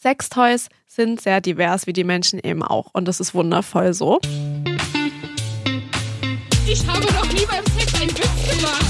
Sextoys 0.00 0.68
sind 0.86 1.20
sehr 1.20 1.40
divers, 1.40 1.88
wie 1.88 1.92
die 1.92 2.04
Menschen 2.04 2.38
eben 2.38 2.62
auch. 2.62 2.86
Und 2.92 3.08
das 3.08 3.18
ist 3.18 3.34
wundervoll 3.34 3.92
so. 3.94 4.20
Ich 6.66 6.86
habe 6.86 7.04
noch 7.12 7.26
nie 7.32 7.46
beim 7.46 7.64
Sex 7.76 8.00
einen 8.00 8.10
Witz 8.10 8.60
gemacht. 8.60 8.84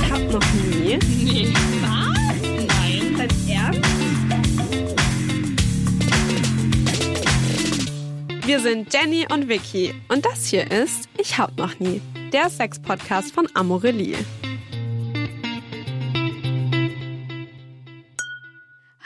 Ich 0.00 0.12
habe 0.12 0.24
noch 0.24 0.52
nie. 0.52 0.96
Nee. 1.24 1.52
Was? 1.80 2.16
Nein. 2.68 3.16
Dein 3.18 3.30
Ernst? 3.48 3.90
Wir 8.46 8.60
sind 8.60 8.94
Jenny 8.94 9.26
und 9.32 9.48
Vicky 9.48 9.92
und 10.08 10.24
das 10.24 10.46
hier 10.46 10.70
ist 10.70 11.08
Ich 11.18 11.36
hab 11.36 11.56
noch 11.56 11.80
nie, 11.80 12.00
der 12.32 12.48
Sex-Podcast 12.48 13.34
von 13.34 13.48
Amorelie. 13.54 14.18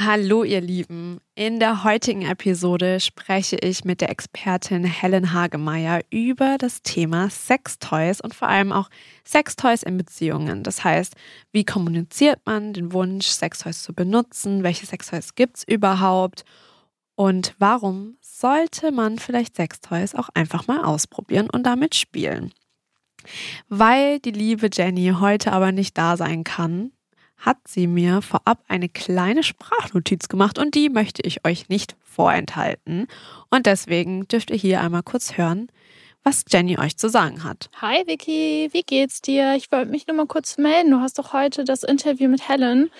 Hallo 0.06 0.44
ihr 0.44 0.60
Lieben. 0.60 1.18
In 1.34 1.60
der 1.60 1.82
heutigen 1.82 2.22
Episode 2.22 3.00
spreche 3.00 3.56
ich 3.56 3.84
mit 3.84 4.02
der 4.02 4.10
Expertin 4.10 4.84
Helen 4.84 5.32
Hagemeyer 5.32 6.02
über 6.10 6.58
das 6.58 6.82
Thema 6.82 7.30
Sextoys 7.30 8.20
und 8.20 8.34
vor 8.34 8.48
allem 8.48 8.70
auch 8.70 8.90
Sextoys 9.26 9.82
in 9.82 9.96
Beziehungen. 9.96 10.62
Das 10.62 10.84
heißt, 10.84 11.14
wie 11.52 11.64
kommuniziert 11.64 12.40
man 12.44 12.74
den 12.74 12.92
Wunsch, 12.92 13.28
Sextoys 13.28 13.82
zu 13.82 13.94
benutzen? 13.94 14.62
Welche 14.62 14.84
Sextoys 14.84 15.36
gibt 15.36 15.58
es 15.58 15.64
überhaupt? 15.64 16.44
Und 17.14 17.54
warum 17.58 18.18
sollte 18.20 18.92
man 18.92 19.18
vielleicht 19.18 19.56
Sextoys 19.56 20.14
auch 20.14 20.28
einfach 20.34 20.66
mal 20.66 20.84
ausprobieren 20.84 21.48
und 21.48 21.64
damit 21.64 21.94
spielen? 21.94 22.52
Weil 23.70 24.18
die 24.18 24.32
liebe 24.32 24.68
Jenny 24.70 25.14
heute 25.18 25.52
aber 25.52 25.72
nicht 25.72 25.96
da 25.96 26.18
sein 26.18 26.44
kann, 26.44 26.90
hat 27.36 27.58
sie 27.66 27.86
mir 27.86 28.22
vorab 28.22 28.62
eine 28.68 28.88
kleine 28.88 29.42
Sprachnotiz 29.42 30.28
gemacht 30.28 30.58
und 30.58 30.74
die 30.74 30.88
möchte 30.88 31.22
ich 31.22 31.44
euch 31.44 31.68
nicht 31.68 31.96
vorenthalten. 32.02 33.06
Und 33.50 33.66
deswegen 33.66 34.26
dürft 34.28 34.50
ihr 34.50 34.56
hier 34.56 34.80
einmal 34.80 35.02
kurz 35.02 35.36
hören, 35.36 35.68
was 36.22 36.44
Jenny 36.48 36.78
euch 36.78 36.96
zu 36.96 37.08
sagen 37.08 37.44
hat. 37.44 37.68
Hi 37.80 38.02
Vicky, 38.06 38.70
wie 38.72 38.82
geht's 38.82 39.20
dir? 39.20 39.54
Ich 39.56 39.70
wollte 39.70 39.90
mich 39.90 40.06
nur 40.06 40.16
mal 40.16 40.26
kurz 40.26 40.56
melden. 40.56 40.90
Du 40.90 41.00
hast 41.00 41.18
doch 41.18 41.32
heute 41.32 41.64
das 41.64 41.82
Interview 41.82 42.28
mit 42.28 42.48
Helen 42.48 42.90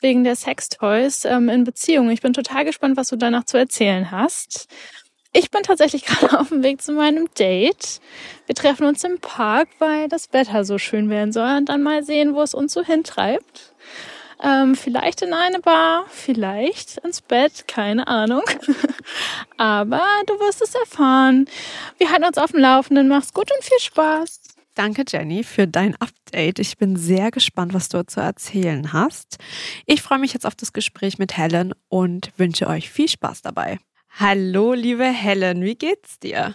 wegen 0.00 0.24
der 0.24 0.34
Sextoys 0.36 1.24
ähm, 1.24 1.48
in 1.48 1.64
Beziehungen. 1.64 2.10
Ich 2.10 2.20
bin 2.20 2.32
total 2.32 2.64
gespannt, 2.64 2.96
was 2.96 3.08
du 3.08 3.16
danach 3.16 3.44
zu 3.44 3.56
erzählen 3.56 4.10
hast. 4.10 4.68
Ich 5.32 5.50
bin 5.50 5.62
tatsächlich 5.62 6.04
gerade 6.06 6.38
auf 6.38 6.48
dem 6.48 6.62
Weg 6.62 6.82
zu 6.82 6.92
meinem 6.92 7.28
Date. 7.38 8.00
Wir 8.46 8.54
treffen 8.54 8.86
uns 8.86 9.02
im 9.04 9.18
Park, 9.18 9.68
weil 9.78 10.08
das 10.08 10.32
Wetter 10.32 10.64
so 10.64 10.78
schön 10.78 11.08
werden 11.10 11.32
soll 11.32 11.56
und 11.56 11.68
dann 11.68 11.82
mal 11.82 12.02
sehen, 12.02 12.34
wo 12.34 12.42
es 12.42 12.54
uns 12.54 12.72
so 12.72 12.84
hintreibt. 12.84 13.74
Ähm, 14.44 14.74
vielleicht 14.74 15.22
in 15.22 15.32
eine 15.32 15.60
Bar, 15.60 16.04
vielleicht 16.08 16.98
ins 16.98 17.20
Bett, 17.20 17.68
keine 17.68 18.08
Ahnung. 18.08 18.42
Aber 19.56 20.02
du 20.26 20.34
wirst 20.40 20.62
es 20.62 20.74
erfahren. 20.74 21.46
Wir 21.98 22.10
halten 22.10 22.24
uns 22.24 22.38
auf 22.38 22.50
dem 22.50 22.60
Laufenden. 22.60 23.06
Mach's 23.06 23.32
gut 23.32 23.50
und 23.52 23.64
viel 23.64 23.78
Spaß. 23.78 24.40
Danke, 24.74 25.04
Jenny, 25.06 25.44
für 25.44 25.68
dein 25.68 25.94
Update. 26.00 26.58
Ich 26.58 26.76
bin 26.76 26.96
sehr 26.96 27.30
gespannt, 27.30 27.72
was 27.72 27.88
du 27.88 28.04
zu 28.04 28.20
erzählen 28.20 28.92
hast. 28.92 29.36
Ich 29.86 30.02
freue 30.02 30.18
mich 30.18 30.32
jetzt 30.32 30.46
auf 30.46 30.56
das 30.56 30.72
Gespräch 30.72 31.18
mit 31.18 31.36
Helen 31.36 31.72
und 31.88 32.32
wünsche 32.36 32.66
euch 32.66 32.90
viel 32.90 33.08
Spaß 33.08 33.42
dabei. 33.42 33.78
Hallo, 34.18 34.74
liebe 34.74 35.06
Helen, 35.06 35.62
wie 35.62 35.74
geht's 35.74 36.18
dir? 36.18 36.54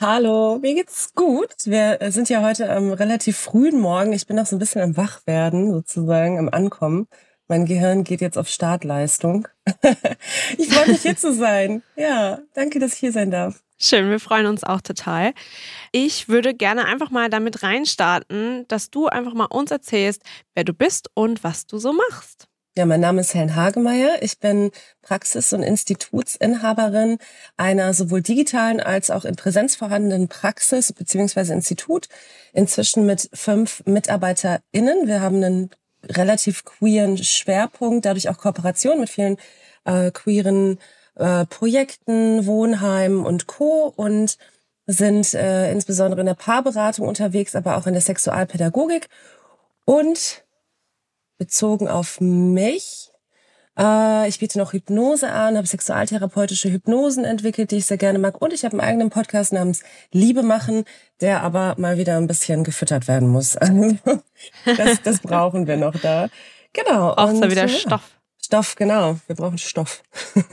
Hallo, 0.00 0.58
mir 0.60 0.74
geht's 0.74 1.14
gut. 1.14 1.54
Wir 1.64 1.98
sind 2.10 2.28
ja 2.28 2.42
heute 2.42 2.68
am 2.68 2.92
relativ 2.92 3.36
frühen 3.36 3.78
Morgen. 3.78 4.12
Ich 4.12 4.26
bin 4.26 4.34
noch 4.34 4.44
so 4.44 4.56
ein 4.56 4.58
bisschen 4.58 4.82
am 4.82 4.96
Wachwerden, 4.96 5.70
sozusagen, 5.70 6.36
am 6.36 6.48
Ankommen. 6.48 7.06
Mein 7.46 7.64
Gehirn 7.64 8.02
geht 8.02 8.20
jetzt 8.20 8.36
auf 8.36 8.48
Startleistung. 8.48 9.46
ich 10.58 10.68
freue 10.68 10.88
mich 10.88 11.02
hier 11.02 11.16
zu 11.16 11.32
sein. 11.32 11.84
Ja, 11.94 12.40
danke, 12.54 12.80
dass 12.80 12.94
ich 12.94 12.98
hier 12.98 13.12
sein 13.12 13.30
darf. 13.30 13.62
Schön, 13.78 14.10
wir 14.10 14.18
freuen 14.18 14.46
uns 14.46 14.64
auch 14.64 14.80
total. 14.80 15.32
Ich 15.92 16.28
würde 16.28 16.54
gerne 16.54 16.86
einfach 16.86 17.10
mal 17.10 17.30
damit 17.30 17.62
reinstarten, 17.62 18.66
dass 18.66 18.90
du 18.90 19.06
einfach 19.06 19.32
mal 19.32 19.44
uns 19.44 19.70
erzählst, 19.70 20.22
wer 20.54 20.64
du 20.64 20.74
bist 20.74 21.08
und 21.14 21.44
was 21.44 21.68
du 21.68 21.78
so 21.78 21.92
machst. 21.92 22.48
Ja, 22.78 22.84
mein 22.84 23.00
Name 23.00 23.22
ist 23.22 23.32
Helen 23.32 23.56
Hagemeyer. 23.56 24.18
Ich 24.22 24.38
bin 24.38 24.70
Praxis- 25.00 25.54
und 25.54 25.62
Institutsinhaberin 25.62 27.16
einer 27.56 27.94
sowohl 27.94 28.20
digitalen 28.20 28.80
als 28.80 29.10
auch 29.10 29.24
in 29.24 29.34
Präsenz 29.34 29.76
vorhandenen 29.76 30.28
Praxis 30.28 30.92
bzw. 30.92 31.54
Institut. 31.54 32.08
Inzwischen 32.52 33.06
mit 33.06 33.30
fünf 33.32 33.82
MitarbeiterInnen. 33.86 35.06
Wir 35.06 35.22
haben 35.22 35.42
einen 35.42 35.70
relativ 36.04 36.66
queeren 36.66 37.16
Schwerpunkt, 37.16 38.04
dadurch 38.04 38.28
auch 38.28 38.36
Kooperation 38.36 39.00
mit 39.00 39.08
vielen 39.08 39.38
äh, 39.86 40.10
queeren 40.10 40.78
äh, 41.14 41.46
Projekten, 41.46 42.44
Wohnheimen 42.44 43.24
und 43.24 43.46
Co. 43.46 43.90
und 43.96 44.36
sind 44.86 45.32
äh, 45.32 45.72
insbesondere 45.72 46.20
in 46.20 46.26
der 46.26 46.34
Paarberatung 46.34 47.08
unterwegs, 47.08 47.56
aber 47.56 47.78
auch 47.78 47.86
in 47.86 47.94
der 47.94 48.02
Sexualpädagogik 48.02 49.08
und 49.86 50.45
bezogen 51.38 51.88
auf 51.88 52.20
mich 52.20 53.10
äh, 53.78 54.28
ich 54.28 54.38
biete 54.38 54.58
noch 54.58 54.72
Hypnose 54.72 55.30
an, 55.30 55.56
habe 55.56 55.66
sexualtherapeutische 55.66 56.70
Hypnosen 56.70 57.24
entwickelt, 57.24 57.70
die 57.70 57.76
ich 57.76 57.86
sehr 57.86 57.98
gerne 57.98 58.18
mag. 58.18 58.40
Und 58.40 58.52
ich 58.52 58.64
habe 58.64 58.72
einen 58.78 58.88
eigenen 58.88 59.10
Podcast 59.10 59.52
namens 59.52 59.82
Liebe 60.12 60.42
machen, 60.42 60.84
der 61.20 61.42
aber 61.42 61.74
mal 61.78 61.98
wieder 61.98 62.16
ein 62.16 62.26
bisschen 62.26 62.64
gefüttert 62.64 63.06
werden 63.08 63.28
muss. 63.28 63.52
das, 64.64 65.02
das 65.02 65.20
brauchen 65.20 65.66
wir 65.66 65.76
noch 65.76 65.94
da. 66.00 66.28
Genau. 66.72 67.10
Auch 67.12 67.30
so 67.30 67.50
wieder 67.50 67.68
Stoff. 67.68 68.16
Stoff, 68.46 68.76
genau. 68.76 69.18
Wir 69.26 69.34
brauchen 69.34 69.58
Stoff. 69.58 70.04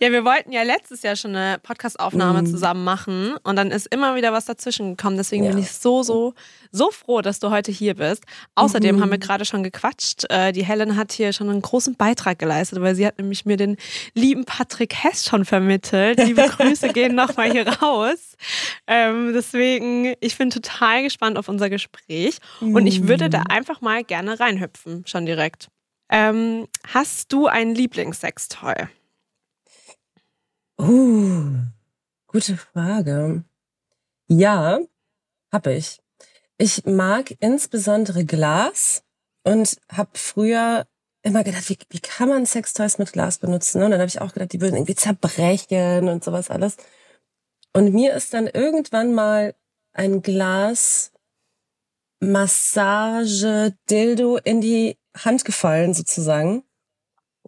ja, 0.00 0.10
wir 0.10 0.24
wollten 0.24 0.52
ja 0.52 0.62
letztes 0.62 1.02
Jahr 1.02 1.16
schon 1.16 1.36
eine 1.36 1.58
Podcastaufnahme 1.58 2.40
mm. 2.40 2.46
zusammen 2.46 2.82
machen 2.82 3.34
und 3.42 3.56
dann 3.56 3.70
ist 3.70 3.88
immer 3.88 4.14
wieder 4.14 4.32
was 4.32 4.46
dazwischen 4.46 4.96
gekommen. 4.96 5.18
Deswegen 5.18 5.44
ja. 5.44 5.50
bin 5.50 5.58
ich 5.58 5.70
so, 5.70 6.02
so, 6.02 6.32
so 6.70 6.90
froh, 6.90 7.20
dass 7.20 7.40
du 7.40 7.50
heute 7.50 7.70
hier 7.70 7.94
bist. 7.96 8.24
Außerdem 8.54 8.96
mhm. 8.96 9.02
haben 9.02 9.10
wir 9.10 9.18
gerade 9.18 9.44
schon 9.44 9.62
gequatscht. 9.62 10.24
Äh, 10.30 10.52
die 10.52 10.64
Helen 10.64 10.96
hat 10.96 11.12
hier 11.12 11.34
schon 11.34 11.50
einen 11.50 11.60
großen 11.60 11.94
Beitrag 11.94 12.38
geleistet, 12.38 12.80
weil 12.80 12.94
sie 12.94 13.06
hat 13.06 13.18
nämlich 13.18 13.44
mir 13.44 13.58
den 13.58 13.76
lieben 14.14 14.46
Patrick 14.46 14.94
Hess 14.94 15.26
schon 15.26 15.44
vermittelt. 15.44 16.24
Liebe 16.24 16.42
Grüße 16.56 16.88
gehen 16.88 17.14
nochmal 17.14 17.52
hier 17.52 17.68
raus. 17.68 18.34
Ähm, 18.86 19.34
deswegen, 19.34 20.14
ich 20.20 20.38
bin 20.38 20.48
total 20.48 21.02
gespannt 21.02 21.36
auf 21.36 21.50
unser 21.50 21.68
Gespräch 21.68 22.38
und 22.62 22.86
ich 22.86 23.06
würde 23.08 23.28
da 23.28 23.40
mm. 23.40 23.50
einfach 23.50 23.82
mal 23.82 24.04
gerne 24.04 24.40
reinhüpfen, 24.40 25.04
schon 25.06 25.26
direkt. 25.26 25.68
Ähm, 26.14 26.68
hast 26.86 27.32
du 27.32 27.46
ein 27.46 27.74
Lieblingssextoy? 27.74 28.86
Uh, 30.78 31.54
gute 32.26 32.58
Frage. 32.58 33.44
Ja, 34.28 34.80
habe 35.50 35.72
ich. 35.72 36.02
Ich 36.58 36.84
mag 36.84 37.34
insbesondere 37.40 38.26
Glas 38.26 39.02
und 39.42 39.78
habe 39.90 40.10
früher 40.12 40.86
immer 41.22 41.44
gedacht, 41.44 41.70
wie, 41.70 41.78
wie 41.88 42.00
kann 42.00 42.28
man 42.28 42.44
Sextoys 42.44 42.98
mit 42.98 43.14
Glas 43.14 43.38
benutzen? 43.38 43.82
Und 43.82 43.92
dann 43.92 44.00
habe 44.00 44.08
ich 44.08 44.20
auch 44.20 44.34
gedacht, 44.34 44.52
die 44.52 44.60
würden 44.60 44.76
irgendwie 44.76 44.94
zerbrechen 44.94 46.10
und 46.10 46.22
sowas 46.22 46.50
alles. 46.50 46.76
Und 47.72 47.94
mir 47.94 48.12
ist 48.12 48.34
dann 48.34 48.48
irgendwann 48.48 49.14
mal 49.14 49.54
ein 49.94 50.20
Glas 50.20 51.10
Massage 52.20 53.74
Dildo 53.88 54.36
in 54.36 54.60
die 54.60 54.98
Hand 55.16 55.44
gefallen 55.44 55.94
sozusagen. 55.94 56.64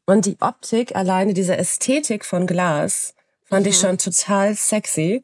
Und 0.06 0.26
die 0.26 0.36
Optik, 0.40 0.94
alleine 0.96 1.34
diese 1.34 1.56
Ästhetik 1.56 2.24
von 2.24 2.46
Glas, 2.46 3.14
fand 3.44 3.64
mhm. 3.64 3.70
ich 3.70 3.78
schon 3.78 3.98
total 3.98 4.54
sexy. 4.54 5.22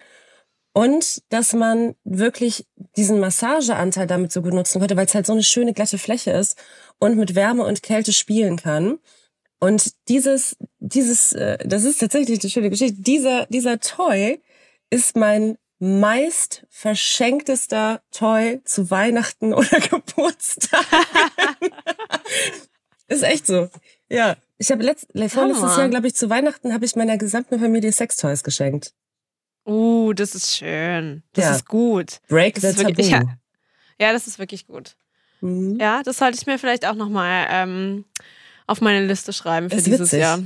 Und 0.73 1.23
dass 1.31 1.53
man 1.53 1.97
wirklich 2.05 2.67
diesen 2.97 3.19
Massageanteil 3.19 4.06
damit 4.06 4.31
so 4.33 4.41
benutzen 4.41 4.78
konnte, 4.78 4.97
weil 4.97 5.06
es 5.06 5.15
halt 5.15 5.27
so 5.27 5.33
eine 5.33 5.43
schöne 5.43 5.73
glatte 5.73 5.99
Fläche 5.99 6.31
ist 6.31 6.56
und 6.99 7.17
mit 7.17 7.34
Wärme 7.34 7.65
und 7.65 7.83
Kälte 7.83 8.12
spielen 8.12 8.57
kann. 8.57 8.99
Und 9.59 9.93
dieses, 10.09 10.57
dieses, 10.78 11.33
äh, 11.33 11.59
das 11.67 11.84
ist 11.84 11.98
tatsächlich 11.98 12.41
eine 12.41 12.51
schöne 12.51 12.71
Geschichte. 12.71 13.03
Dieser, 13.03 13.47
dieser 13.47 13.81
Toy 13.81 14.41
ist 14.91 15.16
mein 15.16 15.59
meist 15.80 16.66
verschenktester 16.68 18.03
Toy 18.12 18.60
zu 18.65 18.91
Weihnachten 18.91 19.53
oder 19.54 19.80
Geburtstag. 19.80 20.86
ist 23.09 23.24
echt 23.24 23.47
so. 23.47 23.68
Ja, 24.09 24.36
ich 24.59 24.71
habe 24.71 24.84
letzt, 24.84 25.09
vorletztes 25.28 25.77
Jahr, 25.77 25.88
glaube 25.88 26.06
ich, 26.06 26.15
zu 26.15 26.30
Weihnachten 26.30 26.72
habe 26.72 26.84
ich 26.84 26.94
meiner 26.94 27.16
gesamten 27.16 27.59
Familie 27.59 27.92
Sextoys 27.92 28.44
geschenkt. 28.44 28.92
Uh, 29.66 30.12
das 30.12 30.34
ist 30.34 30.56
schön. 30.56 31.22
Das 31.32 31.44
ja. 31.44 31.54
ist 31.54 31.66
gut. 31.66 32.21
Break 32.28 32.60
das 32.60 32.77
the 32.77 32.84
wirklich, 32.84 33.09
ja, 33.10 33.22
ja, 33.98 34.12
das 34.12 34.27
ist 34.27 34.38
wirklich 34.38 34.66
gut. 34.66 34.97
Mhm. 35.41 35.78
Ja, 35.80 36.03
das 36.03 36.18
sollte 36.18 36.38
ich 36.38 36.47
mir 36.47 36.59
vielleicht 36.59 36.86
auch 36.86 36.94
nochmal 36.94 37.47
ähm, 37.50 38.04
auf 38.66 38.80
meine 38.80 39.06
Liste 39.06 39.32
schreiben 39.32 39.71
für 39.71 39.77
ist 39.77 39.86
dieses 39.86 40.00
witzig. 40.00 40.21
Jahr. 40.21 40.42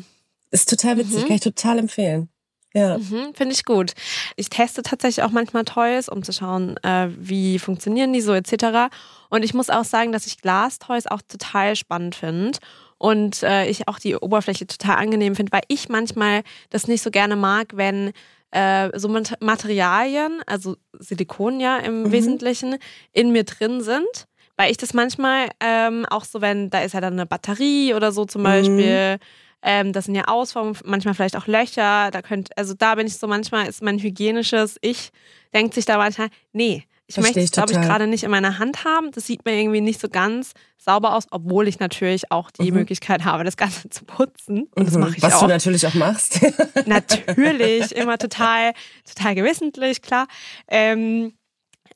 Ist 0.51 0.69
total 0.69 0.99
witzig, 0.99 1.23
mhm. 1.23 1.27
kann 1.27 1.37
ich 1.37 1.41
total 1.41 1.79
empfehlen. 1.79 2.29
Ja. 2.75 2.99
Mhm, 2.99 3.35
Finde 3.35 3.55
ich 3.55 3.65
gut. 3.65 3.93
Ich 4.37 4.51
teste 4.51 4.83
tatsächlich 4.83 5.25
auch 5.25 5.31
manchmal 5.31 5.65
Toys, 5.65 6.09
um 6.09 6.23
zu 6.25 6.33
schauen, 6.33 6.77
äh, 6.83 7.09
wie 7.17 7.59
funktionieren 7.61 8.13
die 8.13 8.21
so 8.21 8.33
etc. 8.35 8.91
Und 9.31 9.45
ich 9.45 9.55
muss 9.55 9.71
auch 9.71 9.85
sagen, 9.85 10.11
dass 10.13 10.27
ich 10.27 10.39
Glastoys 10.39 11.07
auch 11.07 11.23
total 11.23 11.77
spannend 11.77 12.15
finde. 12.17 12.59
und 12.99 13.43
äh, 13.43 13.67
ich 13.69 13.87
auch 13.89 13.99
die 13.99 14.17
Oberfläche 14.17 14.67
total 14.67 14.97
angenehm 14.97 15.35
finde, 15.37 15.53
weil 15.53 15.63
ich 15.69 15.89
manchmal 15.89 16.43
das 16.71 16.89
nicht 16.89 17.03
so 17.03 17.11
gerne 17.11 17.37
mag, 17.37 17.77
wenn 17.77 18.13
äh, 18.51 18.91
so 18.99 19.09
Materialien, 19.41 20.43
also 20.47 20.77
Silikon 20.99 21.61
ja 21.61 21.79
im 21.79 22.05
Mhm. 22.05 22.13
Wesentlichen, 22.13 22.77
in 23.13 23.31
mir 23.33 23.45
drin 23.45 23.81
sind. 23.83 24.27
Weil 24.57 24.71
ich 24.71 24.77
das 24.77 24.95
manchmal 24.95 25.49
ähm, 25.61 26.07
auch 26.09 26.25
so, 26.25 26.41
wenn 26.41 26.71
da 26.71 26.81
ist 26.83 26.95
ja 26.95 27.01
dann 27.01 27.15
eine 27.15 27.27
Batterie 27.27 27.93
oder 27.95 28.13
so 28.13 28.25
zum 28.25 28.43
Mhm. 28.43 28.47
Ähm, 29.65 29.93
das 29.93 30.05
sind 30.05 30.15
ja 30.15 30.25
Ausformungen, 30.29 30.77
manchmal 30.85 31.15
vielleicht 31.15 31.37
auch 31.37 31.47
Löcher, 31.47 32.11
da 32.13 32.23
könnt, 32.23 32.57
also 32.57 32.75
da 32.75 32.95
bin 32.95 33.07
ich 33.07 33.17
so, 33.17 33.27
manchmal 33.27 33.67
ist 33.67 33.83
mein 33.83 33.99
hygienisches 33.99 34.77
Ich, 34.83 35.11
denkt 35.55 35.75
sich 35.75 35.87
da 35.87 35.97
manchmal, 35.97 36.29
nee, 36.53 36.85
ich 37.07 37.17
Versteh 37.17 37.41
möchte 37.41 37.41
es, 37.41 37.51
glaube 37.51 37.73
ich, 37.73 37.79
gerade 37.81 38.07
nicht 38.07 38.25
in 38.25 38.31
meiner 38.31 38.59
Hand 38.59 38.85
haben. 38.87 39.11
Das 39.11 39.27
sieht 39.27 39.45
mir 39.45 39.53
irgendwie 39.61 39.83
nicht 39.83 40.01
so 40.01 40.09
ganz 40.09 40.53
sauber 40.79 41.15
aus, 41.15 41.27
obwohl 41.31 41.69
ich 41.69 41.79
natürlich 41.79 42.31
auch 42.31 42.51
die 42.51 42.71
Mhm. 42.71 42.79
Möglichkeit 42.79 43.25
habe, 43.27 43.45
das 43.45 43.59
Ganze 43.59 43.91
zu 43.91 44.05
putzen. 44.07 44.69
Und 44.75 44.87
das 44.87 44.95
Mhm. 44.95 45.01
mache 45.01 45.17
ich 45.19 45.23
Was 45.23 45.35
auch. 45.35 45.41
du 45.41 45.49
natürlich 45.49 45.87
auch 45.87 45.93
machst. 45.95 46.41
Natürlich, 46.87 47.93
immer 47.95 48.17
total, 48.19 48.73
total 49.07 49.35
gewissentlich, 49.35 50.01
klar. 50.03 50.27
Ähm, 50.69 51.35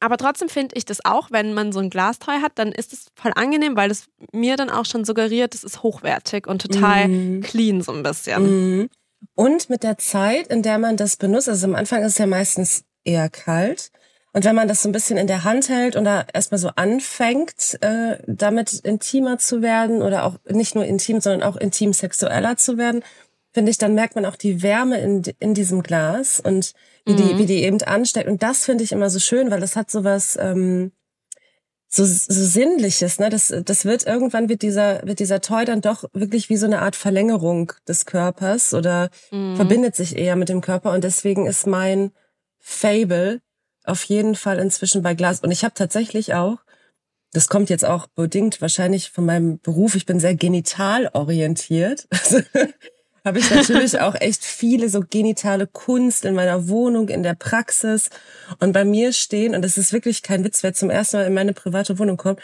aber 0.01 0.17
trotzdem 0.17 0.49
finde 0.49 0.77
ich 0.77 0.85
das 0.85 1.05
auch, 1.05 1.31
wenn 1.31 1.55
man 1.55 1.73
so 1.73 1.81
ein 1.81 1.91
Glastreu 1.91 2.41
hat, 2.41 2.53
dann 2.57 2.73
ist 2.73 2.93
es 2.93 3.07
voll 3.15 3.33
angenehm, 3.35 3.77
weil 3.77 3.91
es 3.91 4.07
mir 4.33 4.57
dann 4.57 4.71
auch 4.71 4.85
schon 4.85 5.05
suggeriert, 5.05 5.55
es 5.55 5.65
ist 5.65 5.83
hochwertig 5.83 6.47
und 6.47 6.63
total 6.63 7.09
Mhm. 7.09 7.41
clean 7.43 7.81
so 7.83 7.93
ein 7.93 8.03
bisschen. 8.03 8.43
Mhm. 8.79 8.91
Und 9.35 9.69
mit 9.71 9.83
der 9.83 9.99
Zeit, 9.99 10.47
in 10.49 10.63
der 10.63 10.79
man 10.79 10.97
das 10.97 11.17
benutzt, 11.17 11.49
also 11.49 11.67
am 11.67 11.75
Anfang 11.75 12.03
ist 12.03 12.13
es 12.13 12.19
ja 12.19 12.27
meistens 12.27 12.85
eher 13.05 13.29
kalt. 13.29 13.91
Und 14.33 14.45
wenn 14.45 14.55
man 14.55 14.69
das 14.69 14.83
so 14.83 14.89
ein 14.89 14.93
bisschen 14.93 15.17
in 15.17 15.27
der 15.27 15.43
Hand 15.43 15.69
hält 15.69 15.97
und 15.97 16.05
da 16.05 16.25
erstmal 16.33 16.59
so 16.59 16.71
anfängt, 16.77 17.79
äh, 17.81 18.19
damit 18.27 18.73
intimer 18.75 19.39
zu 19.39 19.63
werden 19.63 20.03
oder 20.03 20.25
auch 20.25 20.37
nicht 20.49 20.75
nur 20.75 20.85
intim, 20.85 21.21
sondern 21.21 21.43
auch 21.43 21.57
intim 21.57 21.93
sexueller 21.93 22.57
zu 22.57 22.77
werden, 22.79 23.03
finde 23.59 23.71
ich, 23.73 23.79
dann 23.79 23.95
merkt 23.95 24.15
man 24.15 24.25
auch 24.25 24.37
die 24.37 24.63
Wärme 24.63 25.01
in, 25.01 25.23
in 25.41 25.53
diesem 25.53 25.83
Glas 25.83 26.39
und 26.39 26.75
wie, 27.05 27.17
die, 27.17 27.35
Mhm. 27.35 27.39
wie 27.39 27.47
die 27.47 27.63
eben 27.65 27.83
ansteckt. 27.83 28.29
Und 28.29 28.41
das 28.43 28.65
finde 28.65 28.85
ich 28.85 28.93
immer 28.93 29.11
so 29.11 29.19
schön, 29.19 29.51
weil 29.51 29.59
das 29.61 29.75
hat 29.75 29.91
so 29.91 30.05
was, 30.05 30.37
ähm, 30.41 30.93
so, 31.89 32.05
so 32.05 32.45
Sinnliches, 32.45 33.19
ne? 33.19 33.31
Das, 33.31 33.53
das 33.65 33.85
wird 33.85 34.07
irgendwann 34.07 34.49
wird 34.49 34.63
dieser, 34.63 35.05
wird 35.07 35.19
dieser 35.19 35.41
Toy 35.41 35.65
dann 35.65 35.81
doch 35.81 36.05
wirklich 36.13 36.49
wie 36.51 36.57
so 36.57 36.67
eine 36.67 36.83
Art 36.83 36.95
Verlängerung 36.95 37.73
des 37.89 38.05
Körpers 38.07 38.75
oder 38.75 39.11
Mhm. 39.33 39.57
verbindet 39.57 39.97
sich 39.97 40.17
eher 40.17 40.37
mit 40.37 40.49
dem 40.51 40.61
Körper 40.61 40.93
und 40.93 41.03
deswegen 41.03 41.47
ist 41.47 41.67
mein 41.67 42.13
Fable 42.61 43.41
auf 43.85 44.05
jeden 44.05 44.35
Fall 44.37 44.59
inzwischen 44.59 45.03
bei 45.03 45.15
Glas. 45.15 45.41
Und 45.41 45.51
ich 45.51 45.65
habe 45.65 45.75
tatsächlich 45.75 46.35
auch, 46.35 46.59
das 47.33 47.49
kommt 47.49 47.71
jetzt 47.71 47.85
auch 47.87 48.07
bedingt 48.07 48.61
wahrscheinlich 48.61 49.11
von 49.11 49.25
meinem 49.25 49.59
Beruf, 49.59 49.95
ich 49.97 50.07
bin 50.07 50.21
sehr 50.21 50.35
genital 50.37 51.11
orientiert. 51.15 52.07
habe 53.29 53.39
ich 53.39 53.51
natürlich 53.51 54.01
auch 54.01 54.15
echt 54.21 54.45
viele 54.45 54.89
so 54.89 55.01
genitale 55.01 55.67
Kunst 55.67 56.25
in 56.25 56.35
meiner 56.35 56.69
Wohnung, 56.69 57.09
in 57.09 57.23
der 57.23 57.35
Praxis 57.35 58.11
und 58.59 58.73
bei 58.73 58.85
mir 58.85 59.13
stehen, 59.13 59.55
und 59.55 59.63
das 59.63 59.79
ist 59.79 59.93
wirklich 59.93 60.23
kein 60.23 60.45
Witz, 60.45 60.63
wer 60.63 60.75
zum 60.75 60.91
ersten 60.91 61.19
Mal 61.19 61.27
in 61.27 61.35
meine 61.35 61.53
private 61.53 61.99
Wohnung 61.99 62.17
kommt, 62.17 62.41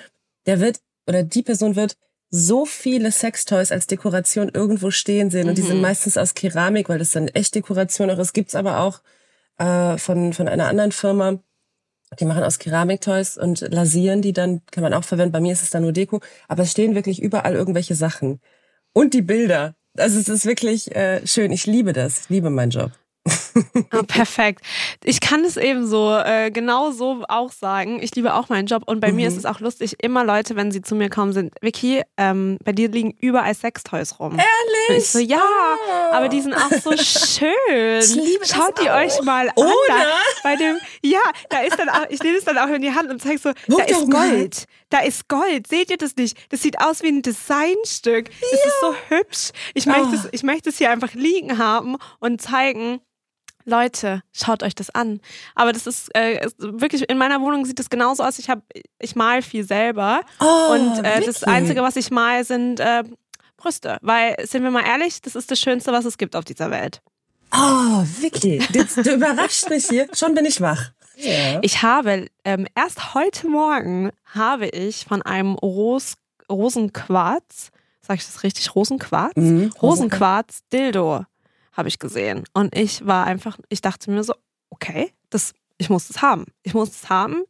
der 0.47 0.61
wird 0.61 0.81
oder 1.09 1.23
die 1.23 1.43
Person 1.43 1.75
wird 1.77 1.97
so 2.31 2.65
viele 2.67 3.13
Sextoys 3.13 3.71
als 3.73 3.87
Dekoration 3.87 4.49
irgendwo 4.53 4.91
stehen 4.91 5.31
sehen 5.31 5.49
und 5.49 5.57
die 5.59 5.63
sind 5.63 5.77
Mhm. 5.77 5.83
meistens 5.83 6.17
aus 6.17 6.35
Keramik, 6.35 6.89
weil 6.89 6.99
das 6.99 7.11
dann 7.11 7.29
echt 7.29 7.55
Dekoration 7.55 8.11
auch 8.11 8.19
ist. 8.19 8.33
Gibt's 8.33 8.55
aber 8.55 8.81
auch 8.81 9.01
äh, 9.59 9.99
von 9.99 10.33
von 10.33 10.49
einer 10.49 10.67
anderen 10.67 10.91
Firma, 10.93 11.39
die 12.19 12.25
machen 12.25 12.43
aus 12.43 12.59
Keramiktoys 12.59 13.37
und 13.39 13.61
lasieren 13.73 14.21
die 14.23 14.33
dann, 14.33 14.63
kann 14.73 14.83
man 14.83 14.95
auch 14.95 15.05
verwenden. 15.05 15.33
Bei 15.33 15.41
mir 15.41 15.53
ist 15.53 15.63
es 15.63 15.71
dann 15.71 15.83
nur 15.83 15.93
Deko, 15.93 16.21
aber 16.49 16.63
es 16.65 16.73
stehen 16.73 16.95
wirklich 16.95 17.23
überall 17.23 17.55
irgendwelche 17.55 17.95
Sachen 17.95 18.41
und 18.93 19.15
die 19.15 19.23
Bilder. 19.23 19.75
Also 19.97 20.19
es 20.19 20.29
ist 20.29 20.47
wirklich 20.47 20.95
äh, 20.95 21.27
schön. 21.27 21.53
Ich 21.53 21.67
liebe 21.67 21.93
das. 21.93 22.21
Ich 22.21 22.29
liebe 22.29 22.51
meinen 22.51 22.71
Job. 22.71 22.91
Ah, 23.91 24.03
perfekt. 24.03 24.65
Ich 25.05 25.21
kann 25.21 25.45
es 25.45 25.57
eben 25.57 25.87
so 25.87 26.13
äh, 26.15 26.51
genau 26.51 26.91
so 26.91 27.25
auch 27.29 27.53
sagen. 27.53 28.03
Ich 28.03 28.15
liebe 28.15 28.35
auch 28.35 28.49
meinen 28.49 28.67
Job 28.67 28.83
und 28.87 29.01
bei 29.01 29.13
mir 29.13 29.23
Mhm. 29.31 29.33
ist 29.33 29.37
es 29.39 29.47
auch 29.47 29.61
lustig, 29.61 29.97
immer 30.03 30.25
Leute, 30.25 30.57
wenn 30.57 30.71
sie 30.73 30.83
zu 30.83 30.95
mir 30.95 31.09
kommen, 31.09 31.33
sind, 31.33 31.55
Vicky, 31.63 32.03
ähm, 32.17 32.59
bei 32.65 32.73
dir 32.73 32.89
liegen 32.89 33.13
überall 33.21 33.55
Sextoys 33.55 34.19
rum. 34.21 34.33
Ehrlich? 34.33 34.89
Und 34.91 34.97
ich 34.97 35.09
so, 35.09 35.19
ja, 35.21 35.43
aber 36.13 36.29
die 36.29 36.41
sind 36.41 36.55
auch 36.55 36.71
so 36.83 36.91
schön. 36.97 38.01
Ich 38.01 38.15
liebe 38.15 38.45
Schaut 38.45 38.79
die 38.83 38.91
auch. 38.91 38.97
euch 38.97 39.23
mal 39.23 39.49
an. 39.49 39.55
Oder? 39.57 39.71
Da, 39.89 40.05
bei 40.43 40.57
dem, 40.57 40.77
ja, 41.03 41.21
da 41.49 41.61
ist 41.61 41.79
dann 41.79 41.89
auch, 41.89 42.07
ich 42.11 42.21
nehme 42.23 42.37
es 42.37 42.45
dann 42.45 42.59
auch 42.59 42.69
in 42.69 42.83
die 42.83 42.93
Hand 42.93 43.11
und 43.11 43.23
zeige 43.23 43.39
so, 43.39 43.53
Guck 43.69 43.79
da 43.79 43.85
ist 43.85 44.01
doch 44.03 44.07
mal. 44.09 44.31
Gold. 44.31 44.65
Da 44.91 44.99
ist 45.01 45.29
Gold. 45.29 45.67
Seht 45.67 45.91
ihr 45.91 45.97
das 45.97 46.15
nicht? 46.17 46.37
Das 46.53 46.63
sieht 46.63 46.81
aus 46.81 47.03
wie 47.03 47.09
ein 47.09 47.23
Designstück. 47.23 48.27
Das 48.41 48.53
ist 48.53 48.81
so 48.81 48.95
hübsch. 49.09 49.51
Ich 49.75 49.87
möchte, 49.87 50.05
Oh. 50.05 50.15
es, 50.15 50.29
ich 50.33 50.43
möchte 50.43 50.69
es 50.69 50.79
hier 50.79 50.91
einfach 50.91 51.15
liegen 51.15 51.59
haben 51.59 51.97
und 52.21 52.41
zeigen, 52.43 53.01
Leute, 53.65 54.23
schaut 54.33 54.63
euch 54.63 54.75
das 54.75 54.91
an. 54.91 55.21
Aber 55.55 55.73
das 55.73 55.87
ist, 55.87 56.15
äh, 56.17 56.45
ist 56.45 56.57
wirklich, 56.59 57.09
in 57.09 57.19
meiner 57.19 57.41
Wohnung 57.41 57.65
sieht 57.65 57.79
das 57.79 57.89
genauso 57.89 58.23
aus. 58.23 58.39
Ich, 58.39 58.51
hab, 58.51 58.61
ich 58.99 59.17
mal 59.17 59.43
viel 59.43 59.65
selber. 59.65 60.21
Oh, 60.41 60.73
und 60.73 61.05
äh, 61.05 61.23
das. 61.25 61.45
Einzige, 61.45 61.83
was 61.83 61.97
ich 61.97 62.11
mal, 62.11 62.45
sind 62.45 62.81
äh, 62.81 63.05
Brüste. 63.57 63.99
Weil, 64.03 64.37
sind 64.47 64.63
wir 64.63 64.71
mal 64.71 64.85
ehrlich, 64.85 65.23
das 65.23 65.35
ist 65.35 65.51
das 65.51 65.59
Schönste, 65.59 65.93
was 65.93 66.05
es 66.05 66.19
gibt 66.19 66.37
auf 66.37 66.45
dieser 66.45 66.71
Welt. 66.71 67.01
Oh, 67.55 68.05
Vicky, 68.21 68.59
du, 68.73 69.03
du 69.03 69.15
überraschst 69.15 69.71
mich 69.71 69.87
hier. 69.87 70.09
Schon 70.15 70.35
bin 70.35 70.45
ich 70.45 70.61
wach. 70.61 70.91
Ja. 71.17 71.61
Ich 71.63 71.83
habe, 71.83 72.27
ähm, 72.45 72.67
erst 72.75 73.15
heute 73.15 73.47
Morgen 73.47 74.11
habe 74.35 74.67
ich 74.67 75.05
von 75.05 75.23
einem 75.23 75.55
Ros 75.55 76.15
Rosenquarz, 76.51 77.71
sag 78.03 78.19
ich 78.19 78.27
das 78.27 78.43
richtig, 78.43 78.75
Rosenquarz? 78.75 79.37
Mhm. 79.37 79.73
Rosenquarz 79.81 80.61
Dildo 80.73 81.25
habe 81.77 81.89
ich 81.89 81.99
gesehen. 81.99 82.45
Und 82.55 82.77
ich 82.77 83.07
war 83.07 83.27
einfach, 83.27 83.59
ich 83.69 83.81
dachte 83.83 84.11
mir 84.11 84.23
so, 84.25 84.35
okay, 84.71 85.13
das, 85.31 85.53
ich 85.79 85.91
muss 85.91 86.09
das 86.09 86.23
haben. 86.23 86.47
Ich 86.63 86.73
muss 86.75 86.91
das 86.91 87.11
haben 87.11 87.43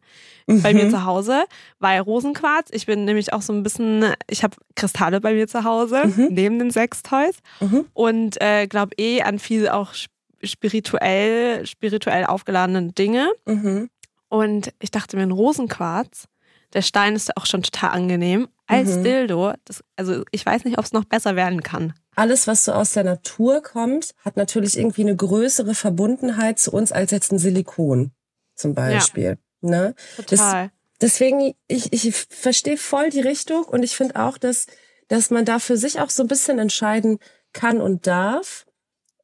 bei 0.47 0.75
mir 0.75 0.85
Mhm. 0.87 0.91
zu 0.91 1.05
Hause, 1.05 1.45
weil 1.79 2.01
Rosenquarz, 2.01 2.69
ich 2.73 2.85
bin 2.87 3.05
nämlich 3.07 3.33
auch 3.33 3.41
so 3.43 3.53
ein 3.53 3.63
bisschen, 3.63 4.05
ich 4.29 4.43
habe 4.43 4.57
Kristalle 4.77 5.21
bei 5.21 5.33
mir 5.35 5.47
zu 5.49 5.65
Hause, 5.65 6.07
Mhm. 6.07 6.29
neben 6.31 6.59
den 6.59 6.71
Sextoys 6.71 7.37
Mhm. 7.61 7.87
und 7.95 8.41
äh, 8.43 8.67
glaube 8.67 8.95
eh 8.99 9.23
an 9.23 9.39
viel 9.39 9.69
auch 9.69 9.93
sp- 9.97 10.13
spirituell, 10.43 11.67
spirituell 11.67 12.25
aufgeladenen 12.27 12.95
Dinge. 12.95 13.31
Mhm. 13.47 13.89
Und 14.29 14.73
ich 14.81 14.91
dachte 14.91 15.17
mir, 15.17 15.23
ein 15.23 15.31
Rosenquarz, 15.31 16.27
der 16.73 16.83
Stein 16.83 17.15
ist 17.15 17.37
auch 17.37 17.47
schon 17.47 17.63
total 17.63 17.91
angenehm. 17.91 18.49
Als 18.67 18.97
Mhm. 18.97 19.05
Dildo, 19.05 19.53
das, 19.65 19.85
also 19.97 20.25
ich 20.31 20.45
weiß 20.45 20.65
nicht, 20.65 20.79
ob 20.79 20.85
es 20.85 20.93
noch 20.93 21.05
besser 21.05 21.37
werden 21.37 21.63
kann. 21.63 21.93
Alles, 22.17 22.47
was 22.47 22.65
so 22.65 22.73
aus 22.73 22.93
der 22.93 23.05
Natur 23.05 23.63
kommt, 23.63 24.15
hat 24.25 24.37
natürlich 24.37 24.79
irgendwie 24.79 25.03
eine 25.03 25.17
größere 25.17 25.75
Verbundenheit 25.75 26.59
zu 26.59 26.73
uns 26.73 26.93
als 26.93 27.11
jetzt 27.11 27.33
ein 27.33 27.39
Silikon 27.39 28.13
zum 28.55 28.75
Beispiel. 28.75 29.39
Ne? 29.61 29.95
Total. 30.17 30.71
Deswegen, 31.01 31.55
ich, 31.67 31.93
ich 31.93 32.15
verstehe 32.15 32.77
voll 32.77 33.11
die 33.11 33.21
Richtung 33.21 33.65
und 33.65 33.83
ich 33.83 33.97
finde 33.97 34.17
auch, 34.17 34.39
dass, 34.39 34.67
dass 35.09 35.31
man 35.31 35.45
da 35.45 35.59
für 35.59 35.77
sich 35.77 36.01
auch 36.01 36.11
so 36.11 36.23
ein 36.23 36.29
bisschen 36.29 36.59
entscheiden 36.59 37.19
kann 37.53 37.81
und 37.81 38.07
darf, 38.07 38.65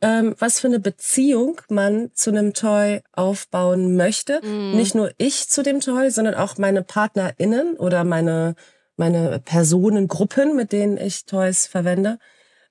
ähm, 0.02 0.34
was 0.38 0.60
für 0.60 0.68
eine 0.68 0.80
Beziehung 0.80 1.60
man 1.68 2.10
zu 2.14 2.30
einem 2.30 2.54
Toy 2.54 3.02
aufbauen 3.12 3.96
möchte. 3.96 4.40
Mhm. 4.42 4.76
Nicht 4.76 4.94
nur 4.94 5.12
ich 5.18 5.48
zu 5.48 5.62
dem 5.62 5.80
Toy, 5.80 6.10
sondern 6.10 6.34
auch 6.34 6.58
meine 6.58 6.82
PartnerInnen 6.82 7.76
oder 7.76 8.04
meine, 8.04 8.54
meine 8.96 9.40
Personengruppen, 9.44 10.56
mit 10.56 10.72
denen 10.72 10.96
ich 10.96 11.26
Toys 11.26 11.66
verwende. 11.66 12.18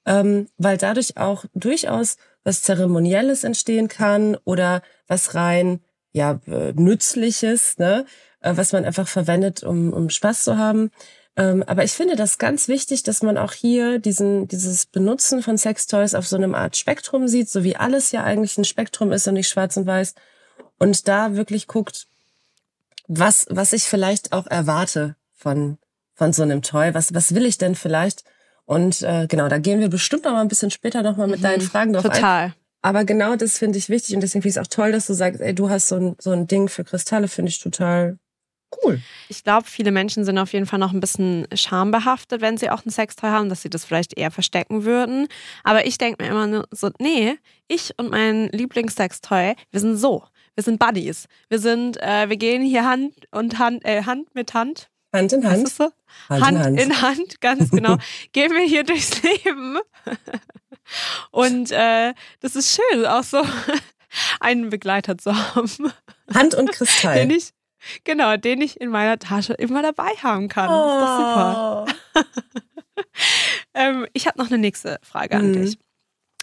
Ähm, 0.09 0.47
weil 0.57 0.77
dadurch 0.77 1.17
auch 1.17 1.45
durchaus 1.53 2.17
was 2.43 2.63
Zeremonielles 2.63 3.43
entstehen 3.43 3.87
kann 3.89 4.35
oder 4.43 4.81
was 5.07 5.35
rein 5.35 5.81
ja 6.11 6.39
nützliches, 6.47 7.77
ne, 7.77 8.05
äh, 8.41 8.57
was 8.57 8.71
man 8.73 8.85
einfach 8.85 9.07
verwendet, 9.07 9.61
um, 9.61 9.93
um 9.93 10.09
Spaß 10.09 10.43
zu 10.43 10.57
haben. 10.57 10.89
Ähm, 11.37 11.63
aber 11.67 11.83
ich 11.83 11.91
finde 11.91 12.15
das 12.15 12.39
ganz 12.39 12.67
wichtig, 12.67 13.03
dass 13.03 13.21
man 13.21 13.37
auch 13.37 13.53
hier 13.53 13.99
diesen 13.99 14.47
dieses 14.47 14.87
Benutzen 14.87 15.43
von 15.43 15.59
Sextoys 15.59 16.15
auf 16.15 16.27
so 16.27 16.37
einem 16.37 16.55
Art 16.55 16.75
Spektrum 16.75 17.27
sieht, 17.27 17.47
so 17.47 17.63
wie 17.63 17.75
alles 17.75 18.11
ja 18.11 18.23
eigentlich 18.23 18.57
ein 18.57 18.65
Spektrum 18.65 19.11
ist 19.11 19.27
und 19.27 19.35
nicht 19.35 19.49
schwarz 19.49 19.77
und 19.77 19.85
weiß. 19.85 20.15
Und 20.79 21.07
da 21.07 21.35
wirklich 21.35 21.67
guckt, 21.67 22.07
was 23.07 23.45
was 23.51 23.73
ich 23.73 23.83
vielleicht 23.83 24.33
auch 24.33 24.47
erwarte 24.47 25.15
von 25.35 25.77
von 26.15 26.33
so 26.33 26.41
einem 26.41 26.63
Toy. 26.63 26.95
Was 26.95 27.13
was 27.13 27.35
will 27.35 27.45
ich 27.45 27.59
denn 27.59 27.75
vielleicht? 27.75 28.23
Und 28.69 29.01
äh, 29.01 29.25
genau, 29.27 29.47
da 29.47 29.57
gehen 29.57 29.79
wir 29.79 29.89
bestimmt 29.89 30.25
noch 30.25 30.33
mal 30.33 30.41
ein 30.41 30.47
bisschen 30.47 30.69
später 30.69 31.01
noch 31.01 31.17
mal 31.17 31.27
mit 31.27 31.43
deinen 31.43 31.61
Fragen 31.61 31.91
drauf 31.91 32.05
ein. 32.05 32.11
Mhm. 32.11 32.13
Total. 32.13 32.53
Aber 32.83 33.03
genau 33.03 33.35
das 33.35 33.57
finde 33.57 33.79
ich 33.79 33.89
wichtig 33.89 34.13
und 34.13 34.21
deswegen 34.21 34.43
finde 34.43 34.49
ich 34.49 34.57
es 34.57 34.61
auch 34.61 34.67
toll, 34.67 34.91
dass 34.91 35.07
du 35.07 35.13
sagst, 35.15 35.41
ey, 35.41 35.55
du 35.55 35.71
hast 35.71 35.87
so 35.87 35.95
ein, 35.95 36.15
so 36.19 36.29
ein 36.29 36.45
Ding 36.45 36.69
für 36.69 36.83
Kristalle, 36.83 37.27
finde 37.27 37.49
ich 37.49 37.59
total 37.59 38.19
cool. 38.83 39.01
Ich 39.27 39.43
glaube, 39.43 39.65
viele 39.65 39.89
Menschen 39.89 40.23
sind 40.23 40.37
auf 40.37 40.53
jeden 40.53 40.67
Fall 40.67 40.77
noch 40.77 40.93
ein 40.93 40.99
bisschen 40.99 41.47
schambehaftet, 41.51 42.41
wenn 42.41 42.57
sie 42.57 42.69
auch 42.69 42.85
ein 42.85 42.91
Sextoy 42.91 43.31
haben, 43.31 43.49
dass 43.49 43.63
sie 43.63 43.71
das 43.71 43.85
vielleicht 43.85 44.15
eher 44.15 44.29
verstecken 44.29 44.85
würden. 44.85 45.27
Aber 45.63 45.87
ich 45.87 45.97
denke 45.97 46.23
mir 46.23 46.29
immer 46.29 46.45
nur 46.45 46.67
so, 46.69 46.91
nee, 46.99 47.39
ich 47.67 47.95
und 47.97 48.11
mein 48.11 48.49
Lieblingssextoy, 48.49 49.55
wir 49.71 49.79
sind 49.79 49.97
so. 49.97 50.25
Wir 50.53 50.63
sind 50.63 50.77
Buddies. 50.77 51.25
Wir 51.47 51.57
sind, 51.57 51.97
äh, 52.03 52.29
wir 52.29 52.37
gehen 52.37 52.61
hier 52.61 52.85
Hand 52.87 53.15
und 53.31 53.57
Hand, 53.57 53.83
äh, 53.83 54.03
Hand 54.03 54.35
mit 54.35 54.53
Hand. 54.53 54.89
Hand 55.13 55.33
in 55.33 55.47
Hand. 55.49 55.69
so? 55.69 55.89
Hand, 56.29 56.43
Hand, 56.43 56.57
in 56.57 56.63
Hand. 56.63 56.79
in 56.79 57.01
Hand, 57.01 57.41
ganz 57.41 57.69
genau, 57.71 57.97
gehen 58.31 58.51
wir 58.51 58.65
hier 58.65 58.83
durchs 58.83 59.21
Leben. 59.23 59.79
Und 61.31 61.71
äh, 61.71 62.13
das 62.41 62.55
ist 62.55 62.75
schön, 62.75 63.05
auch 63.05 63.23
so 63.23 63.43
einen 64.39 64.69
Begleiter 64.69 65.17
zu 65.17 65.35
haben, 65.35 65.69
Hand 66.33 66.55
und 66.55 66.71
Kristall. 66.71 67.15
den 67.15 67.29
ich, 67.31 67.51
genau, 68.03 68.37
den 68.37 68.61
ich 68.61 68.81
in 68.81 68.89
meiner 68.89 69.19
Tasche 69.19 69.53
immer 69.53 69.81
dabei 69.83 70.09
haben 70.23 70.47
kann. 70.47 70.67
Das 70.67 70.91
ist 70.93 71.01
doch 71.01 71.17
super. 71.17 71.85
Oh. 72.15 72.21
Ähm, 73.75 74.07
ich 74.13 74.25
habe 74.27 74.37
noch 74.39 74.47
eine 74.47 74.57
nächste 74.57 74.99
Frage 75.03 75.35
an 75.37 75.51
Mhm. 75.51 75.53
dich. 75.61 75.77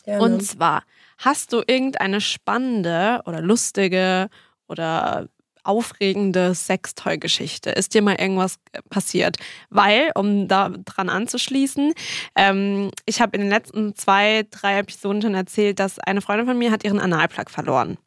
Gerne. 0.04 0.22
Und 0.22 0.40
zwar, 0.46 0.84
hast 1.18 1.52
du 1.52 1.62
irgendeine 1.66 2.20
spannende 2.20 3.22
oder 3.26 3.40
lustige 3.40 4.28
oder 4.68 5.28
aufregende 5.66 6.54
Sextoy-Geschichte? 6.54 7.70
Ist 7.70 7.94
dir 7.94 8.02
mal 8.02 8.16
irgendwas 8.16 8.56
äh, 8.72 8.80
passiert? 8.88 9.36
Weil, 9.70 10.10
um 10.14 10.48
da 10.48 10.68
dran 10.68 11.08
anzuschließen, 11.08 11.92
ähm, 12.36 12.90
ich 13.04 13.20
habe 13.20 13.36
in 13.36 13.42
den 13.42 13.50
letzten 13.50 13.94
zwei, 13.94 14.46
drei 14.50 14.78
Episoden 14.78 15.22
schon 15.22 15.34
erzählt, 15.34 15.78
dass 15.78 15.98
eine 15.98 16.20
Freundin 16.20 16.46
von 16.46 16.58
mir 16.58 16.70
hat 16.70 16.84
ihren 16.84 17.00
Analplug 17.00 17.50
verloren. 17.50 17.98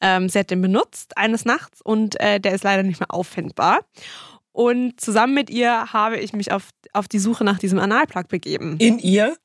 Ähm, 0.00 0.28
sie 0.28 0.38
hat 0.38 0.50
den 0.50 0.62
benutzt 0.62 1.16
eines 1.16 1.44
Nachts 1.44 1.80
und 1.82 2.20
äh, 2.20 2.40
der 2.40 2.54
ist 2.54 2.64
leider 2.64 2.82
nicht 2.82 3.00
mehr 3.00 3.12
auffindbar. 3.12 3.80
Und 4.52 5.00
zusammen 5.00 5.34
mit 5.34 5.50
ihr 5.50 5.92
habe 5.92 6.18
ich 6.18 6.32
mich 6.32 6.52
auf, 6.52 6.70
auf 6.92 7.08
die 7.08 7.18
Suche 7.18 7.44
nach 7.44 7.58
diesem 7.58 7.78
Analplug 7.78 8.28
begeben 8.28 8.76
in 8.78 8.98
ihr? 8.98 9.36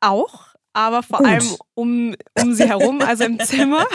auch, 0.00 0.53
aber 0.74 1.02
vor 1.02 1.18
Gut. 1.18 1.26
allem 1.28 1.56
um, 1.74 2.14
um 2.38 2.54
sie 2.54 2.68
herum, 2.68 3.00
also 3.00 3.24
im 3.24 3.38
Zimmer. 3.44 3.86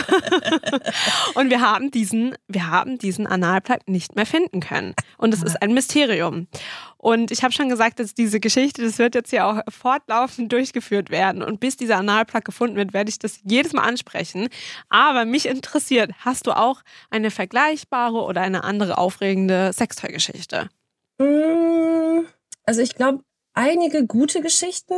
Und 1.36 1.50
wir 1.50 1.62
haben 1.62 1.92
diesen, 1.92 2.36
wir 2.48 2.68
haben 2.70 2.98
diesen 2.98 3.28
Analplug 3.28 3.88
nicht 3.88 4.16
mehr 4.16 4.26
finden 4.26 4.60
können. 4.62 4.96
Und 5.18 5.34
es 5.34 5.44
ist 5.44 5.62
ein 5.62 5.74
Mysterium. 5.74 6.48
Und 6.98 7.32
ich 7.32 7.44
habe 7.44 7.54
schon 7.54 7.70
gesagt, 7.70 8.00
dass 8.00 8.14
diese 8.14 8.40
Geschichte, 8.40 8.82
das 8.84 8.98
wird 8.98 9.16
jetzt 9.16 9.32
ja 9.32 9.50
auch 9.50 9.62
fortlaufend 9.72 10.52
durchgeführt 10.52 11.10
werden. 11.12 11.44
Und 11.44 11.60
bis 11.60 11.78
dieser 11.78 11.98
Analplug 11.98 12.44
gefunden 12.44 12.76
wird, 12.76 12.94
werde 12.94 13.10
ich 13.10 13.20
das 13.20 13.40
jedes 13.44 13.74
Mal 13.74 13.84
ansprechen. 13.84 14.50
Aber 14.90 15.26
mich 15.26 15.46
interessiert, 15.46 16.12
hast 16.20 16.48
du 16.48 16.52
auch 16.52 16.82
eine 17.10 17.32
vergleichbare 17.32 18.22
oder 18.24 18.42
eine 18.42 18.64
andere 18.64 18.98
aufregende 18.98 19.72
Sextoy-Geschichte? 19.74 20.70
Mm, 21.20 22.26
Also 22.66 22.82
ich 22.82 22.96
glaube, 22.96 23.24
einige 23.54 24.06
gute 24.06 24.42
Geschichten. 24.42 24.96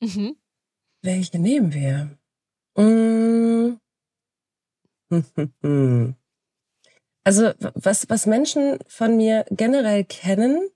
Mhm. 0.00 0.36
Welche 1.02 1.38
nehmen 1.38 1.72
wir? 1.72 2.16
Mm. 2.76 3.78
Also 7.24 7.52
was, 7.60 8.10
was 8.10 8.26
Menschen 8.26 8.80
von 8.88 9.16
mir 9.16 9.44
generell 9.50 10.02
kennen 10.02 10.68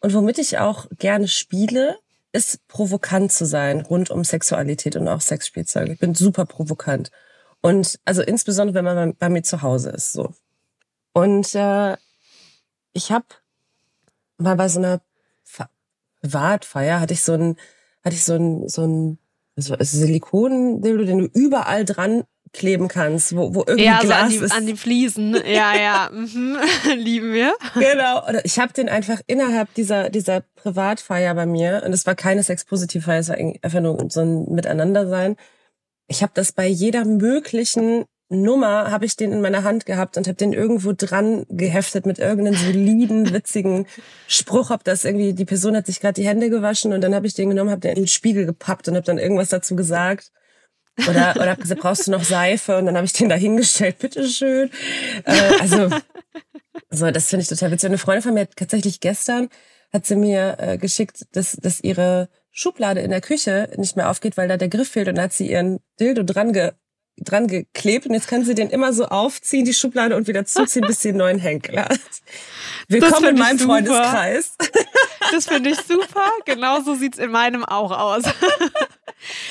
und 0.00 0.12
womit 0.12 0.38
ich 0.38 0.58
auch 0.58 0.88
gerne 0.98 1.28
spiele, 1.28 1.96
ist 2.32 2.66
provokant 2.66 3.30
zu 3.30 3.46
sein 3.46 3.82
rund 3.82 4.10
um 4.10 4.24
Sexualität 4.24 4.96
und 4.96 5.06
auch 5.06 5.20
Sexspielzeug. 5.20 5.90
Ich 5.90 6.00
bin 6.00 6.16
super 6.16 6.44
provokant. 6.44 7.12
Und 7.60 8.00
also 8.04 8.22
insbesondere, 8.22 8.74
wenn 8.74 8.84
man 8.84 9.14
bei, 9.14 9.28
mir 9.28 9.42
zu 9.42 9.62
Hause 9.62 9.90
ist. 9.90 10.12
so. 10.12 10.34
Und 11.12 11.54
äh, 11.54 11.96
ich 12.92 13.12
habe 13.12 13.26
mal 14.38 14.56
bei 14.56 14.68
so 14.68 14.80
einer 14.80 15.00
Privatfeier 16.20 17.00
hatte 17.00 17.14
ich 17.14 17.22
so 17.22 17.34
ein 17.34 17.56
hatte 18.04 18.14
ich 18.14 18.24
so 18.24 18.34
ein 18.34 18.68
so 18.68 18.82
ein 18.82 19.18
so 19.56 19.74
Silikon, 19.80 20.82
den 20.82 20.98
du 21.18 21.24
überall 21.34 21.84
dran 21.84 22.24
kleben 22.52 22.88
kannst, 22.88 23.36
wo, 23.36 23.54
wo 23.54 23.60
irgendwie 23.66 23.84
Ja, 23.84 24.00
so 24.00 24.06
Glas 24.06 24.22
an 24.22 24.30
die, 24.30 24.50
an 24.52 24.66
die 24.66 24.76
Fliesen. 24.76 25.34
Ja, 25.46 25.74
ja. 25.74 26.10
Mhm. 26.12 26.56
Lieben 26.96 27.32
wir. 27.32 27.54
Genau. 27.74 28.26
Oder 28.26 28.44
ich 28.44 28.58
habe 28.58 28.72
den 28.72 28.88
einfach 28.88 29.20
innerhalb 29.26 29.72
dieser 29.74 30.10
dieser 30.10 30.42
Privatfeier 30.56 31.34
bei 31.34 31.46
mir 31.46 31.82
und 31.84 31.92
es 31.92 32.06
war 32.06 32.14
keine 32.14 32.42
Sexpositivfeier, 32.42 33.20
es 33.20 33.28
war 33.28 33.36
einfach 33.36 33.80
nur 33.80 34.06
so 34.10 34.20
ein 34.20 34.46
Miteinandersein. 34.54 35.36
Ich 36.06 36.22
habe 36.22 36.32
das 36.34 36.52
bei 36.52 36.66
jeder 36.66 37.04
möglichen 37.04 38.04
Nummer 38.30 38.90
habe 38.90 39.06
ich 39.06 39.16
den 39.16 39.32
in 39.32 39.40
meiner 39.40 39.64
Hand 39.64 39.86
gehabt 39.86 40.16
und 40.16 40.26
habe 40.26 40.36
den 40.36 40.52
irgendwo 40.52 40.92
dran 40.94 41.46
geheftet 41.48 42.04
mit 42.04 42.18
irgendeinem 42.18 42.58
soliden, 42.58 43.32
witzigen 43.32 43.86
Spruch, 44.26 44.70
ob 44.70 44.84
das 44.84 45.04
irgendwie 45.04 45.32
die 45.32 45.46
Person 45.46 45.76
hat 45.76 45.86
sich 45.86 46.00
gerade 46.00 46.20
die 46.20 46.28
Hände 46.28 46.50
gewaschen 46.50 46.92
und 46.92 47.00
dann 47.00 47.14
habe 47.14 47.26
ich 47.26 47.34
den 47.34 47.48
genommen, 47.48 47.70
habe 47.70 47.80
den 47.80 47.96
in 47.96 48.02
den 48.02 48.08
Spiegel 48.08 48.44
gepappt 48.44 48.88
und 48.88 48.96
habe 48.96 49.06
dann 49.06 49.18
irgendwas 49.18 49.48
dazu 49.48 49.76
gesagt. 49.76 50.30
Oder, 51.08 51.34
oder 51.36 51.50
hab 51.50 51.60
gesagt, 51.60 51.80
brauchst 51.80 52.06
du 52.06 52.10
noch 52.10 52.24
Seife? 52.24 52.76
Und 52.76 52.86
dann 52.86 52.96
habe 52.96 53.06
ich 53.06 53.12
den 53.12 53.28
da 53.28 53.36
hingestellt, 53.36 53.98
bitteschön. 54.00 54.70
Äh, 55.24 55.60
also, 55.60 55.90
so, 56.90 57.10
das 57.10 57.28
finde 57.28 57.42
ich 57.42 57.48
total 57.48 57.70
witzig. 57.70 57.88
Eine 57.88 57.98
Freundin 57.98 58.22
von 58.22 58.34
mir 58.34 58.40
hat 58.40 58.56
tatsächlich 58.56 59.00
gestern, 59.00 59.48
hat 59.92 60.06
sie 60.06 60.16
mir 60.16 60.56
äh, 60.58 60.76
geschickt, 60.76 61.26
dass, 61.32 61.52
dass 61.52 61.80
ihre 61.80 62.28
Schublade 62.50 63.00
in 63.00 63.10
der 63.10 63.20
Küche 63.20 63.70
nicht 63.76 63.96
mehr 63.96 64.10
aufgeht, 64.10 64.36
weil 64.36 64.48
da 64.48 64.56
der 64.56 64.68
Griff 64.68 64.88
fehlt. 64.88 65.08
Und 65.08 65.14
da 65.14 65.22
hat 65.22 65.32
sie 65.32 65.50
ihren 65.50 65.78
Dildo 66.00 66.24
dran, 66.24 66.52
ge, 66.52 66.72
dran 67.24 67.46
geklebt. 67.46 68.06
Und 68.06 68.14
jetzt 68.14 68.28
kann 68.28 68.44
sie 68.44 68.54
den 68.54 68.70
immer 68.70 68.92
so 68.92 69.06
aufziehen, 69.06 69.64
die 69.64 69.74
Schublade, 69.74 70.16
und 70.16 70.26
wieder 70.26 70.44
zuziehen, 70.44 70.86
bis 70.86 71.02
sie 71.02 71.10
einen 71.10 71.18
neuen 71.18 71.38
Henkel 71.38 71.78
hat. 71.82 72.00
Willkommen 72.88 73.30
in 73.30 73.38
meinem 73.38 73.58
super. 73.58 73.72
Freundeskreis. 73.74 74.56
Das 75.30 75.46
finde 75.46 75.68
ich 75.68 75.76
super. 75.80 76.24
Genauso 76.46 76.94
sieht's 76.94 77.18
in 77.18 77.30
meinem 77.30 77.62
auch 77.62 77.90
aus. 77.90 78.24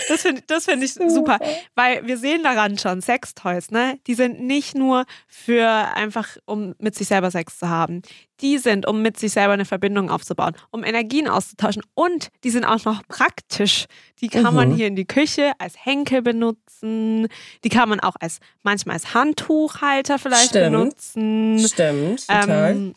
Das 0.07 0.21
finde 0.21 0.41
das 0.47 0.65
find 0.65 0.81
ich 0.81 0.93
super. 0.93 1.39
Weil 1.75 2.07
wir 2.07 2.17
sehen 2.17 2.41
daran 2.41 2.77
schon, 2.77 3.01
Sextoys, 3.01 3.69
ne? 3.69 3.99
Die 4.07 4.13
sind 4.13 4.39
nicht 4.39 4.75
nur 4.75 5.05
für 5.27 5.67
einfach, 5.67 6.37
um 6.45 6.73
mit 6.79 6.95
sich 6.95 7.09
selber 7.09 7.31
Sex 7.31 7.59
zu 7.59 7.67
haben. 7.67 8.01
Die 8.41 8.57
sind, 8.59 8.87
um 8.87 9.01
mit 9.01 9.17
sich 9.17 9.31
selber 9.31 9.53
eine 9.53 9.65
Verbindung 9.65 10.09
aufzubauen, 10.11 10.55
um 10.71 10.83
Energien 10.83 11.27
auszutauschen. 11.27 11.81
Und 11.95 12.29
die 12.43 12.49
sind 12.51 12.65
auch 12.65 12.83
noch 12.85 13.01
praktisch. 13.07 13.85
Die 14.21 14.27
kann 14.27 14.53
man 14.53 14.69
Mhm. 14.69 14.75
hier 14.75 14.87
in 14.87 14.95
die 14.95 15.05
Küche 15.07 15.53
als 15.57 15.73
Henkel 15.83 16.21
benutzen. 16.21 17.27
Die 17.63 17.69
kann 17.69 17.89
man 17.89 17.99
auch 17.99 18.15
als 18.19 18.39
manchmal 18.63 18.93
als 18.95 19.13
Handtuchhalter 19.13 20.19
vielleicht 20.19 20.49
Stimmt. 20.49 20.71
benutzen. 20.71 21.59
Stimmt, 21.67 22.27
total. 22.27 22.71
Ähm, 22.71 22.93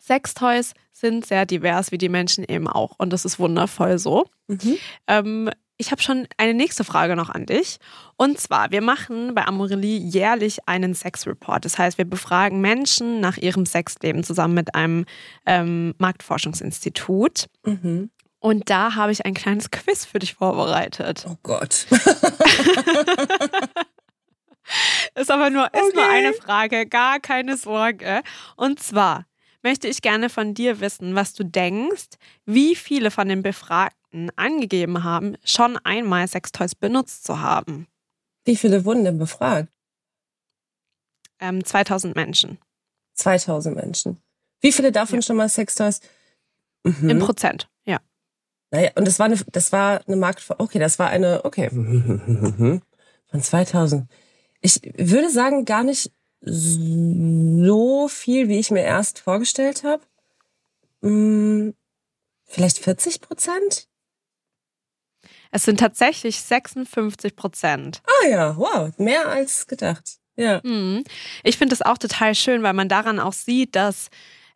Sextoys 0.00 0.72
sind 0.92 1.26
sehr 1.26 1.46
divers, 1.46 1.92
wie 1.92 1.98
die 1.98 2.08
Menschen 2.08 2.44
eben 2.44 2.68
auch. 2.68 2.92
Und 2.98 3.12
das 3.12 3.24
ist 3.24 3.38
wundervoll 3.38 3.98
so. 3.98 4.26
Mhm. 4.48 4.76
Ähm, 5.06 5.50
ich 5.84 5.90
habe 5.90 6.00
schon 6.00 6.26
eine 6.38 6.54
nächste 6.54 6.82
Frage 6.82 7.14
noch 7.14 7.28
an 7.28 7.44
dich. 7.44 7.76
Und 8.16 8.40
zwar, 8.40 8.70
wir 8.70 8.80
machen 8.80 9.34
bei 9.34 9.44
Amorelie 9.46 9.98
jährlich 9.98 10.66
einen 10.66 10.94
Sexreport. 10.94 11.64
Das 11.64 11.76
heißt, 11.78 11.98
wir 11.98 12.06
befragen 12.06 12.60
Menschen 12.62 13.20
nach 13.20 13.36
ihrem 13.36 13.66
Sexleben 13.66 14.24
zusammen 14.24 14.54
mit 14.54 14.74
einem 14.74 15.04
ähm, 15.44 15.94
Marktforschungsinstitut. 15.98 17.46
Mhm. 17.64 18.10
Und 18.40 18.70
da 18.70 18.94
habe 18.94 19.12
ich 19.12 19.26
ein 19.26 19.34
kleines 19.34 19.70
Quiz 19.70 20.06
für 20.06 20.18
dich 20.18 20.34
vorbereitet. 20.34 21.26
Oh 21.28 21.36
Gott. 21.42 21.86
Ist 25.14 25.30
aber 25.30 25.50
nur, 25.50 25.66
ist 25.74 25.94
nur 25.94 26.02
Okay. 26.04 26.14
eine 26.14 26.32
Frage, 26.32 26.86
gar 26.86 27.20
keine 27.20 27.56
Sorge. 27.58 28.22
Und 28.56 28.80
zwar 28.82 29.26
möchte 29.62 29.88
ich 29.88 30.00
gerne 30.02 30.30
von 30.30 30.54
dir 30.54 30.80
wissen, 30.80 31.14
was 31.14 31.34
du 31.34 31.44
denkst, 31.44 32.16
wie 32.46 32.74
viele 32.74 33.10
von 33.10 33.28
den 33.28 33.42
Befragten 33.42 34.03
angegeben 34.36 35.04
haben, 35.04 35.36
schon 35.44 35.76
einmal 35.78 36.26
Sextoys 36.28 36.74
benutzt 36.74 37.24
zu 37.24 37.40
haben. 37.40 37.86
Wie 38.44 38.56
viele 38.56 38.84
wurden 38.84 39.04
denn 39.04 39.18
befragt? 39.18 39.68
Ähm, 41.40 41.64
2000 41.64 42.14
Menschen 42.14 42.58
2000 43.14 43.76
Menschen. 43.76 44.18
Wie 44.60 44.72
viele 44.72 44.90
davon 44.90 45.16
Ja. 45.16 45.22
schon 45.22 45.36
mal 45.36 45.48
Sextoys? 45.48 46.00
Mhm. 46.82 47.10
im 47.10 47.18
Prozent. 47.20 47.68
Ja. 47.84 47.98
Naja, 48.70 48.90
und 48.96 49.06
das 49.06 49.18
war 49.18 49.26
eine, 49.26 49.36
das 49.52 49.72
war 49.72 50.02
eine 50.06 50.16
Markt, 50.16 50.44
okay, 50.58 50.78
das 50.78 50.98
war 50.98 51.08
eine, 51.08 51.44
okay, 51.44 51.70
von 53.30 53.40
2000. 53.40 54.10
Ich 54.60 54.80
würde 54.98 55.30
sagen, 55.30 55.64
gar 55.64 55.82
nicht 55.84 56.10
so 56.40 58.08
viel, 58.08 58.48
wie 58.48 58.58
ich 58.58 58.70
mir 58.70 58.82
erst 58.82 59.18
vorgestellt 59.20 59.82
habe. 59.84 60.02
Hm, 61.02 61.74
vielleicht 62.44 62.78
40 62.78 63.20
Prozent? 63.20 63.88
Es 65.56 65.62
sind 65.62 65.78
tatsächlich 65.78 66.40
56 66.40 67.36
Prozent. 67.36 68.02
Ah 68.24 68.26
ja, 68.28 68.56
wow, 68.56 68.90
mehr 68.98 69.28
als 69.28 69.68
gedacht. 69.68 70.16
Ja. 70.34 70.60
Mhm. 70.64 71.04
Ich 71.44 71.56
finde 71.58 71.76
das 71.76 71.82
auch 71.86 71.96
total 71.96 72.34
schön, 72.34 72.64
weil 72.64 72.72
man 72.72 72.88
daran 72.88 73.20
auch 73.20 73.32
sieht, 73.32 73.76
dass 73.76 74.08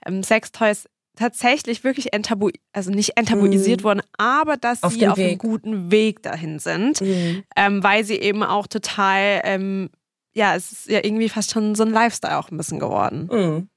ähm, 0.04 0.24
Sextoys 0.24 0.88
tatsächlich 1.14 1.84
wirklich 1.84 2.12
enttabu 2.12 2.50
also 2.72 2.90
nicht 2.90 3.16
enttabuisiert 3.16 3.80
Mhm. 3.80 3.84
wurden, 3.84 4.02
aber 4.16 4.56
dass 4.56 4.82
Auf 4.82 4.92
sie 4.94 5.06
auf 5.06 5.16
einem 5.18 5.38
guten 5.38 5.92
Weg 5.92 6.20
dahin 6.24 6.58
sind, 6.58 7.00
Mhm. 7.00 7.44
ähm, 7.54 7.82
weil 7.84 8.02
sie 8.02 8.16
eben 8.16 8.42
auch 8.42 8.66
total, 8.66 9.40
ähm, 9.44 9.90
ja, 10.34 10.56
es 10.56 10.72
ist 10.72 10.88
ja 10.88 10.98
irgendwie 11.04 11.28
fast 11.28 11.52
schon 11.52 11.76
so 11.76 11.84
ein 11.84 11.90
Lifestyle 11.90 12.38
auch 12.38 12.50
ein 12.50 12.56
bisschen 12.56 12.80
geworden. 12.80 13.28
Mhm. 13.30 13.68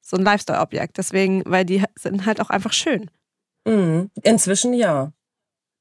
So 0.00 0.16
ein 0.16 0.22
Lifestyle-Objekt. 0.22 0.96
Deswegen, 0.96 1.42
weil 1.44 1.64
die 1.64 1.82
sind 1.96 2.24
halt 2.24 2.40
auch 2.40 2.50
einfach 2.50 2.72
schön. 2.72 3.10
Mhm. 3.66 4.10
Inzwischen 4.22 4.74
ja. 4.74 5.10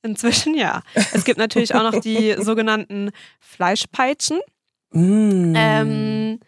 Inzwischen 0.04 0.56
ja. 0.56 0.82
Es 1.14 1.24
gibt 1.26 1.38
natürlich 1.38 1.74
auch 1.76 1.92
noch 1.92 2.00
die 2.00 2.36
sogenannten 2.40 3.12
Fleischpeitschen. 3.40 4.40
Mhm. 4.92 5.54
Ähm, 5.56 6.40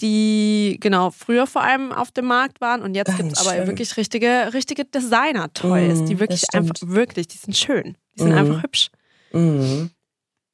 die 0.00 0.76
genau 0.80 1.10
früher 1.10 1.46
vor 1.46 1.62
allem 1.62 1.90
auf 1.92 2.12
dem 2.12 2.26
Markt 2.26 2.60
waren 2.60 2.82
und 2.82 2.94
jetzt 2.94 3.08
Ganz 3.08 3.18
gibt 3.18 3.32
es 3.32 3.44
aber 3.46 3.66
wirklich 3.66 3.96
richtige, 3.96 4.50
richtige 4.54 4.84
Designer-Toys, 4.84 6.02
Mm, 6.02 6.06
die 6.06 6.20
wirklich 6.20 6.44
einfach, 6.54 6.74
wirklich, 6.82 7.26
die 7.26 7.38
sind 7.38 7.56
schön. 7.56 7.96
Die 8.14 8.22
sind 8.22 8.32
Mm. 8.32 8.38
einfach 8.38 8.62
hübsch. 8.62 8.90
Mhm. 9.32 9.90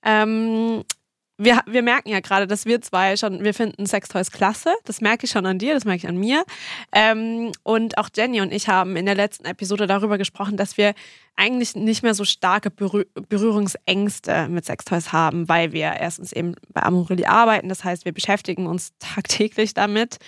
Ähm, 0.02 0.82
wir, 1.44 1.60
wir 1.66 1.82
merken 1.82 2.08
ja 2.08 2.20
gerade, 2.20 2.46
dass 2.46 2.66
wir 2.66 2.80
zwei 2.80 3.16
schon, 3.16 3.44
wir 3.44 3.54
finden 3.54 3.86
Sextoys 3.86 4.30
klasse. 4.30 4.74
Das 4.84 5.00
merke 5.00 5.26
ich 5.26 5.30
schon 5.30 5.46
an 5.46 5.58
dir, 5.58 5.74
das 5.74 5.84
merke 5.84 5.98
ich 5.98 6.08
an 6.08 6.16
mir. 6.16 6.44
Ähm, 6.92 7.52
und 7.62 7.98
auch 7.98 8.08
Jenny 8.14 8.40
und 8.40 8.52
ich 8.52 8.68
haben 8.68 8.96
in 8.96 9.06
der 9.06 9.14
letzten 9.14 9.44
Episode 9.44 9.86
darüber 9.86 10.18
gesprochen, 10.18 10.56
dass 10.56 10.76
wir 10.76 10.94
eigentlich 11.36 11.74
nicht 11.74 12.02
mehr 12.02 12.14
so 12.14 12.24
starke 12.24 12.70
Berühr 12.70 13.06
Berührungsängste 13.28 14.48
mit 14.48 14.64
Sextoys 14.64 15.12
haben, 15.12 15.48
weil 15.48 15.72
wir 15.72 15.92
erstens 15.98 16.32
eben 16.32 16.54
bei 16.72 16.82
Amorelie 16.82 17.28
arbeiten. 17.28 17.68
Das 17.68 17.84
heißt, 17.84 18.04
wir 18.04 18.12
beschäftigen 18.12 18.66
uns 18.66 18.92
tagtäglich 18.98 19.74
damit 19.74 20.18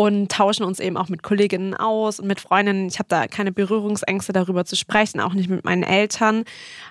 und 0.00 0.32
tauschen 0.32 0.64
uns 0.64 0.80
eben 0.80 0.96
auch 0.96 1.10
mit 1.10 1.22
Kolleginnen 1.22 1.74
aus 1.74 2.20
und 2.20 2.26
mit 2.26 2.40
Freundinnen. 2.40 2.88
Ich 2.88 2.98
habe 2.98 3.10
da 3.10 3.26
keine 3.26 3.52
Berührungsängste 3.52 4.32
darüber 4.32 4.64
zu 4.64 4.74
sprechen, 4.74 5.20
auch 5.20 5.34
nicht 5.34 5.50
mit 5.50 5.62
meinen 5.62 5.82
Eltern. 5.82 6.44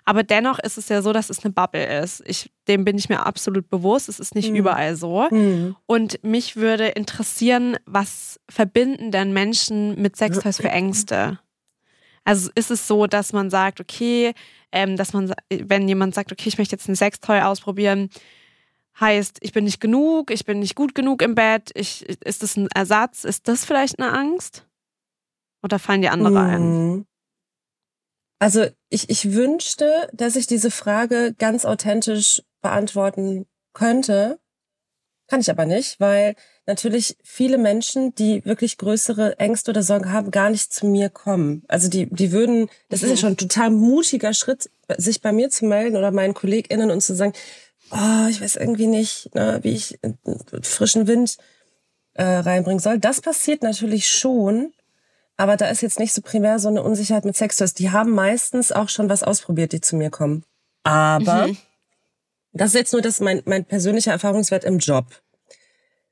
Aber 0.06 0.22
dennoch 0.22 0.60
ist 0.60 0.78
es 0.78 0.90
ja 0.90 1.02
so, 1.02 1.12
dass 1.12 1.32
es 1.32 1.44
eine 1.44 1.52
Bubble 1.52 1.84
ist. 2.04 2.22
Ich, 2.28 2.52
dem 2.68 2.86
bin 2.86 3.00
ich 3.00 3.10
mir 3.10 3.26
absolut 3.26 3.68
bewusst. 3.68 4.10
Es 4.10 4.20
ist 4.20 4.36
nicht 4.36 4.52
Mhm. 4.52 4.58
überall 4.58 4.96
so. 4.96 5.28
Mhm. 5.32 5.76
Und 5.88 6.24
mich 6.24 6.56
würde 6.56 6.90
interessieren, 6.90 7.78
was 7.88 8.40
verbinden 8.48 9.10
denn 9.10 9.34
Menschen 9.34 10.00
mit 10.00 10.16
Sextoys 10.16 10.58
für 10.58 10.70
Ängste? 10.70 11.40
Also 12.26 12.52
ist 12.54 12.70
es 12.70 12.88
so, 12.88 13.08
dass 13.08 13.34
man 13.34 13.50
sagt, 13.50 13.82
okay, 13.82 14.34
ähm, 14.72 14.98
dass 14.98 15.14
man, 15.14 15.34
wenn 15.50 15.88
jemand 15.88 16.14
sagt, 16.14 16.32
okay, 16.32 16.48
ich 16.50 16.60
möchte 16.60 16.76
jetzt 16.76 16.88
ein 16.88 16.96
Sextoy 16.96 17.40
ausprobieren, 17.42 18.12
heißt, 19.00 19.38
ich 19.42 19.54
bin 19.54 19.64
nicht 19.64 19.80
genug, 19.80 20.32
ich 20.32 20.46
bin 20.46 20.60
nicht 20.60 20.76
gut 20.76 20.96
genug 20.96 21.22
im 21.22 21.36
Bett, 21.36 21.72
ich, 21.74 22.08
ist 22.26 22.44
das 22.44 22.58
ein 22.58 22.68
Ersatz? 22.74 23.24
Ist 23.24 23.48
das 23.48 23.66
vielleicht 23.66 24.00
eine 24.00 24.12
Angst? 24.12 24.66
Oder 25.64 25.80
fallen 25.80 26.02
die 26.02 26.10
andere 26.10 26.42
ein? 26.42 26.62
Mhm. 26.62 27.06
Also 28.40 28.68
ich, 28.90 29.10
ich 29.10 29.34
wünschte, 29.34 30.10
dass 30.14 30.36
ich 30.38 30.48
diese 30.48 30.72
Frage 30.72 31.36
ganz 31.38 31.66
authentisch 31.66 32.42
beantworten 32.62 33.46
könnte. 33.74 34.40
Kann 35.28 35.42
ich 35.42 35.52
aber 35.52 35.66
nicht, 35.66 36.00
weil 36.00 36.36
natürlich 36.66 37.18
viele 37.24 37.58
Menschen, 37.58 38.16
die 38.16 38.44
wirklich 38.46 38.78
größere 38.78 39.38
Ängste 39.38 39.72
oder 39.72 39.84
Sorgen 39.84 40.12
haben, 40.12 40.32
gar 40.32 40.50
nicht 40.50 40.74
zu 40.74 40.88
mir 40.88 41.10
kommen. 41.10 41.64
Also 41.68 41.90
die, 41.90 42.08
die 42.10 42.32
würden, 42.32 42.70
das 42.88 43.04
ist 43.04 43.10
ja 43.10 43.16
Mhm. 43.16 43.20
schon 43.20 43.34
ein 43.34 43.38
total 43.38 43.70
mutiger 43.70 44.34
Schritt, 44.34 44.72
sich 44.98 45.22
bei 45.22 45.32
mir 45.32 45.50
zu 45.50 45.66
melden 45.66 45.98
oder 45.98 46.12
meinen 46.12 46.34
KollegInnen 46.34 46.90
und 46.90 47.02
zu 47.02 47.14
sagen, 47.14 47.34
oh, 47.92 48.28
ich 48.30 48.42
weiß 48.42 48.56
irgendwie 48.56 48.88
nicht, 48.88 49.34
ne, 49.36 49.60
wie 49.64 49.74
ich 49.74 50.00
äh, 50.04 50.14
frischen 50.62 51.08
Wind 51.08 51.38
äh, 52.14 52.24
reinbringen 52.24 52.80
soll. 52.80 53.00
Das 53.00 53.22
passiert 53.22 53.64
natürlich 53.64 54.08
schon, 54.10 54.74
aber 55.38 55.58
da 55.58 55.68
ist 55.70 55.82
jetzt 55.82 56.00
nicht 56.00 56.14
so 56.14 56.22
primär 56.22 56.60
so 56.60 56.68
eine 56.68 56.84
Unsicherheit 56.84 57.26
mit 57.26 57.36
Sextoys. 57.36 57.74
Die 57.74 57.92
haben 57.92 58.12
meistens 58.12 58.72
auch 58.72 58.90
schon 58.90 59.10
was 59.10 59.24
ausprobiert, 59.24 59.72
die 59.72 59.82
zu 59.82 59.96
mir 59.96 60.10
kommen. 60.10 60.44
Aber 60.84 61.48
Mhm. 61.48 61.58
das 62.54 62.70
ist 62.70 62.76
jetzt 62.76 62.94
nur 62.94 63.02
das 63.02 63.20
mein, 63.20 63.42
mein 63.46 63.66
persönlicher 63.66 64.12
Erfahrungswert 64.12 64.64
im 64.64 64.80
Job. 64.80 65.06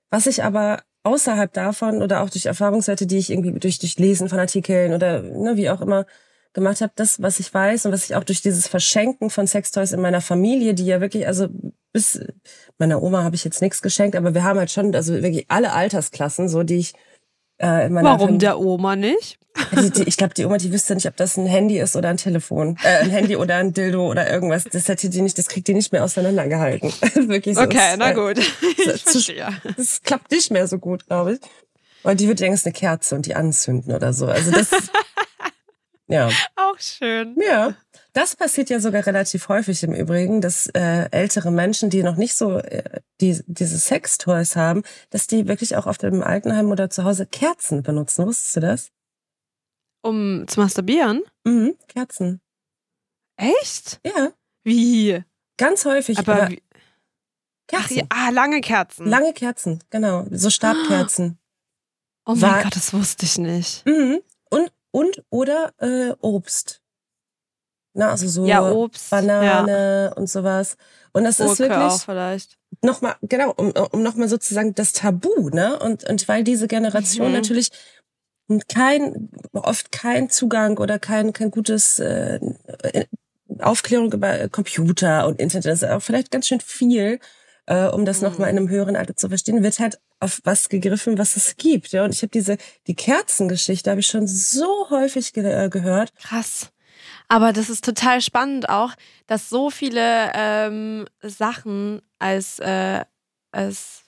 Was 0.10 0.28
ich 0.28 0.44
aber 0.44 0.82
außerhalb 1.04 1.52
davon 1.54 2.02
oder 2.02 2.22
auch 2.22 2.30
durch 2.30 2.46
Erfahrungswerte, 2.46 3.06
die 3.08 3.18
ich 3.18 3.30
irgendwie 3.30 3.60
durch, 3.60 3.80
durch 3.80 3.98
Lesen 3.98 4.30
von 4.30 4.40
Artikeln 4.40 4.94
oder 4.94 5.22
ne, 5.22 5.56
wie 5.58 5.70
auch 5.70 5.82
immer 5.82 6.06
gemacht 6.54 6.82
habe, 6.82 6.92
das, 6.96 7.22
was 7.22 7.40
ich 7.40 7.54
weiß 7.54 7.86
und 7.86 7.92
was 7.92 8.06
ich 8.06 8.16
auch 8.16 8.24
durch 8.24 8.42
dieses 8.42 8.68
Verschenken 8.68 9.30
von 9.30 9.48
Sextoys 9.48 9.92
in 9.92 10.02
meiner 10.02 10.22
Familie, 10.22 10.74
die 10.74 10.86
ja 10.86 11.02
wirklich, 11.02 11.28
also 11.28 11.48
bis 11.94 12.20
meiner 12.78 13.02
Oma 13.02 13.24
habe 13.24 13.36
ich 13.36 13.44
jetzt 13.44 13.62
nichts 13.62 13.82
geschenkt, 13.82 14.16
aber 14.16 14.34
wir 14.34 14.44
haben 14.44 14.60
halt 14.60 14.72
schon, 14.72 14.94
also 14.96 15.14
wirklich 15.14 15.46
alle 15.50 15.74
Altersklassen, 15.74 16.50
so 16.50 16.64
die 16.64 16.78
ich 16.78 16.94
äh, 17.60 17.88
in 17.88 17.94
meiner 17.94 18.10
Warum 18.10 18.20
Familie- 18.28 18.40
der 18.40 18.60
Oma 18.60 18.96
nicht? 18.96 19.40
die, 19.76 19.90
die, 19.90 20.04
ich 20.04 20.18
glaube, 20.18 20.36
die 20.36 20.46
Oma, 20.46 20.58
die 20.58 20.72
wüsste 20.72 20.94
nicht, 20.94 21.08
ob 21.08 21.16
das 21.18 21.36
ein 21.38 21.48
Handy 21.48 21.80
ist 21.80 21.96
oder 21.96 22.10
ein 22.10 22.18
Telefon. 22.18 22.78
Äh, 22.84 22.98
ein 23.06 23.10
Handy 23.10 23.36
oder 23.36 23.56
ein 23.56 23.74
Dildo 23.74 24.08
oder 24.08 24.30
irgendwas. 24.32 24.66
Das 24.66 24.88
hätte 24.88 25.10
die 25.10 25.22
nicht, 25.24 25.36
das 25.40 25.48
kriegt 25.48 25.68
die 25.68 25.74
nicht 25.74 25.92
mehr 25.92 26.04
auseinandergehalten. 26.04 26.92
Wirklich 27.28 27.56
so. 27.56 27.64
Okay, 27.64 27.80
Es, 27.94 27.98
na 27.98 28.12
äh, 28.12 28.14
gut. 28.14 28.38
Ich 28.78 29.04
zu- 29.06 29.14
verstehe. 29.14 29.48
Das 29.76 30.04
klappt 30.04 30.30
nicht 30.30 30.52
mehr 30.52 30.68
so 30.68 30.78
gut, 30.78 31.08
glaube 31.08 31.34
ich. 31.34 31.40
Weil 32.04 32.16
die 32.16 32.28
wird 32.28 32.40
denken, 32.40 32.54
es 32.54 32.60
ist 32.62 32.66
eine 32.68 32.74
Kerze 32.74 33.16
und 33.16 33.26
die 33.26 33.34
anzünden 33.34 33.92
oder 33.96 34.14
so. 34.14 34.28
Also 34.28 34.52
das, 34.52 34.70
ja. 36.08 36.30
Auch 36.56 36.80
schön. 36.80 37.36
Ja, 37.42 37.76
das 38.14 38.36
passiert 38.36 38.70
ja 38.70 38.80
sogar 38.80 39.06
relativ 39.06 39.50
häufig 39.50 39.84
im 39.84 39.94
Übrigen, 39.94 40.42
dass 40.42 40.68
äh, 40.68 41.10
ältere 41.12 41.52
Menschen, 41.52 41.90
die 41.90 42.04
noch 42.04 42.16
nicht 42.16 42.36
so 42.36 42.58
äh, 42.58 43.02
die, 43.22 43.42
diese 43.48 43.78
Sextoys 43.78 44.56
haben, 44.56 44.84
dass 45.10 45.28
die 45.28 45.48
wirklich 45.48 45.76
auch 45.76 45.86
auf 45.86 45.98
dem 45.98 46.24
Altenheim 46.24 46.72
oder 46.72 46.90
zu 46.90 47.04
Hause 47.04 47.26
Kerzen 47.26 47.84
benutzen. 47.84 48.26
Wusstest 48.26 48.56
du 48.56 48.60
das? 48.62 48.92
Um 50.02 50.46
zu 50.48 50.60
masturbieren? 50.60 51.24
Mhm, 51.44 51.76
Kerzen. 51.88 52.42
Echt? 53.36 54.00
Ja, 54.06 54.32
Wie? 54.64 55.24
ganz 55.58 55.86
häufig. 55.86 56.18
Aber 56.20 56.50
wie? 56.50 56.64
Ach, 57.74 57.80
Kerzen. 57.82 57.98
ja, 57.98 58.04
ah, 58.10 58.30
lange 58.30 58.62
Kerzen. 58.62 59.08
Lange 59.08 59.34
Kerzen, 59.34 59.84
genau. 59.90 60.26
So 60.32 60.50
Stabkerzen. 60.50 61.38
oh 62.26 62.32
mein 62.32 62.42
War- 62.42 62.64
Gott, 62.64 62.76
das 62.76 62.94
wusste 62.94 63.26
ich 63.26 63.38
nicht. 63.38 63.86
Mhm. 63.86 64.22
Und, 64.98 65.24
oder 65.30 65.74
äh, 65.80 66.14
Obst. 66.22 66.82
Na, 67.94 68.12
also 68.12 68.28
so 68.28 68.46
Ja, 68.46 68.72
Obst. 68.72 69.10
Banane 69.12 70.14
und 70.16 70.30
sowas. 70.30 70.78
Und 71.14 71.24
das 71.24 71.38
ja. 71.40 71.46
ist 71.46 71.58
Gurke 71.58 71.70
wirklich 71.76 71.92
auch 71.94 72.02
vielleicht. 72.02 72.58
nochmal, 72.84 73.16
genau, 73.22 73.52
um, 73.52 73.72
um 73.92 74.04
nochmal 74.04 74.28
sozusagen 74.28 74.74
das 74.76 74.94
Tabu, 74.94 75.50
ne? 75.50 75.80
Und, 75.80 76.04
und 76.10 76.28
weil 76.28 76.44
diese 76.44 76.68
Generation 76.68 77.28
Mhm. 77.28 77.34
natürlich 77.34 77.70
kein, 78.68 79.30
oft 79.54 79.92
kein 79.92 80.30
Zugang 80.30 80.78
oder 80.78 81.00
kein, 81.00 81.34
kein 81.34 81.52
gutes 81.52 82.00
äh, 82.00 82.40
Aufklärung 83.60 84.12
über 84.12 84.48
Computer 84.50 85.28
und 85.28 85.40
Internet, 85.40 85.66
das 85.66 85.84
ist 85.84 85.90
auch 85.90 86.02
vielleicht 86.02 86.32
ganz 86.32 86.48
schön 86.48 86.60
viel, 86.62 87.20
äh, 87.66 87.88
um 87.88 88.06
das 88.06 88.22
Mhm. 88.22 88.28
nochmal 88.28 88.50
in 88.50 88.58
einem 88.58 88.70
höheren 88.70 88.96
Alter 88.96 89.16
zu 89.16 89.28
verstehen, 89.30 89.64
wird 89.64 89.80
halt 89.80 90.00
auf 90.20 90.42
was 90.44 90.70
gegriffen, 90.70 91.18
was 91.18 91.36
es 91.36 91.56
gibt. 91.58 91.92
Ja? 91.92 92.04
Und 92.04 92.14
ich 92.14 92.22
habe 92.22 92.30
diese, 92.32 92.58
die 92.88 92.96
Kerzengeschichte 92.96 93.90
habe 93.90 94.00
ich 94.00 94.08
schon 94.08 94.28
so 94.28 94.90
häufig 94.90 95.34
ge 95.34 95.44
äh, 95.46 95.70
gehört. 95.70 96.14
Krass. 96.16 96.72
Aber 97.28 97.54
das 97.54 97.70
ist 97.70 97.84
total 97.86 98.22
spannend 98.22 98.70
auch, 98.70 98.94
dass 99.28 99.50
so 99.50 99.70
viele 99.70 100.32
ähm, 100.34 101.06
Sachen 101.22 102.02
als, 102.20 102.60
äh, 102.60 103.04
als 103.52 104.06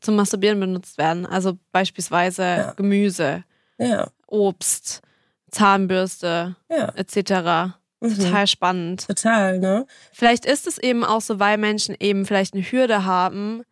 zum 0.00 0.16
Masturbieren 0.16 0.58
benutzt 0.60 0.96
werden. 0.98 1.26
Also 1.26 1.58
beispielsweise 1.72 2.42
Ja. 2.42 2.72
Gemüse, 2.72 3.44
Ja, 3.78 4.08
Obst, 4.26 5.02
Zahnbürste 5.50 6.56
ja. 6.70 6.88
etc. 6.94 7.74
Mhm. 8.00 8.16
Total 8.16 8.46
spannend. 8.46 9.06
Total, 9.06 9.58
ne? 9.58 9.86
Vielleicht 10.12 10.44
ist 10.46 10.66
es 10.66 10.78
eben 10.78 11.04
auch 11.04 11.20
so, 11.20 11.38
weil 11.40 11.58
Menschen 11.58 11.94
eben 11.98 12.24
vielleicht 12.26 12.54
eine 12.54 12.62
Hürde 12.62 13.04
haben, 13.04 13.62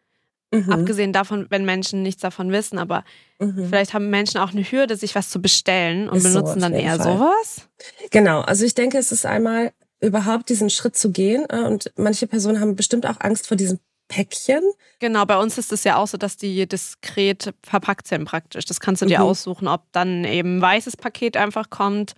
Mhm. 0.62 0.72
abgesehen 0.72 1.12
davon, 1.12 1.46
wenn 1.50 1.64
Menschen 1.64 2.02
nichts 2.02 2.20
davon 2.22 2.50
wissen, 2.52 2.78
aber 2.78 3.04
Mhm. 3.40 3.66
vielleicht 3.68 3.94
haben 3.94 4.10
Menschen 4.10 4.38
auch 4.38 4.52
eine 4.52 4.62
Hürde, 4.62 4.96
sich 4.96 5.14
was 5.14 5.28
zu 5.30 5.40
bestellen 5.42 6.08
und 6.08 6.18
Ist 6.18 6.24
so, 6.24 6.28
benutzen 6.30 6.62
auf 6.64 6.70
dann 6.70 6.74
eher 6.74 6.96
Fall. 6.96 7.18
sowas. 7.18 7.68
Genau, 8.10 8.40
also 8.42 8.64
ich 8.64 8.74
denke, 8.74 8.98
es 8.98 9.12
ist 9.12 9.26
einmal 9.26 9.72
überhaupt 10.00 10.48
diesen 10.48 10.70
Schritt 10.70 10.96
zu 10.96 11.10
gehen 11.10 11.44
äh, 11.48 11.60
und 11.62 11.92
manche 11.96 12.26
Personen 12.26 12.60
haben 12.60 12.76
bestimmt 12.76 13.06
auch 13.06 13.20
Angst 13.20 13.46
vor 13.48 13.56
diesem 13.56 13.78
Päckchen. 14.08 14.62
Genau, 15.00 15.24
bei 15.24 15.38
uns 15.38 15.56
ist 15.56 15.72
es 15.72 15.82
ja 15.84 15.96
auch 15.96 16.06
so, 16.06 16.18
dass 16.18 16.36
die 16.36 16.68
diskret 16.68 17.54
verpackt 17.62 18.06
sind 18.06 18.26
praktisch. 18.26 18.66
Das 18.66 18.78
kannst 18.78 19.00
du 19.02 19.06
dir 19.06 19.20
Mhm. 19.20 19.24
aussuchen, 19.24 19.66
ob 19.66 19.90
dann 19.92 20.24
eben 20.24 20.58
ein 20.58 20.62
weißes 20.62 20.96
Paket 20.98 21.36
einfach 21.36 21.70
kommt 21.70 22.14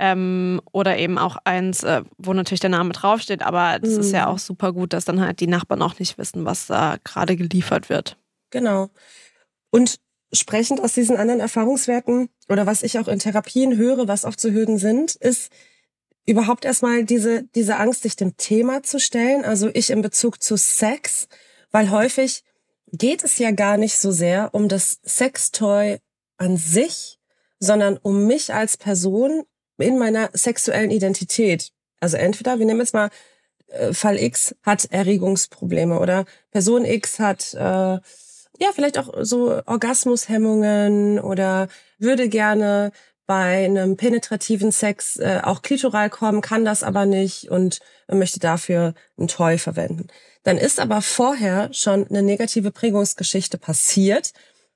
ähm, 0.00 0.60
oder 0.72 0.96
eben 0.98 1.18
auch 1.18 1.36
eins, 1.44 1.82
äh, 1.84 2.02
wo 2.18 2.32
natürlich 2.32 2.60
der 2.60 2.70
Name 2.70 2.92
draufsteht. 2.92 3.42
Aber 3.42 3.78
das 3.78 3.92
ist 3.92 4.12
ja 4.12 4.26
Mhm. 4.26 4.32
auch 4.32 4.38
super 4.38 4.72
gut, 4.72 4.92
dass 4.94 5.04
dann 5.04 5.20
halt 5.20 5.40
die 5.40 5.46
Nachbarn 5.46 5.82
auch 5.82 5.98
nicht 5.98 6.16
wissen, 6.18 6.44
was 6.46 6.66
da 6.66 6.96
gerade 7.04 7.36
geliefert 7.36 7.90
wird. 7.90 8.16
Genau. 8.50 8.88
Und 9.70 10.00
sprechend 10.32 10.80
aus 10.80 10.94
diesen 10.94 11.16
anderen 11.16 11.40
Erfahrungswerten 11.40 12.30
oder 12.48 12.64
was 12.66 12.82
ich 12.82 12.98
auch 12.98 13.08
in 13.08 13.18
Therapien 13.18 13.76
höre, 13.76 14.08
was 14.08 14.24
oft 14.24 14.40
so 14.40 14.50
Hürden 14.50 14.78
sind, 14.78 15.16
ist 15.16 15.52
überhaupt 16.26 16.64
erstmal 16.64 17.04
diese, 17.04 17.44
diese 17.54 17.76
Angst, 17.76 18.02
sich 18.02 18.16
dem 18.16 18.36
Thema 18.36 18.82
zu 18.82 18.98
stellen. 19.00 19.44
Also 19.44 19.68
ich 19.74 19.90
in 19.90 20.02
Bezug 20.02 20.42
zu 20.42 20.56
Sex, 20.56 21.28
weil 21.72 21.90
häufig 21.90 22.42
geht 22.92 23.22
es 23.22 23.38
ja 23.38 23.50
gar 23.50 23.76
nicht 23.76 23.98
so 23.98 24.12
sehr 24.12 24.50
um 24.54 24.68
das 24.68 25.00
Sextoy 25.04 25.98
an 26.38 26.56
sich, 26.56 27.18
sondern 27.58 27.98
um 27.98 28.26
mich 28.26 28.54
als 28.54 28.76
Person 28.76 29.42
in 29.80 29.98
meiner 29.98 30.30
sexuellen 30.32 30.90
Identität. 30.90 31.70
Also 32.00 32.16
entweder, 32.16 32.58
wir 32.58 32.66
nehmen 32.66 32.80
jetzt 32.80 32.94
mal 32.94 33.10
äh, 33.68 33.92
Fall 33.92 34.18
X 34.18 34.54
hat 34.62 34.86
Erregungsprobleme 34.90 35.98
oder 35.98 36.24
Person 36.50 36.84
X 36.84 37.18
hat 37.18 37.54
äh, 37.54 37.58
ja 37.58 38.72
vielleicht 38.74 38.98
auch 38.98 39.12
so 39.20 39.60
Orgasmushemmungen 39.66 41.18
oder 41.18 41.68
würde 41.98 42.28
gerne 42.28 42.92
bei 43.26 43.64
einem 43.64 43.96
penetrativen 43.96 44.72
Sex 44.72 45.16
äh, 45.16 45.40
auch 45.44 45.62
klitoral 45.62 46.10
kommen, 46.10 46.40
kann 46.40 46.64
das 46.64 46.82
aber 46.82 47.06
nicht 47.06 47.48
und 47.48 47.78
möchte 48.10 48.40
dafür 48.40 48.94
ein 49.18 49.28
Toy 49.28 49.56
verwenden. 49.56 50.08
Dann 50.42 50.58
ist 50.58 50.80
aber 50.80 51.00
vorher 51.00 51.72
schon 51.72 52.08
eine 52.08 52.22
negative 52.22 52.72
Prägungsgeschichte 52.72 53.56
passiert. 53.56 54.32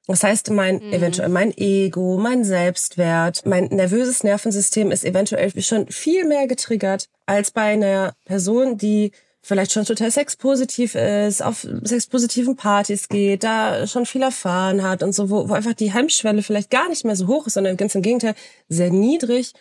Das 0.07 0.23
heißt, 0.23 0.51
mein 0.51 0.77
mhm. 0.77 0.93
eventuell 0.93 1.31
mein 1.31 1.57
Ego, 1.57 2.19
mein 2.19 2.45
Selbstwert, 2.45 3.47
mein 3.47 3.67
nervöses 3.67 4.23
Nervensystem 4.23 4.91
ist 4.91 5.05
eventuell 5.05 5.51
schon 5.63 5.89
viel 5.89 6.27
mehr 6.27 6.47
getriggert 6.47 7.09
als 7.27 7.51
bei 7.51 7.63
einer 7.63 8.13
Person, 8.27 8.77
die 8.77 9.13
vielleicht 9.41 9.73
schon 9.73 9.85
total 9.85 10.11
sexpositiv 10.11 10.95
ist, 10.95 11.43
auf 11.43 11.67
sexpositiven 11.83 12.57
Partys 12.57 13.09
geht, 13.09 13.45
da 13.45 13.87
schon 13.87 14.07
viel 14.07 14.23
erfahren 14.23 14.83
hat 14.83 15.03
und 15.03 15.15
so, 15.15 15.29
wo, 15.29 15.49
wo 15.49 15.53
einfach 15.53 15.75
die 15.75 15.93
Hemmschwelle 15.93 16.43
vielleicht 16.43 16.71
gar 16.71 16.89
nicht 16.89 17.05
mehr 17.05 17.17
so 17.17 17.27
hoch 17.27 17.47
ist, 17.47 17.55
sondern 17.55 17.77
ganz 17.77 17.95
im 17.95 18.03
Gegenteil 18.03 18.35
sehr 18.69 18.91
niedrig. 18.91 19.53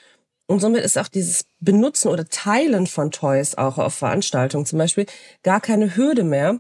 Und 0.48 0.60
somit 0.60 0.84
ist 0.84 0.98
auch 0.98 1.08
dieses 1.08 1.46
Benutzen 1.60 2.10
oder 2.10 2.26
Teilen 2.26 2.88
von 2.88 3.12
Toys 3.12 3.56
auch 3.56 3.78
auf 3.78 3.94
Veranstaltungen 3.94 4.66
zum 4.66 4.80
Beispiel 4.80 5.06
gar 5.42 5.62
keine 5.62 5.96
Hürde 5.96 6.24
mehr. 6.24 6.60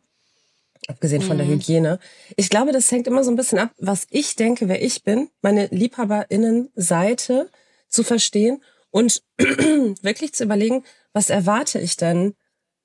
Abgesehen 0.87 1.21
von 1.21 1.37
der 1.37 1.45
mhm. 1.45 1.51
Hygiene. 1.51 1.99
Ich 2.35 2.49
glaube, 2.49 2.71
das 2.71 2.91
hängt 2.91 3.07
immer 3.07 3.23
so 3.23 3.31
ein 3.31 3.35
bisschen 3.35 3.59
ab, 3.59 3.71
was 3.77 4.05
ich 4.09 4.35
denke, 4.35 4.67
wer 4.67 4.81
ich 4.81 5.03
bin, 5.03 5.29
meine 5.41 5.67
Liebhaberinnenseite 5.67 7.49
zu 7.87 8.03
verstehen 8.03 8.61
und 8.89 9.23
wirklich 9.37 10.33
zu 10.33 10.43
überlegen, 10.43 10.83
was 11.13 11.29
erwarte 11.29 11.79
ich 11.79 11.95
denn 11.95 12.35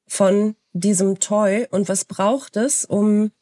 von 0.06 0.54
diesem 0.72 1.18
Toy 1.18 1.66
und 1.70 1.88
was 1.88 2.04
braucht 2.04 2.56
es, 2.56 2.84
um 2.84 3.32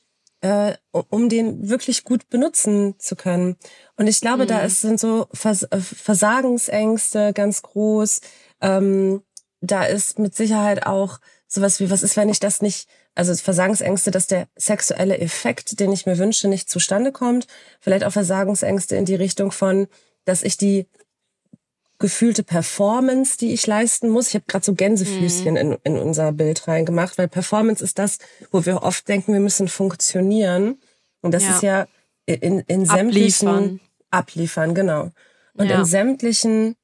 äh, 0.41 0.75
um 0.91 1.29
den 1.29 1.69
wirklich 1.69 2.05
gut 2.05 2.29
benutzen 2.29 2.95
zu 2.99 3.17
können. 3.17 3.57
Und 3.97 4.07
ich 4.07 4.21
glaube, 4.21 4.45
mhm. 4.45 4.49
da 4.49 4.61
ist, 4.61 4.81
sind 4.81 5.01
so 5.01 5.27
Vers 5.33 5.65
äh, 5.65 5.81
Versagensängste 5.81 7.33
ganz 7.33 7.63
groß. 7.63 8.21
Ähm, 8.61 9.23
da 9.61 9.85
ist 9.85 10.19
mit 10.19 10.35
Sicherheit 10.35 10.87
auch 10.87 11.19
sowas 11.49 11.81
wie, 11.81 11.91
was 11.91 12.03
ist, 12.03 12.17
wenn 12.17 12.29
ich 12.29 12.41
das 12.41 12.63
nicht, 12.63 12.89
also 13.17 13.35
Versagensängste, 13.35 14.11
dass 14.11 14.27
der 14.27 14.47
sexuelle 14.57 15.19
Effekt, 15.19 15.81
den 15.81 15.91
ich 15.91 16.07
mir 16.07 16.19
wünsche, 16.19 16.49
nicht 16.49 16.69
zustande 16.69 17.13
kommt. 17.13 17.47
Vielleicht 17.81 18.05
auch 18.05 18.13
Versagensängste 18.13 18.95
in 18.95 19.07
die 19.07 19.15
Richtung 19.15 19.51
von, 19.51 19.89
dass 20.27 20.43
ich 20.43 20.59
die 20.59 20.87
gefühlte 21.99 22.43
Performance, 22.43 23.39
die 23.39 23.55
ich 23.55 23.67
leisten 23.67 24.11
muss. 24.11 24.29
Ich 24.29 24.35
habe 24.35 24.45
gerade 24.47 24.65
so 24.65 24.75
Gänsefüßchen 24.75 25.55
mhm. 25.55 25.57
in, 25.57 25.79
in 25.83 25.99
unser 25.99 26.33
Bild 26.33 26.69
reingemacht, 26.69 27.17
weil 27.17 27.27
Performance 27.27 27.83
ist 27.83 27.99
das, 27.99 28.19
wo 28.51 28.67
wir 28.67 28.83
oft 28.83 29.09
denken, 29.09 29.33
wir 29.33 29.41
müssen 29.41 29.67
funktionieren. 29.67 30.79
Und 31.23 31.33
das 31.33 31.45
ja. 31.45 31.55
ist 31.55 31.63
ja 31.63 31.87
in, 32.27 32.61
in 32.61 32.85
sämtlichen 32.85 33.49
abliefern, 33.49 33.81
abliefern 34.11 34.75
genau. 34.75 35.11
Und 35.55 35.71
ja. 35.71 35.79
in 35.79 35.85
sämtlichen 35.87 36.77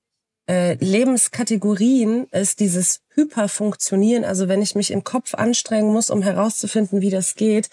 äh, 0.48 0.74
Lebenskategorien 0.74 2.26
ist 2.28 2.60
dieses 2.60 3.00
Hyperfunktionieren, 3.14 4.24
also 4.24 4.48
wenn 4.48 4.62
ich 4.62 4.74
mich 4.74 4.90
im 4.90 5.04
Kopf 5.04 5.34
anstrengen 5.34 5.92
muss, 5.92 6.10
um 6.10 6.22
herauszufinden, 6.22 7.00
wie 7.00 7.10
das 7.10 7.34
geht, 7.34 7.70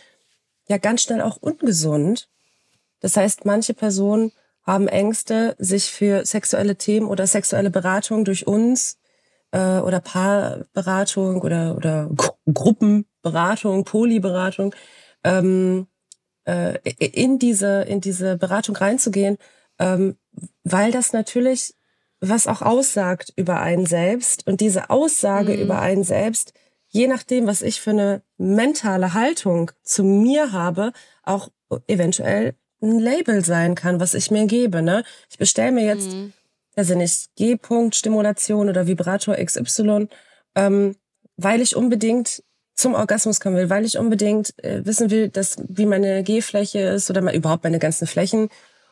ja 0.67 0.77
ganz 0.77 1.01
schnell 1.01 1.21
auch 1.21 1.37
ungesund. 1.37 2.29
Das 2.99 3.17
heißt, 3.17 3.45
manche 3.45 3.73
Personen 3.73 4.31
haben 4.63 4.87
Ängste, 4.87 5.55
sich 5.57 5.91
für 5.91 6.25
sexuelle 6.25 6.75
Themen 6.75 7.07
oder 7.07 7.25
sexuelle 7.25 7.71
Beratung 7.71 8.23
durch 8.23 8.45
uns 8.45 8.99
äh, 9.51 9.79
oder 9.79 9.99
Paarberatung 9.99 11.41
oder, 11.41 11.75
oder 11.75 12.09
Gruppenberatung, 12.53 13.83
Polyberatung 13.83 14.75
ähm, 15.23 15.87
äh, 16.45 16.77
in 16.97 17.39
diese 17.39 17.81
in 17.83 18.01
diese 18.01 18.37
Beratung 18.37 18.75
reinzugehen, 18.75 19.37
ähm, 19.79 20.17
weil 20.63 20.91
das 20.91 21.13
natürlich 21.13 21.73
was 22.21 22.47
auch 22.47 22.61
aussagt 22.61 23.33
über 23.35 23.59
einen 23.61 23.85
selbst 23.85 24.45
und 24.47 24.61
diese 24.61 24.89
Aussage 24.89 25.53
mhm. 25.53 25.61
über 25.61 25.79
einen 25.79 26.03
selbst, 26.03 26.53
je 26.89 27.07
nachdem, 27.07 27.47
was 27.47 27.61
ich 27.61 27.81
für 27.81 27.91
eine 27.91 28.21
mentale 28.37 29.13
Haltung 29.13 29.71
zu 29.83 30.03
mir 30.03 30.51
habe, 30.51 30.91
auch 31.23 31.49
eventuell 31.87 32.55
ein 32.81 32.99
Label 32.99 33.43
sein 33.43 33.75
kann, 33.75 33.99
was 33.99 34.13
ich 34.13 34.31
mir 34.31 34.45
gebe. 34.47 34.81
Ne? 34.81 35.03
Ich 35.29 35.37
bestelle 35.37 35.71
mir 35.71 35.85
jetzt, 35.85 36.11
mhm. 36.11 36.33
also 36.75 36.95
nicht 36.95 37.35
G-Punkt-Stimulation 37.35 38.69
oder 38.69 38.87
Vibrator 38.87 39.35
XY, 39.35 40.07
ähm, 40.55 40.95
weil 41.37 41.61
ich 41.61 41.75
unbedingt 41.75 42.43
zum 42.75 42.95
Orgasmus 42.95 43.39
kommen 43.39 43.57
will, 43.57 43.69
weil 43.69 43.85
ich 43.85 43.97
unbedingt 43.97 44.57
äh, 44.63 44.85
wissen 44.85 45.11
will, 45.11 45.29
dass 45.29 45.57
wie 45.67 45.85
meine 45.85 46.23
G-Fläche 46.23 46.79
ist 46.79 47.09
oder 47.09 47.21
mal 47.21 47.35
überhaupt 47.35 47.65
meine 47.65 47.79
ganzen 47.79 48.07
Flächen 48.07 48.49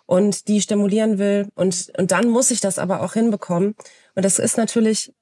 und 0.07 0.47
die 0.47 0.61
stimulieren 0.61 1.19
will 1.19 1.47
und 1.53 1.91
und 1.97 2.11
dann 2.11 2.29
muss 2.29 2.49
ich 2.49 2.61
das 2.61 2.79
aber 2.79 3.03
auch 3.03 3.13
hinbekommen 3.13 3.75
und 4.15 4.25
das 4.25 4.39
ist 4.39 4.57
natürlich 4.57 5.13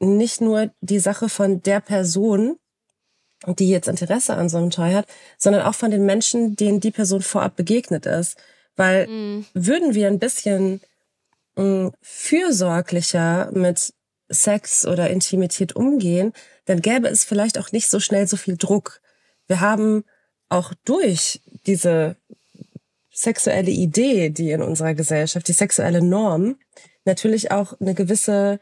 nicht 0.00 0.40
nur 0.40 0.70
die 0.80 0.98
Sache 0.98 1.28
von 1.28 1.62
der 1.62 1.80
Person, 1.80 2.58
die 3.46 3.68
jetzt 3.68 3.88
Interesse 3.88 4.34
an 4.34 4.48
so 4.48 4.58
einem 4.58 4.70
Toy 4.70 4.92
hat, 4.92 5.06
sondern 5.38 5.62
auch 5.62 5.74
von 5.74 5.90
den 5.90 6.04
Menschen, 6.04 6.56
denen 6.56 6.80
die 6.80 6.90
Person 6.90 7.22
vorab 7.22 7.56
begegnet 7.56 8.06
ist. 8.06 8.36
Weil 8.76 9.08
mhm. 9.08 9.46
würden 9.54 9.94
wir 9.94 10.06
ein 10.06 10.18
bisschen 10.18 10.80
mh, 11.56 11.64
mm, 11.64 11.92
fürsorglicher 12.00 13.50
mit 13.52 13.92
Sex 14.28 14.86
oder 14.86 15.10
Intimität 15.10 15.74
umgehen, 15.74 16.32
dann 16.66 16.82
gäbe 16.82 17.08
es 17.08 17.24
vielleicht 17.24 17.58
auch 17.58 17.72
nicht 17.72 17.88
so 17.88 17.98
schnell 17.98 18.26
so 18.26 18.36
viel 18.36 18.56
Druck. 18.56 19.00
Wir 19.46 19.60
haben 19.60 20.04
auch 20.50 20.74
durch 20.84 21.40
diese 21.66 22.16
sexuelle 23.20 23.70
Idee, 23.70 24.30
die 24.30 24.50
in 24.52 24.62
unserer 24.62 24.94
Gesellschaft, 24.94 25.48
die 25.48 25.52
sexuelle 25.52 26.02
Norm, 26.02 26.56
natürlich 27.04 27.50
auch 27.50 27.78
eine 27.80 27.94
gewisse 27.94 28.60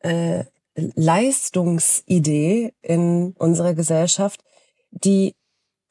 äh, 0.00 0.44
Leistungsidee 0.74 2.72
in 2.80 3.34
unserer 3.38 3.74
Gesellschaft, 3.74 4.42
die 4.90 5.34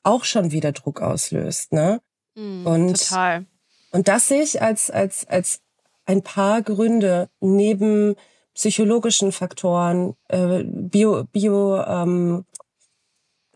auch 0.04 0.24
schon 0.24 0.52
wieder 0.52 0.72
Druck 0.72 1.02
auslöst, 1.02 1.72
ne? 1.72 2.02
Mm, 2.36 2.66
und, 2.66 3.10
total. 3.10 3.46
Und 3.92 4.08
das 4.08 4.28
sehe 4.28 4.42
ich 4.42 4.62
als, 4.62 4.90
als, 4.90 5.28
als 5.28 5.62
ein 6.06 6.24
paar 6.24 6.62
Gründe 6.62 7.30
neben 7.40 8.16
psychologischen 8.56 9.32
Faktoren, 9.32 10.16
äh, 10.30 10.64
bio, 10.64 11.26
bio, 11.32 11.82
ähm, 11.84 12.46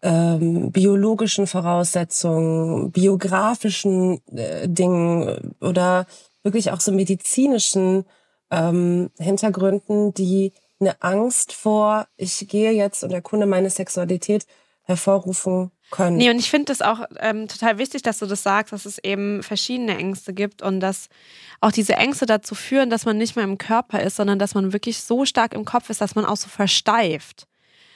ähm, 0.03 0.71
biologischen 0.71 1.47
Voraussetzungen, 1.47 2.91
biografischen 2.91 4.21
äh, 4.35 4.67
Dingen 4.67 5.55
oder 5.61 6.05
wirklich 6.43 6.71
auch 6.71 6.81
so 6.81 6.91
medizinischen 6.91 8.05
ähm, 8.51 9.09
Hintergründen, 9.17 10.13
die 10.13 10.51
eine 10.81 11.01
Angst 11.01 11.53
vor, 11.53 12.07
ich 12.17 12.45
gehe 12.49 12.71
jetzt 12.71 13.05
und 13.05 13.11
erkunde 13.11 13.45
meine 13.45 13.69
Sexualität 13.69 14.45
hervorrufen 14.81 15.71
können. 15.89 16.17
Nee, 16.17 16.29
und 16.29 16.37
ich 16.37 16.49
finde 16.49 16.73
es 16.73 16.81
auch 16.81 17.05
ähm, 17.19 17.47
total 17.47 17.77
wichtig, 17.77 18.01
dass 18.01 18.19
du 18.19 18.25
das 18.25 18.43
sagst, 18.43 18.73
dass 18.73 18.85
es 18.85 18.97
eben 18.97 19.41
verschiedene 19.41 19.97
Ängste 19.97 20.33
gibt 20.33 20.61
und 20.61 20.81
dass 20.81 21.07
auch 21.61 21.71
diese 21.71 21.93
Ängste 21.93 22.25
dazu 22.25 22.55
führen, 22.55 22.89
dass 22.89 23.05
man 23.05 23.17
nicht 23.17 23.37
mehr 23.37 23.45
im 23.45 23.57
Körper 23.57 24.01
ist, 24.01 24.17
sondern 24.17 24.37
dass 24.37 24.53
man 24.53 24.73
wirklich 24.73 25.01
so 25.01 25.23
stark 25.23 25.53
im 25.53 25.63
Kopf 25.63 25.89
ist, 25.89 26.01
dass 26.01 26.15
man 26.15 26.25
auch 26.25 26.35
so 26.35 26.49
versteift. 26.49 27.47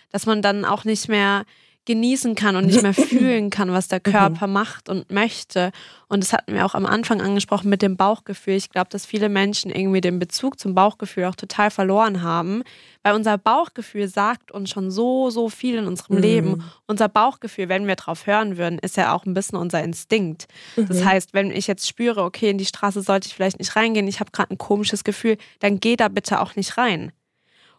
Dass 0.09 0.25
man 0.25 0.41
dann 0.41 0.63
auch 0.63 0.85
nicht 0.85 1.09
mehr 1.09 1.43
genießen 1.87 2.35
kann 2.35 2.55
und 2.57 2.67
nicht 2.67 2.83
mehr 2.83 2.93
fühlen 2.93 3.49
kann, 3.49 3.71
was 3.71 3.87
der 3.87 4.01
mhm. 4.05 4.11
Körper 4.11 4.45
macht 4.45 4.89
und 4.89 5.09
möchte. 5.09 5.71
Und 6.09 6.21
das 6.21 6.33
hatten 6.33 6.53
wir 6.53 6.65
auch 6.65 6.75
am 6.75 6.85
Anfang 6.85 7.21
angesprochen 7.21 7.69
mit 7.69 7.81
dem 7.81 7.97
Bauchgefühl. 7.97 8.55
Ich 8.55 8.69
glaube, 8.69 8.89
dass 8.91 9.05
viele 9.05 9.29
Menschen 9.29 9.71
irgendwie 9.71 10.01
den 10.01 10.19
Bezug 10.19 10.59
zum 10.59 10.75
Bauchgefühl 10.75 11.25
auch 11.25 11.35
total 11.35 11.71
verloren 11.71 12.21
haben, 12.21 12.63
weil 13.03 13.15
unser 13.15 13.37
Bauchgefühl 13.37 14.09
sagt 14.09 14.51
uns 14.51 14.69
schon 14.69 14.91
so, 14.91 15.29
so 15.29 15.49
viel 15.49 15.75
in 15.77 15.87
unserem 15.87 16.17
mhm. 16.17 16.21
Leben. 16.21 16.63
Unser 16.87 17.07
Bauchgefühl, 17.07 17.69
wenn 17.69 17.87
wir 17.87 17.95
drauf 17.95 18.27
hören 18.27 18.57
würden, 18.57 18.79
ist 18.79 18.97
ja 18.97 19.13
auch 19.13 19.25
ein 19.25 19.33
bisschen 19.33 19.57
unser 19.57 19.81
Instinkt. 19.81 20.47
Mhm. 20.75 20.87
Das 20.89 21.05
heißt, 21.05 21.33
wenn 21.33 21.51
ich 21.51 21.67
jetzt 21.67 21.87
spüre, 21.87 22.23
okay, 22.23 22.49
in 22.49 22.57
die 22.57 22.65
Straße 22.65 23.01
sollte 23.01 23.27
ich 23.27 23.33
vielleicht 23.33 23.59
nicht 23.59 23.75
reingehen, 23.77 24.07
ich 24.07 24.19
habe 24.19 24.31
gerade 24.31 24.53
ein 24.53 24.57
komisches 24.57 25.05
Gefühl, 25.05 25.37
dann 25.59 25.79
geh 25.79 25.95
da 25.95 26.09
bitte 26.09 26.41
auch 26.41 26.57
nicht 26.57 26.77
rein. 26.77 27.13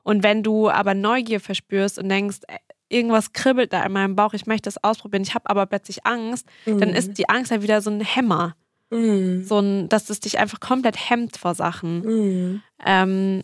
Und 0.02 0.22
wenn 0.22 0.42
du 0.42 0.70
aber 0.70 0.94
Neugier 0.94 1.38
verspürst 1.38 1.98
und 1.98 2.08
denkst, 2.08 2.38
irgendwas 2.88 3.32
kribbelt 3.32 3.72
da 3.72 3.84
in 3.84 3.92
meinem 3.92 4.16
Bauch, 4.16 4.34
ich 4.34 4.46
möchte 4.46 4.66
das 4.66 4.82
ausprobieren, 4.82 5.22
ich 5.22 5.34
habe 5.34 5.48
aber 5.48 5.66
plötzlich 5.66 6.06
Angst, 6.06 6.46
mhm. 6.66 6.80
dann 6.80 6.90
ist 6.90 7.18
die 7.18 7.28
Angst 7.28 7.50
ja 7.50 7.62
wieder 7.62 7.80
so 7.80 7.90
ein 7.90 8.00
Hämmer. 8.00 8.56
Mhm. 8.90 9.44
So 9.44 9.58
ein, 9.58 9.88
dass 9.88 10.08
es 10.10 10.20
dich 10.20 10.38
einfach 10.38 10.60
komplett 10.60 11.10
hemmt 11.10 11.36
vor 11.36 11.54
Sachen. 11.54 12.00
Mhm. 12.00 12.62
Ähm, 12.84 13.42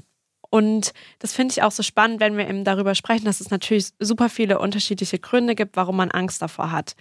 und 0.54 0.92
das 1.18 1.32
finde 1.32 1.52
ich 1.52 1.62
auch 1.62 1.72
so 1.72 1.82
spannend, 1.82 2.20
wenn 2.20 2.36
wir 2.36 2.48
eben 2.48 2.62
darüber 2.62 2.94
sprechen, 2.94 3.24
dass 3.24 3.40
es 3.40 3.50
natürlich 3.50 3.88
super 3.98 4.28
viele 4.28 4.60
unterschiedliche 4.60 5.18
Gründe 5.18 5.56
gibt, 5.56 5.76
warum 5.76 5.96
man 5.96 6.12
Angst 6.12 6.40
davor 6.40 6.70
hat. 6.70 6.94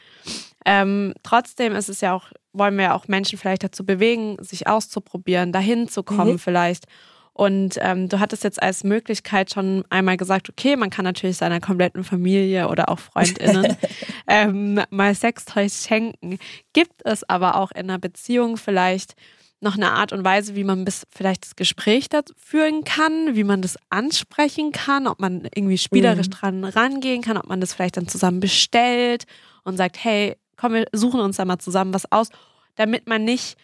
Ähm, 0.65 1.13
trotzdem 1.21 1.75
ist 1.75 1.87
es 1.87 2.01
ja 2.01 2.13
auch, 2.13 2.31
wollen 2.51 2.77
wir 2.77 2.95
auch 2.95 3.07
Menschen 3.07 3.37
vielleicht 3.37 3.63
dazu 3.63 3.85
bewegen, 3.85 4.37
sich 4.41 4.65
auszuprobieren, 4.67 5.51
dahin 5.51 5.87
zu 5.87 6.01
kommen 6.01 6.33
mhm. 6.33 6.39
vielleicht. 6.39 6.85
Und 7.35 7.79
ähm, 7.81 8.09
du 8.09 8.19
hattest 8.19 8.43
jetzt 8.43 8.61
als 8.61 8.83
Möglichkeit 8.83 9.51
schon 9.51 9.83
einmal 9.89 10.17
gesagt, 10.17 10.49
okay, 10.49 10.75
man 10.75 10.91
kann 10.91 11.03
natürlich 11.03 11.37
seiner 11.37 11.59
kompletten 11.59 12.03
Familie 12.03 12.69
oder 12.69 12.89
auch 12.89 12.99
FreundInnen 12.99 13.75
ähm, 14.27 14.79
mal 14.91 15.15
Sextoys 15.15 15.83
schenken. 15.87 16.37
Gibt 16.73 17.01
es 17.05 17.27
aber 17.27 17.55
auch 17.55 17.71
in 17.71 17.89
einer 17.89 17.97
Beziehung 17.97 18.57
vielleicht 18.57 19.15
noch 19.61 19.75
eine 19.75 19.91
Art 19.93 20.11
und 20.13 20.23
Weise, 20.23 20.55
wie 20.55 20.63
man 20.65 20.85
bis 20.85 21.07
vielleicht 21.09 21.45
das 21.45 21.55
Gespräch 21.55 22.09
da 22.09 22.21
führen 22.37 22.83
kann, 22.83 23.33
wie 23.35 23.45
man 23.45 23.61
das 23.61 23.77
ansprechen 23.89 24.71
kann, 24.71 25.07
ob 25.07 25.19
man 25.19 25.47
irgendwie 25.55 25.77
spielerisch 25.77 26.27
Mhm. 26.27 26.31
dran 26.31 26.63
rangehen 26.65 27.21
kann, 27.21 27.37
ob 27.37 27.47
man 27.47 27.61
das 27.61 27.73
vielleicht 27.73 27.97
dann 27.97 28.07
zusammen 28.07 28.41
bestellt 28.41 29.23
und 29.63 29.77
sagt, 29.77 30.03
hey, 30.03 30.35
komm, 30.57 30.73
wir 30.73 30.85
suchen 30.91 31.21
uns 31.21 31.37
da 31.37 31.45
mal 31.45 31.59
zusammen 31.59 31.93
was 31.93 32.11
aus, 32.11 32.27
damit 32.75 33.07
man 33.07 33.23
nicht 33.23 33.57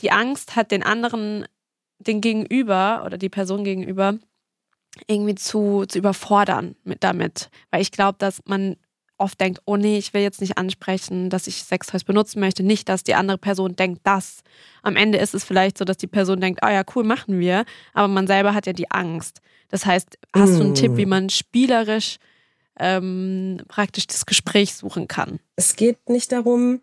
die 0.00 0.10
Angst 0.10 0.56
hat, 0.56 0.70
den 0.70 0.82
anderen, 0.82 1.46
den 1.98 2.20
Gegenüber 2.20 3.02
oder 3.04 3.18
die 3.18 3.28
Person 3.28 3.64
gegenüber 3.64 4.18
irgendwie 5.06 5.34
zu, 5.34 5.84
zu 5.86 5.98
überfordern 5.98 6.74
mit 6.84 7.04
damit. 7.04 7.50
Weil 7.70 7.82
ich 7.82 7.92
glaube, 7.92 8.16
dass 8.18 8.40
man 8.46 8.76
oft 9.16 9.40
denkt, 9.40 9.60
oh 9.64 9.76
nee, 9.76 9.98
ich 9.98 10.14
will 10.14 10.22
jetzt 10.22 10.40
nicht 10.40 10.56
ansprechen, 10.58 11.28
dass 11.28 11.46
ich 11.46 11.64
Sextoys 11.64 12.04
benutzen 12.04 12.40
möchte. 12.40 12.62
Nicht, 12.62 12.88
dass 12.88 13.02
die 13.02 13.14
andere 13.14 13.38
Person 13.38 13.76
denkt, 13.76 14.00
das. 14.04 14.42
Am 14.82 14.96
Ende 14.96 15.18
ist 15.18 15.34
es 15.34 15.44
vielleicht 15.44 15.76
so, 15.76 15.84
dass 15.84 15.96
die 15.96 16.06
Person 16.06 16.40
denkt, 16.40 16.60
oh 16.64 16.68
ja, 16.68 16.82
cool, 16.94 17.04
machen 17.04 17.38
wir. 17.38 17.64
Aber 17.94 18.08
man 18.08 18.26
selber 18.26 18.54
hat 18.54 18.66
ja 18.66 18.72
die 18.72 18.90
Angst. 18.90 19.40
Das 19.68 19.84
heißt, 19.84 20.18
hast 20.34 20.54
du 20.56 20.60
einen 20.60 20.70
Mm. 20.70 20.74
Tipp, 20.74 20.96
wie 20.96 21.06
man 21.06 21.28
spielerisch 21.30 22.18
ähm, 22.78 23.58
praktisch 23.68 24.06
das 24.06 24.24
Gespräch 24.24 24.74
suchen 24.74 25.08
kann? 25.08 25.40
Es 25.56 25.76
geht 25.76 26.08
nicht 26.08 26.30
darum, 26.32 26.80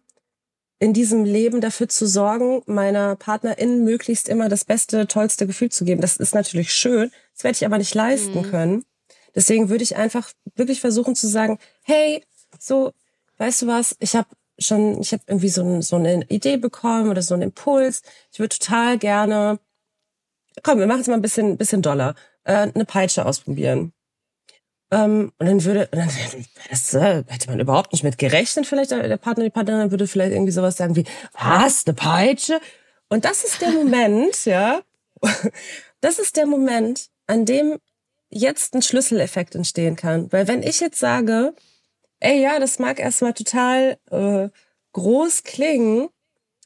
in 0.80 0.94
diesem 0.94 1.24
Leben 1.24 1.62
dafür 1.62 1.88
zu 1.88 2.06
sorgen, 2.06 2.62
meiner 2.66 3.16
Partnerin 3.16 3.84
möglichst 3.84 4.28
immer 4.28 4.50
das 4.50 4.66
beste, 4.66 5.08
tollste 5.08 5.48
Gefühl 5.48 5.70
zu 5.70 5.86
geben. 5.86 6.02
Das 6.02 6.18
ist 6.18 6.36
natürlich 6.36 6.74
schön, 6.74 7.12
das 7.34 7.44
werde 7.44 7.56
ich 7.56 7.66
aber 7.66 7.78
nicht 7.78 7.96
leisten 7.96 8.40
Mhm. 8.42 8.44
können. 8.52 8.86
Deswegen 9.34 9.70
würde 9.70 9.84
ich 9.84 9.96
einfach 9.96 10.32
wirklich 10.56 10.82
versuchen 10.82 11.16
zu 11.16 11.28
sagen, 11.28 11.60
hey, 11.84 12.24
so, 12.60 12.92
weißt 13.38 13.64
du 13.64 13.68
was, 13.68 13.96
ich 14.00 14.16
habe 14.16 14.28
schon, 14.60 15.02
ich 15.02 15.12
habe 15.12 15.24
irgendwie 15.28 15.50
so, 15.50 15.62
ein, 15.64 15.82
so 15.82 15.98
eine 15.98 16.24
Idee 16.30 16.58
bekommen 16.58 17.10
oder 17.10 17.22
so 17.22 17.34
einen 17.34 17.44
Impuls. 17.44 18.02
Ich 18.32 18.40
würde 18.40 18.58
total 18.58 18.98
gerne, 18.98 19.60
komm, 20.64 20.80
wir 20.80 20.88
machen 20.88 21.02
es 21.02 21.08
mal 21.08 21.16
ein 21.16 21.22
bisschen, 21.22 21.58
bisschen 21.58 21.82
doller, 21.82 22.16
äh, 22.44 22.72
eine 22.74 22.86
Peitsche 22.86 23.26
ausprobieren. 23.26 23.92
Ähm, 24.96 25.34
und 25.40 25.46
dann 25.46 25.64
würde, 25.66 25.90
dann, 25.92 26.10
das 26.70 26.94
äh, 26.94 27.24
hätte 27.28 27.50
man 27.50 27.60
überhaupt 27.60 27.92
nicht 27.92 28.04
mit 28.04 28.18
gerechnet, 28.18 28.66
vielleicht 28.66 28.92
der 28.92 29.08
der 29.08 29.18
Partner, 29.18 29.44
die 29.44 29.50
Partnerin 29.50 29.92
würde 29.92 30.08
vielleicht 30.08 30.32
irgendwie 30.32 30.54
sowas 30.54 30.78
sagen 30.78 30.96
wie, 30.96 31.06
was, 31.34 31.86
eine 31.86 31.96
Peitsche? 31.96 32.62
Und 33.10 33.26
das 33.26 33.44
ist 33.44 33.62
der 33.62 33.72
Moment, 33.72 34.46
ja, 34.46 34.82
das 36.02 36.20
ist 36.20 36.38
der 36.38 36.46
Moment, 36.46 37.10
an 37.28 37.46
dem 37.46 37.80
jetzt 38.30 38.74
ein 38.74 38.82
Schlüsseleffekt 38.82 39.56
entstehen 39.56 39.98
kann. 39.98 40.32
Weil 40.32 40.48
wenn 40.48 40.64
ich 40.64 40.80
jetzt 40.80 41.00
sage, 41.00 41.54
ey, 42.22 42.42
ja, 42.42 42.60
das 42.60 42.80
mag 42.80 43.00
erstmal 43.00 43.34
total 43.34 43.98
äh, 44.12 44.50
groß 44.94 45.44
klingen, 45.44 46.08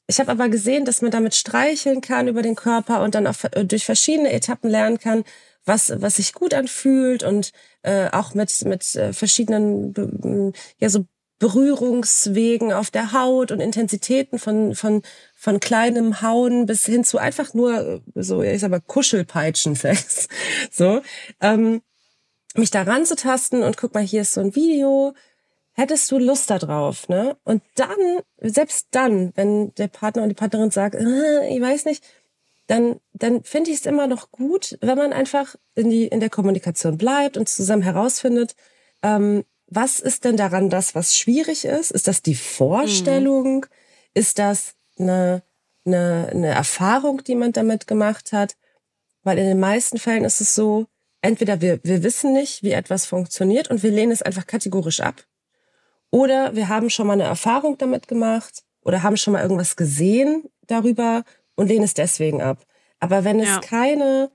ich 0.08 0.20
habe 0.20 0.32
aber 0.32 0.50
gesehen, 0.50 0.86
dass 0.86 1.02
man 1.02 1.12
damit 1.12 1.36
streicheln 1.36 2.02
kann 2.02 2.28
über 2.28 2.42
den 2.42 2.56
Körper 2.56 3.02
und 3.02 3.16
dann 3.16 3.28
auch 3.28 3.36
äh, 3.52 3.66
durch 3.66 3.86
verschiedene 3.86 4.32
Etappen 4.32 4.70
lernen 4.70 5.00
kann, 5.00 5.24
was, 5.70 5.94
was 6.02 6.18
sich 6.18 6.34
gut 6.34 6.54
anfühlt 6.54 7.24
und 7.24 7.52
äh, 7.84 8.10
auch 8.10 8.34
mit, 8.34 8.66
mit 8.66 8.96
äh, 8.96 9.14
verschiedenen 9.14 10.54
ja, 10.80 10.90
so 10.90 11.06
Berührungswegen 11.40 12.74
auf 12.74 12.92
der 12.92 13.14
Haut 13.14 13.52
und 13.52 13.62
Intensitäten 13.62 14.38
von, 14.38 14.76
von, 14.76 15.02
von 15.36 15.62
kleinem 15.62 16.22
Hauen 16.22 16.66
bis 16.66 16.86
hin 16.86 17.06
zu 17.06 17.18
einfach 17.18 17.54
nur 17.54 17.80
äh, 17.80 18.02
so, 18.16 18.44
ich 18.44 18.60
sag 18.60 18.72
mal, 18.72 18.82
Kuschelpeitschensex. 18.82 20.28
So, 20.72 21.02
ähm, 21.40 21.82
mich 22.56 22.72
da 22.72 22.82
ranzutasten 22.84 23.64
und 23.64 23.78
guck 23.78 23.94
mal, 23.94 24.04
hier 24.04 24.22
ist 24.22 24.34
so 24.34 24.42
ein 24.42 24.56
Video. 24.56 25.14
Hättest 25.74 26.12
du 26.12 26.18
Lust 26.18 26.50
da 26.50 26.60
drauf, 26.60 27.08
ne? 27.08 27.38
Und 27.46 27.64
dann, 27.76 28.20
selbst 28.42 28.88
dann, 28.92 29.32
wenn 29.36 29.74
der 29.76 29.88
Partner 29.88 30.24
und 30.24 30.30
die 30.30 30.36
Partnerin 30.36 30.72
sagt, 30.72 30.96
äh, 30.96 31.48
ich 31.48 31.62
weiß 31.62 31.86
nicht, 31.86 32.04
dann, 32.70 33.00
dann 33.14 33.44
finde 33.44 33.72
ich 33.72 33.78
es 33.78 33.86
immer 33.88 34.06
noch 34.06 34.32
gut, 34.32 34.78
wenn 34.82 34.96
man 34.96 35.12
einfach 35.12 35.56
in, 35.74 35.90
die, 35.90 36.06
in 36.06 36.20
der 36.20 36.30
Kommunikation 36.30 37.00
bleibt 37.00 37.36
und 37.36 37.50
zusammen 37.50 37.82
herausfindet, 37.82 38.56
ähm, 39.02 39.44
was 39.66 40.00
ist 40.00 40.24
denn 40.24 40.38
daran 40.38 40.70
das, 40.70 40.94
was 40.94 41.18
schwierig 41.18 41.66
ist? 41.66 41.90
Ist 41.90 42.08
das 42.08 42.22
die 42.22 42.36
Vorstellung? 42.36 43.66
Ist 44.14 44.38
das 44.38 44.76
eine, 45.00 45.42
eine, 45.84 46.30
eine 46.32 46.48
Erfahrung, 46.50 47.24
die 47.24 47.34
man 47.34 47.54
damit 47.54 47.88
gemacht 47.88 48.34
hat? 48.34 48.56
Weil 49.24 49.40
in 49.40 49.46
den 49.46 49.60
meisten 49.60 49.98
Fällen 49.98 50.24
ist 50.24 50.40
es 50.40 50.54
so, 50.54 50.86
entweder 51.24 51.62
wir, 51.62 51.80
wir 51.84 52.04
wissen 52.04 52.34
nicht, 52.34 52.62
wie 52.62 52.72
etwas 52.72 53.08
funktioniert 53.08 53.72
und 53.72 53.82
wir 53.82 53.90
lehnen 53.90 54.12
es 54.12 54.22
einfach 54.22 54.46
kategorisch 54.46 55.00
ab. 55.00 55.26
Oder 56.12 56.56
wir 56.56 56.70
haben 56.70 56.92
schon 56.92 57.08
mal 57.08 57.14
eine 57.14 57.24
Erfahrung 57.24 57.80
damit 57.80 58.08
gemacht 58.08 58.64
oder 58.84 59.02
haben 59.02 59.18
schon 59.18 59.34
mal 59.34 59.42
irgendwas 59.42 59.76
gesehen 59.76 60.44
darüber 60.68 61.24
und 61.60 61.68
lehnen 61.68 61.84
es 61.84 61.94
deswegen 61.94 62.42
ab. 62.42 62.66
Aber 63.00 63.24
wenn 63.24 63.40
es 63.40 63.50
Ja. 63.50 63.60
keine 63.60 64.32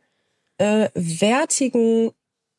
äh, 0.58 0.88
wertigen 0.94 2.12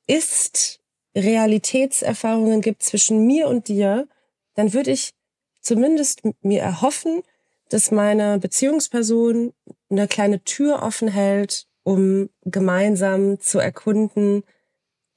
Ist-Realitätserfahrungen 0.08 2.62
gibt 2.62 2.84
zwischen 2.84 3.26
mir 3.26 3.48
und 3.48 3.68
dir, 3.68 4.08
dann 4.56 4.74
würde 4.74 4.92
ich 4.92 5.14
zumindest 5.62 6.22
mir 6.42 6.62
erhoffen, 6.62 7.22
dass 7.70 7.92
meine 7.92 8.38
Beziehungsperson 8.40 9.54
eine 9.90 10.08
kleine 10.08 10.44
Tür 10.44 10.84
offen 10.84 11.08
hält, 11.08 11.68
um 11.84 12.30
gemeinsam 12.44 13.40
zu 13.40 13.60
erkunden, 13.60 14.44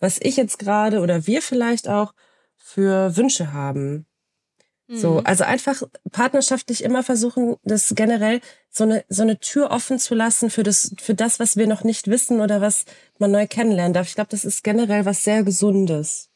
was 0.00 0.18
ich 0.20 0.36
jetzt 0.36 0.58
gerade 0.58 1.00
oder 1.00 1.26
wir 1.26 1.42
vielleicht 1.42 1.88
auch 1.88 2.14
für 2.56 3.16
Wünsche 3.16 3.52
haben. 3.52 4.06
So, 4.90 5.14
Mhm. 5.14 5.20
also 5.24 5.44
einfach 5.44 5.82
partnerschaftlich 6.12 6.82
immer 6.82 7.02
versuchen, 7.02 7.56
das 7.62 7.92
generell 7.94 8.40
so 8.70 8.84
eine, 8.84 9.04
so 9.10 9.22
eine 9.22 9.38
Tür 9.38 9.70
offen 9.70 9.98
zu 9.98 10.14
lassen 10.14 10.48
für 10.48 10.62
das, 10.62 10.94
für 10.98 11.14
das, 11.14 11.38
was 11.38 11.56
wir 11.56 11.66
noch 11.66 11.84
nicht 11.84 12.06
wissen 12.08 12.40
oder 12.40 12.60
was 12.62 12.84
man 13.18 13.30
neu 13.30 13.46
kennenlernen 13.46 13.92
darf. 13.92 14.08
Ich 14.08 14.14
glaube, 14.14 14.30
das 14.30 14.44
ist 14.46 14.64
generell 14.64 15.04
was 15.04 15.24
sehr 15.24 15.42
Gesundes. 15.42 16.30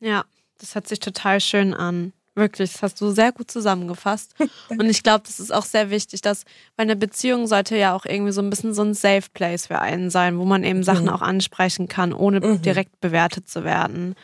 Ja, 0.00 0.24
das 0.58 0.74
hört 0.74 0.86
sich 0.86 1.00
total 1.00 1.40
schön 1.40 1.72
an. 1.72 2.12
Wirklich, 2.34 2.72
das 2.72 2.82
hast 2.82 3.00
du 3.00 3.10
sehr 3.10 3.32
gut 3.32 3.50
zusammengefasst. 3.50 4.34
Und 4.68 4.88
ich 4.88 5.02
glaube, 5.02 5.24
das 5.26 5.40
ist 5.40 5.52
auch 5.52 5.64
sehr 5.64 5.90
wichtig, 5.90 6.20
dass 6.20 6.44
bei 6.76 6.82
einer 6.84 6.94
Beziehung 6.94 7.46
sollte 7.48 7.76
ja 7.76 7.94
auch 7.96 8.04
irgendwie 8.04 8.32
so 8.32 8.42
ein 8.42 8.50
bisschen 8.50 8.74
so 8.74 8.82
ein 8.82 8.94
Safe 8.94 9.24
Place 9.32 9.66
für 9.66 9.80
einen 9.80 10.10
sein, 10.10 10.38
wo 10.38 10.44
man 10.44 10.62
eben 10.62 10.84
Sachen 10.84 11.04
Mhm. 11.06 11.10
auch 11.10 11.22
ansprechen 11.22 11.88
kann, 11.88 12.12
ohne 12.12 12.40
Mhm. 12.40 12.62
direkt 12.62 13.00
bewertet 13.00 13.48
zu 13.48 13.64
werden. 13.64 14.14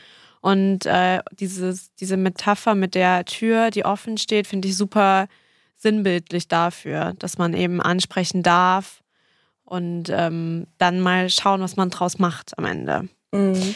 Und 0.45 0.85
äh, 0.85 1.21
dieses, 1.33 1.95
diese 1.95 2.19
Metapher 2.19 2.75
mit 2.75 2.95
der 2.95 3.25
Tür, 3.25 3.71
die 3.71 3.87
offen 3.87 4.19
steht, 4.19 4.47
finde 4.47 4.69
ich 4.69 4.77
super 4.77 5.27
sinnbildlich 5.79 6.49
dafür, 6.49 7.15
dass 7.19 7.39
man 7.39 7.55
eben 7.55 7.81
ansprechen 7.81 8.43
darf 8.43 9.03
und 9.65 10.11
ähm, 10.11 10.67
dann 10.77 11.01
mal 11.01 11.31
schauen, 11.31 11.63
was 11.63 11.77
man 11.77 11.89
draus 11.89 12.19
macht 12.19 12.59
am 12.59 12.67
Ende. 12.67 13.09
Mhm. 13.33 13.75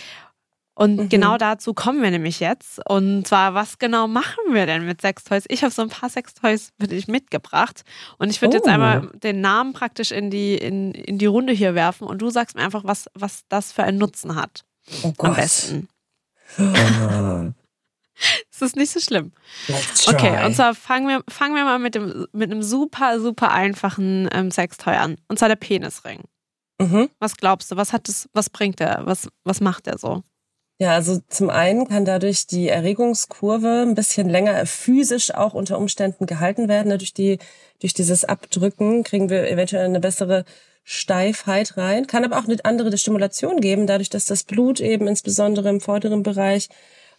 Und 0.75 0.97
Mhm. 0.97 1.09
genau 1.09 1.39
dazu 1.39 1.73
kommen 1.73 2.03
wir 2.03 2.11
nämlich 2.11 2.39
jetzt. 2.39 2.81
Und 2.87 3.27
zwar, 3.27 3.55
was 3.55 3.79
genau 3.79 4.07
machen 4.07 4.53
wir 4.53 4.67
denn 4.67 4.85
mit 4.85 5.01
Sextoys? 5.01 5.45
Ich 5.49 5.63
habe 5.63 5.73
so 5.73 5.81
ein 5.81 5.89
paar 5.89 6.11
Sextoys 6.11 6.73
für 6.79 6.87
dich 6.87 7.09
mitgebracht. 7.09 7.81
Und 8.19 8.29
ich 8.29 8.43
würde 8.43 8.59
jetzt 8.59 8.67
Oh. 8.67 8.71
einmal 8.71 9.09
den 9.23 9.41
Namen 9.41 9.73
praktisch 9.73 10.13
in 10.13 10.29
die, 10.31 10.55
in, 10.55 10.93
in 10.93 11.17
die 11.17 11.25
Runde 11.27 11.55
hier 11.55 11.75
werfen 11.75 12.07
und 12.07 12.19
du 12.21 12.29
sagst 12.29 12.57
mir 12.57 12.63
einfach, 12.63 12.85
was, 12.85 13.07
was 13.15 13.45
das 13.49 13.73
für 13.73 13.85
einen 13.85 13.97
Nutzen 13.97 14.35
hat. 14.35 14.65
Oh 15.03 15.09
Am 15.09 15.15
Gott. 15.17 15.37
besten. 15.37 15.89
Es 16.57 17.53
ist 18.63 18.77
nicht 18.77 18.91
so 18.91 19.01
schlimm. 19.01 19.33
Okay, 20.07 20.45
und 20.45 20.55
zwar 20.55 20.75
fangen 20.75 21.09
wir, 21.09 21.23
fangen 21.29 21.55
wir 21.55 21.65
mal 21.65 21.79
mit, 21.79 21.95
dem, 21.95 22.27
mit 22.33 22.51
einem 22.51 22.63
super, 22.63 23.21
super 23.21 23.53
einfachen 23.53 24.29
ähm, 24.33 24.51
Sextoy 24.51 24.95
an. 24.95 25.17
Und 25.29 25.39
zwar 25.39 25.49
der 25.49 25.57
Penisring. 25.57 26.23
Mhm. 26.81 27.11
Was 27.19 27.37
glaubst 27.37 27.71
du, 27.71 27.77
was 27.77 27.93
hat 27.93 28.09
das, 28.09 28.29
was 28.33 28.51
bringt 28.51 28.81
der? 28.81 29.03
Was, 29.05 29.29
was 29.45 29.61
macht 29.61 29.87
der 29.87 29.99
so? 29.99 30.23
Ja, 30.81 30.93
also 30.93 31.19
zum 31.29 31.51
einen 31.51 31.89
kann 31.89 32.05
dadurch 32.05 32.47
die 32.47 32.69
Erregungskurve 32.69 33.85
ein 33.85 33.97
bisschen 33.97 34.29
länger 34.29 34.65
physisch 34.65 35.35
auch 35.35 35.55
unter 35.55 35.77
Umständen 35.77 36.27
gehalten 36.27 36.69
werden. 36.69 36.97
Durch, 36.97 37.13
die, 37.13 37.39
durch 37.81 37.95
dieses 37.95 38.25
Abdrücken 38.25 39.03
kriegen 39.03 39.29
wir 39.29 39.51
eventuell 39.51 39.87
eine 39.87 39.99
bessere 39.99 40.45
Steifheit 40.91 41.77
rein. 41.77 42.07
Kann 42.07 42.25
aber 42.25 42.39
auch 42.39 42.47
eine 42.47 42.57
andere 42.65 42.97
Stimulation 42.97 43.61
geben, 43.61 43.87
dadurch, 43.87 44.09
dass 44.09 44.25
das 44.25 44.45
Blut 44.45 44.81
eben 44.81 45.07
insbesondere 45.07 45.69
im 45.69 45.83
vorderen 45.83 46.23
Bereich 46.23 46.71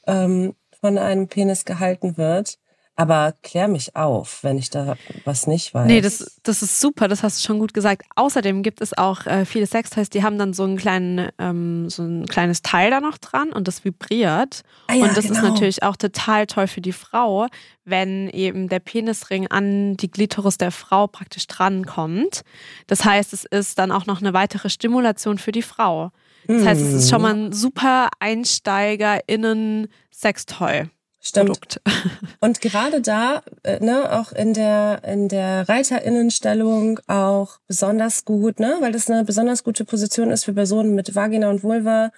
ähm, 0.08 0.56
von 0.82 0.98
einem 0.98 1.28
Penis 1.28 1.66
gehalten 1.66 2.18
wird. 2.18 2.58
Aber 3.00 3.34
klär 3.44 3.70
mich 3.70 3.96
auf, 3.96 4.44
wenn 4.44 4.58
ich 4.58 4.72
da 4.72 4.98
was 5.24 5.48
nicht 5.48 5.74
weiß. 5.74 5.88
Nee, 5.88 6.02
das, 6.02 6.42
das 6.44 6.62
ist 6.62 6.82
super, 6.82 7.08
das 7.08 7.24
hast 7.24 7.40
du 7.40 7.46
schon 7.48 7.60
gut 7.60 7.74
gesagt. 7.74 8.04
Außerdem 8.18 8.62
gibt 8.62 8.82
es 8.82 8.98
auch 8.98 9.26
äh, 9.26 9.46
viele 9.46 9.68
Sextoys, 9.68 10.10
die 10.10 10.22
haben 10.22 10.38
dann 10.38 10.52
so, 10.52 10.66
einen 10.66 10.76
kleinen, 10.76 11.30
ähm, 11.40 11.90
so 11.90 12.04
ein 12.04 12.26
kleines 12.26 12.62
Teil 12.62 12.92
da 12.92 13.00
noch 13.00 13.18
dran 13.18 13.54
und 13.54 13.70
das 13.70 13.86
vibriert. 13.86 14.64
Ah 14.88 14.96
ja, 14.96 15.06
und 15.06 15.16
das 15.16 15.24
ist 15.24 15.36
genau. 15.36 15.54
natürlich 15.54 15.82
auch 15.82 15.96
total 15.96 16.46
toll 16.46 16.68
für 16.68 16.82
die 16.82 16.92
Frau, 16.92 17.48
wenn 17.86 18.28
eben 18.32 18.68
der 18.68 18.80
Penisring 18.80 19.48
an 19.48 19.96
die 19.96 20.12
Glitoris 20.12 20.58
der 20.58 20.72
Frau 20.72 21.08
praktisch 21.08 21.48
drankommt. 21.48 22.42
Das 22.88 23.06
heißt, 23.06 23.32
es 23.32 23.46
ist 23.46 23.80
dann 23.80 23.94
auch 23.94 24.08
noch 24.08 24.20
eine 24.20 24.34
weitere 24.34 24.70
Stimulation 24.70 25.38
für 25.38 25.54
die 25.54 25.62
Frau. 25.62 26.12
Das 26.48 26.66
heißt, 26.66 26.82
es 26.82 26.94
ist 26.94 27.10
schon 27.10 27.22
mal 27.22 27.34
ein 27.34 27.54
super 27.54 28.10
Einsteiger-Innen-Sextoy. 28.20 30.90
Stimmt. 31.30 31.48
Produkt. 31.50 31.82
Und 32.40 32.62
gerade 32.62 33.02
da, 33.02 33.42
äh, 33.64 33.84
ne, 33.84 34.12
auch 34.20 34.32
in 34.32 34.54
der, 34.54 35.02
in 35.06 35.28
der 35.28 35.68
Reiterinnenstellung 35.70 37.00
auch 37.08 37.60
besonders 37.68 38.26
gut, 38.26 38.60
ne, 38.60 38.78
weil 38.82 38.92
das 38.92 39.10
eine 39.10 39.24
besonders 39.24 39.64
gute 39.64 39.86
Position 39.86 40.32
ist 40.32 40.46
für 40.46 40.54
Personen 40.54 40.96
mit 40.96 41.16
Vagina 41.16 41.50
und 41.50 41.64
Vulva 41.64 42.12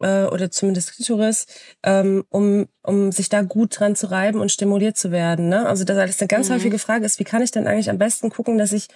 äh, 0.00 0.24
oder 0.24 0.50
zumindest 0.50 0.94
Klitoris, 0.94 1.46
ähm, 1.82 2.24
um, 2.30 2.66
um 2.82 3.12
sich 3.12 3.28
da 3.28 3.42
gut 3.42 3.78
dran 3.78 3.96
zu 3.96 4.10
reiben 4.10 4.40
und 4.40 4.50
stimuliert 4.52 4.96
zu 4.96 5.10
werden. 5.10 5.48
Ne? 5.48 5.66
Also 5.66 5.84
das, 5.84 5.96
das 5.96 6.20
eine 6.20 6.28
ganz 6.28 6.48
Mhm. 6.48 6.54
häufige 6.54 6.78
Frage 6.78 7.04
ist, 7.04 7.18
wie 7.18 7.24
kann 7.24 7.42
ich 7.42 7.50
denn 7.50 7.66
eigentlich 7.66 7.90
am 7.90 7.98
besten 7.98 8.30
gucken, 8.30 8.58
dass 8.58 8.72
ich 8.72 8.88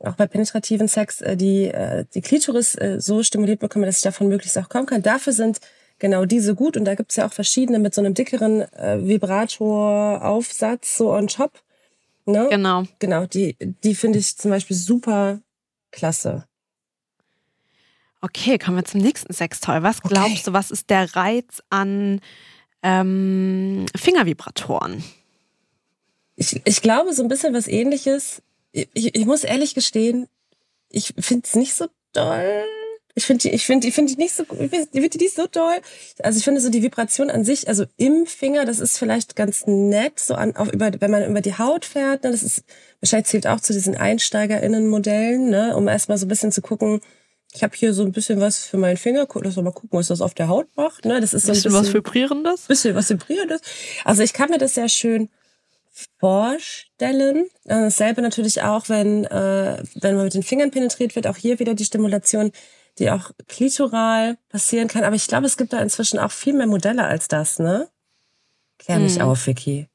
auch 0.00 0.14
bei 0.16 0.26
penetrativen 0.26 0.88
Sex 0.88 1.20
äh, 1.20 1.36
die, 1.36 1.64
äh, 1.68 2.04
die 2.14 2.22
Klitoris 2.22 2.74
äh, 2.74 3.00
so 3.00 3.22
stimuliert 3.22 3.60
bekomme, 3.60 3.86
dass 3.86 3.96
ich 3.98 4.02
davon 4.02 4.28
möglichst 4.28 4.58
auch 4.58 4.68
kommen 4.68 4.86
kann. 4.86 5.02
Dafür 5.02 5.32
sind 5.32 5.60
genau 6.02 6.24
diese 6.24 6.54
gut 6.54 6.76
und 6.76 6.84
da 6.84 6.96
gibt's 6.96 7.16
ja 7.16 7.26
auch 7.26 7.32
verschiedene 7.32 7.78
mit 7.78 7.94
so 7.94 8.00
einem 8.02 8.12
dickeren 8.12 8.60
äh, 8.72 8.98
Vibrator-Aufsatz 9.06 10.98
so 10.98 11.12
on 11.12 11.28
top. 11.28 11.62
Ne? 12.26 12.48
Genau. 12.50 12.82
Genau, 12.98 13.24
die, 13.24 13.56
die 13.60 13.94
finde 13.94 14.18
ich 14.18 14.36
zum 14.36 14.50
Beispiel 14.50 14.76
super 14.76 15.40
klasse. 15.92 16.44
Okay, 18.20 18.58
kommen 18.58 18.76
wir 18.76 18.84
zum 18.84 19.00
nächsten 19.00 19.32
Sextoy. 19.32 19.82
Was 19.82 19.98
Okay. 20.04 20.14
glaubst 20.14 20.46
du, 20.46 20.52
was 20.52 20.70
ist 20.70 20.90
der 20.90 21.14
Reiz 21.16 21.62
an 21.70 22.20
ähm, 22.82 23.86
Fingervibratoren? 23.96 25.02
Ich, 26.34 26.60
ich 26.64 26.82
glaube, 26.82 27.12
so 27.12 27.22
ein 27.22 27.28
bisschen 27.28 27.54
was 27.54 27.68
ähnliches. 27.68 28.42
Ich, 28.72 28.88
ich, 28.92 29.14
ich 29.14 29.24
muss 29.26 29.44
ehrlich 29.44 29.74
gestehen, 29.74 30.28
ich 30.88 31.14
finde 31.18 31.46
es 31.46 31.54
nicht 31.54 31.74
so 31.74 31.86
doll. 32.12 32.64
Ich 33.14 33.24
finde 33.26 33.42
die, 33.42 33.50
ich 33.50 33.66
finde 33.66 33.86
die, 33.86 33.92
finde 33.92 34.14
die 34.14 34.18
nicht 34.18 34.34
so, 34.34 34.44
ich 34.44 34.70
finde 34.70 35.08
die 35.10 35.18
nicht 35.18 35.34
so 35.34 35.46
doll. 35.46 35.76
Also 36.22 36.38
ich 36.38 36.44
finde 36.44 36.60
so 36.60 36.70
die 36.70 36.82
Vibration 36.82 37.30
an 37.30 37.44
sich, 37.44 37.68
also 37.68 37.84
im 37.98 38.26
Finger, 38.26 38.64
das 38.64 38.80
ist 38.80 38.98
vielleicht 38.98 39.36
ganz 39.36 39.66
nett, 39.66 40.18
so 40.18 40.34
an, 40.34 40.56
auch 40.56 40.68
über, 40.72 40.90
wenn 40.98 41.10
man 41.10 41.28
über 41.28 41.42
die 41.42 41.58
Haut 41.58 41.84
fährt, 41.84 42.24
ne, 42.24 42.30
das 42.30 42.42
ist, 42.42 42.64
wahrscheinlich 43.00 43.28
zählt 43.28 43.46
auch 43.46 43.60
zu 43.60 43.74
diesen 43.74 43.96
EinsteigerInnen-Modellen, 43.96 45.50
ne, 45.50 45.76
um 45.76 45.88
erstmal 45.88 46.16
so 46.16 46.24
ein 46.24 46.28
bisschen 46.28 46.52
zu 46.52 46.62
gucken, 46.62 47.00
ich 47.54 47.62
habe 47.62 47.76
hier 47.76 47.92
so 47.92 48.02
ein 48.02 48.12
bisschen 48.12 48.40
was 48.40 48.64
für 48.64 48.78
meinen 48.78 48.96
Finger, 48.96 49.28
lass 49.42 49.56
doch 49.56 49.62
mal 49.62 49.72
gucken, 49.72 49.98
was 49.98 50.08
das 50.08 50.22
auf 50.22 50.32
der 50.32 50.48
Haut 50.48 50.68
macht, 50.76 51.04
ne, 51.04 51.20
das 51.20 51.34
ist 51.34 51.44
so 51.44 51.52
ein 51.52 51.54
Bisschen 51.54 51.72
was 51.74 51.92
Vibrierendes? 51.92 52.62
bisschen 52.62 52.94
was 52.94 53.10
Vibrierendes. 53.10 53.60
Also 54.04 54.22
ich 54.22 54.32
kann 54.32 54.48
mir 54.48 54.58
das 54.58 54.74
sehr 54.74 54.88
schön 54.88 55.28
vorstellen. 56.18 57.44
Äh, 57.64 57.82
Dasselbe 57.82 58.22
natürlich 58.22 58.62
auch, 58.62 58.88
wenn, 58.88 59.24
äh, 59.26 59.82
wenn 60.00 60.16
man 60.16 60.24
mit 60.24 60.34
den 60.34 60.42
Fingern 60.42 60.70
penetriert 60.70 61.14
wird, 61.14 61.26
auch 61.26 61.36
hier 61.36 61.58
wieder 61.58 61.74
die 61.74 61.84
Stimulation, 61.84 62.52
die 62.98 63.10
auch 63.10 63.30
klitoral 63.48 64.38
passieren 64.48 64.88
kann. 64.88 65.04
Aber 65.04 65.16
ich 65.16 65.26
glaube, 65.26 65.46
es 65.46 65.56
gibt 65.56 65.72
da 65.72 65.78
inzwischen 65.80 66.18
auch 66.18 66.30
viel 66.32 66.52
mehr 66.52 66.66
Modelle 66.66 67.04
als 67.04 67.28
das, 67.28 67.58
ne? 67.58 67.88
Klär 68.78 68.98
mich 68.98 69.16
Mhm. 69.16 69.22
auf, 69.22 69.46
Vicky. 69.46 69.88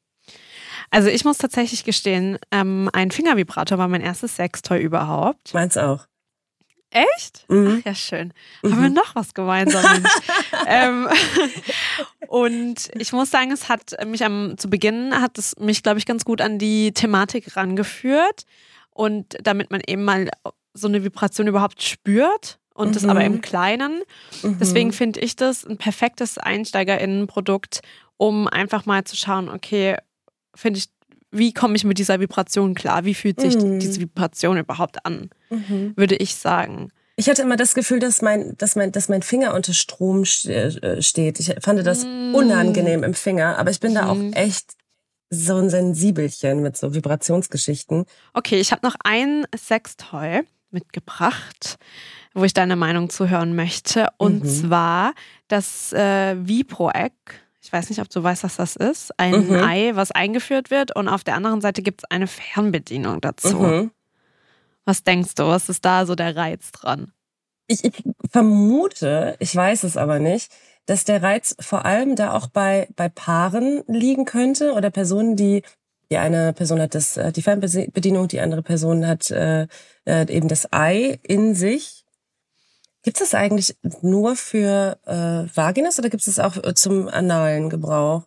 Also 0.89 1.09
ich 1.09 1.25
muss 1.25 1.37
tatsächlich 1.37 1.83
gestehen, 1.83 2.37
ähm, 2.51 2.89
ein 2.93 3.11
Fingervibrator 3.11 3.77
war 3.77 3.87
mein 3.89 4.01
erstes 4.01 4.35
Sextoy 4.37 4.79
überhaupt. 4.79 5.53
Meins 5.53 5.77
auch. 5.77 6.07
Echt? 6.89 7.43
Mhm. 7.49 7.79
Ach 7.81 7.85
ja, 7.85 7.93
schön. 7.95 8.33
Haben 8.63 8.81
wir 8.81 8.89
noch 8.89 9.13
was 9.13 9.33
gemeinsam? 9.33 9.83
Ähm, 10.65 11.07
und 12.27 12.89
ich 12.95 13.11
muss 13.13 13.29
sagen, 13.31 13.51
es 13.51 13.69
hat 13.69 13.95
mich 14.05 14.23
am 14.23 14.57
zu 14.57 14.69
Beginn 14.69 15.13
hat 15.21 15.37
es 15.37 15.55
mich, 15.59 15.83
glaube 15.83 15.99
ich, 15.99 16.05
ganz 16.05 16.25
gut 16.25 16.41
an 16.41 16.57
die 16.59 16.91
Thematik 16.93 17.55
rangeführt. 17.55 18.43
Und 18.91 19.35
damit 19.41 19.69
man 19.71 19.81
eben 19.85 20.03
mal 20.03 20.29
so 20.73 20.87
eine 20.87 21.03
Vibration 21.03 21.47
überhaupt 21.47 21.83
spürt 21.83 22.59
und 22.77 22.95
das 22.95 23.03
Mhm. 23.03 23.09
aber 23.09 23.23
im 23.25 23.41
Kleinen. 23.41 24.01
Mhm. 24.43 24.57
Deswegen 24.59 24.93
finde 24.93 25.19
ich 25.19 25.35
das 25.35 25.65
ein 25.65 25.77
perfektes 25.77 26.37
EinsteigerInnen-Produkt, 26.37 27.81
um 28.17 28.47
einfach 28.47 28.85
mal 28.85 29.03
zu 29.03 29.15
schauen, 29.15 29.49
okay, 29.49 29.97
finde 30.55 30.79
ich, 30.79 30.87
wie 31.31 31.53
komme 31.53 31.75
ich 31.75 31.83
mit 31.83 31.99
dieser 31.99 32.19
Vibration 32.19 32.73
klar? 32.73 33.03
Wie 33.05 33.13
fühlt 33.13 33.39
sich 33.41 33.57
Mhm. 33.57 33.79
diese 33.79 33.99
Vibration 33.99 34.57
überhaupt 34.57 35.05
an? 35.05 35.29
Mhm. 35.49 35.93
Würde 35.95 36.15
ich 36.15 36.35
sagen. 36.35 36.91
Ich 37.19 37.27
hatte 37.29 37.41
immer 37.41 37.57
das 37.57 37.73
Gefühl, 37.73 37.99
dass 37.99 38.21
mein, 38.21 38.55
dass 38.57 38.75
mein, 38.75 38.91
dass 38.91 39.09
mein 39.09 39.23
Finger 39.23 39.53
unter 39.55 39.73
Strom 39.73 40.21
st- 40.23 40.49
äh, 40.83 41.01
steht. 41.01 41.39
Ich 41.39 41.53
fand 41.61 41.85
das 41.85 42.05
Mm. 42.05 42.35
unangenehm 42.35 43.03
im 43.03 43.15
Finger, 43.15 43.57
aber 43.57 43.71
ich 43.71 43.79
bin 43.79 43.95
da 43.95 44.07
auch 44.07 44.15
Mhm. 44.15 44.33
echt 44.33 44.75
so 45.31 45.55
ein 45.55 45.69
Sensibelchen 45.71 46.61
mit 46.61 46.77
so 46.77 46.93
Vibrationsgeschichten. 46.93 48.05
Okay, 48.33 48.59
ich 48.59 48.71
habe 48.71 48.85
noch 48.85 48.95
ein 49.03 49.45
Sextoy 49.57 50.41
mitgebracht, 50.71 51.77
wo 52.33 52.43
ich 52.43 52.53
deine 52.53 52.75
Meinung 52.75 53.09
zu 53.09 53.29
hören 53.29 53.55
möchte. 53.55 54.07
Und 54.17 54.43
Mhm. 54.43 54.47
zwar 54.47 55.13
das 55.47 55.93
äh, 55.93 56.35
Vipro-Egg. 56.47 57.15
Ich 57.61 57.73
weiß 57.73 57.89
nicht, 57.89 57.99
ob 57.99 58.09
du 58.09 58.23
weißt, 58.23 58.43
was 58.43 58.55
das 58.57 58.75
ist. 58.75 59.11
Ein 59.19 59.47
Mhm. 59.47 59.55
Ei, 59.63 59.91
was 59.95 60.11
eingeführt 60.11 60.69
wird. 60.71 60.95
Und 60.95 61.09
auf 61.09 61.23
der 61.23 61.35
anderen 61.35 61.59
Seite 61.61 61.81
gibt 61.81 62.01
es 62.03 62.11
eine 62.11 62.27
Fernbedienung 62.27 63.19
dazu. 63.21 63.57
Mhm. 63.57 63.91
Was 64.85 65.03
denkst 65.03 65.35
du? 65.35 65.47
Was 65.47 65.67
ist 65.67 65.83
da 65.83 66.05
so 66.05 66.15
der 66.15 66.35
Reiz 66.35 66.71
dran? 66.71 67.11
Ich, 67.67 67.83
ich 67.83 68.03
vermute, 68.31 69.35
ich 69.39 69.53
weiß 69.53 69.83
es 69.83 69.97
aber 69.97 70.19
nicht, 70.19 70.49
dass 70.85 71.03
der 71.03 71.21
Reiz 71.21 71.55
vor 71.59 71.83
allem 71.83 72.15
da 72.15 72.31
auch 72.31 72.47
bei, 72.47 72.87
bei 72.95 73.09
Paaren 73.09 73.83
liegen 73.87 74.23
könnte 74.23 74.71
oder 74.71 74.89
Personen, 74.89 75.35
die, 75.35 75.63
die 76.11 76.17
eine 76.17 76.53
Person 76.53 76.81
hat 76.81 76.95
das, 76.95 77.17
äh, 77.17 77.31
die 77.31 77.41
Fernbedienung, 77.41 78.27
die 78.27 78.39
andere 78.39 78.61
Person 78.63 79.05
hat 79.07 79.29
äh, 79.31 79.67
äh, 80.05 80.31
eben 80.31 80.47
das 80.47 80.71
Ei 80.71 81.19
in 81.23 81.53
sich. 81.55 82.05
Gibt 83.03 83.21
es 83.21 83.29
das 83.29 83.39
eigentlich 83.39 83.75
nur 84.01 84.35
für 84.35 84.97
äh, 85.05 85.55
Vaginas 85.55 85.97
oder 85.99 86.09
gibt 86.09 86.27
es 86.27 86.35
das 86.35 86.39
auch 86.43 86.61
äh, 86.63 86.73
zum 86.73 87.07
analen 87.07 87.69
Gebrauch? 87.69 88.23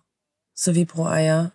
So 0.55 0.75
wie 0.75 0.85
pro 0.85 1.05
Eier. 1.07 1.53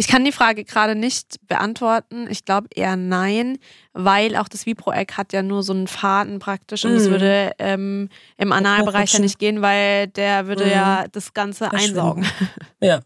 Ich 0.00 0.06
kann 0.06 0.24
die 0.24 0.30
Frage 0.30 0.62
gerade 0.64 0.94
nicht 0.94 1.44
beantworten. 1.48 2.28
Ich 2.30 2.44
glaube 2.44 2.68
eher 2.72 2.94
nein, 2.94 3.58
weil 3.94 4.36
auch 4.36 4.46
das 4.46 4.64
Vipro-Egg 4.64 5.14
hat 5.16 5.32
ja 5.32 5.42
nur 5.42 5.64
so 5.64 5.72
einen 5.72 5.88
Faden 5.88 6.38
praktisch 6.38 6.84
und 6.84 6.92
es 6.92 7.06
Mhm. 7.06 7.10
würde 7.10 7.52
ähm, 7.58 8.08
im 8.36 8.52
Analbereich 8.52 9.12
ja 9.12 9.18
nicht 9.18 9.40
gehen, 9.40 9.60
weil 9.60 10.06
der 10.06 10.46
würde 10.46 10.66
Mhm. 10.66 10.70
ja 10.70 11.04
das 11.10 11.34
Ganze 11.34 11.72
einsaugen. 11.72 12.24
Ja. 12.80 13.00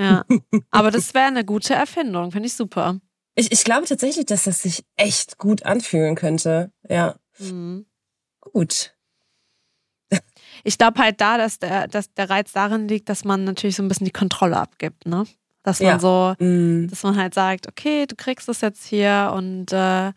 Ja. 0.00 0.24
Aber 0.70 0.90
das 0.90 1.12
wäre 1.14 1.26
eine 1.26 1.44
gute 1.44 1.74
Erfindung, 1.74 2.32
finde 2.32 2.46
ich 2.46 2.54
super. 2.54 2.98
Ich, 3.34 3.52
ich 3.52 3.64
glaube 3.64 3.86
tatsächlich, 3.86 4.26
dass 4.26 4.44
das 4.44 4.62
sich 4.62 4.84
echt 4.96 5.38
gut 5.38 5.64
anfühlen 5.64 6.14
könnte. 6.14 6.72
Ja. 6.88 7.16
Mhm. 7.38 7.86
Gut. 8.40 8.94
Ich 10.64 10.76
glaube 10.78 11.00
halt 11.00 11.20
da, 11.20 11.38
dass 11.38 11.58
der, 11.58 11.86
dass 11.88 12.12
der 12.14 12.28
Reiz 12.28 12.52
darin 12.52 12.88
liegt, 12.88 13.08
dass 13.08 13.24
man 13.24 13.44
natürlich 13.44 13.76
so 13.76 13.82
ein 13.82 13.88
bisschen 13.88 14.04
die 14.06 14.10
Kontrolle 14.10 14.56
abgibt, 14.58 15.06
ne? 15.06 15.24
Dass 15.62 15.80
man 15.80 15.88
Ja. 15.88 15.98
so, 16.00 16.34
Mm. 16.44 16.88
dass 16.88 17.02
man 17.02 17.16
halt 17.16 17.34
sagt, 17.34 17.68
okay, 17.68 18.06
du 18.06 18.16
kriegst 18.16 18.48
es 18.48 18.60
jetzt 18.60 18.84
hier 18.86 19.32
und 19.34 19.72
äh, 19.72 20.12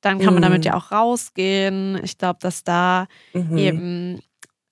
dann 0.00 0.18
kann 0.20 0.34
man 0.34 0.42
damit 0.42 0.60
Mhm. 0.60 0.66
ja 0.66 0.74
auch 0.74 0.92
rausgehen. 0.92 1.98
Ich 2.04 2.18
glaube, 2.18 2.38
dass 2.42 2.62
da 2.64 3.06
Mhm. 3.32 3.58
eben 3.58 4.20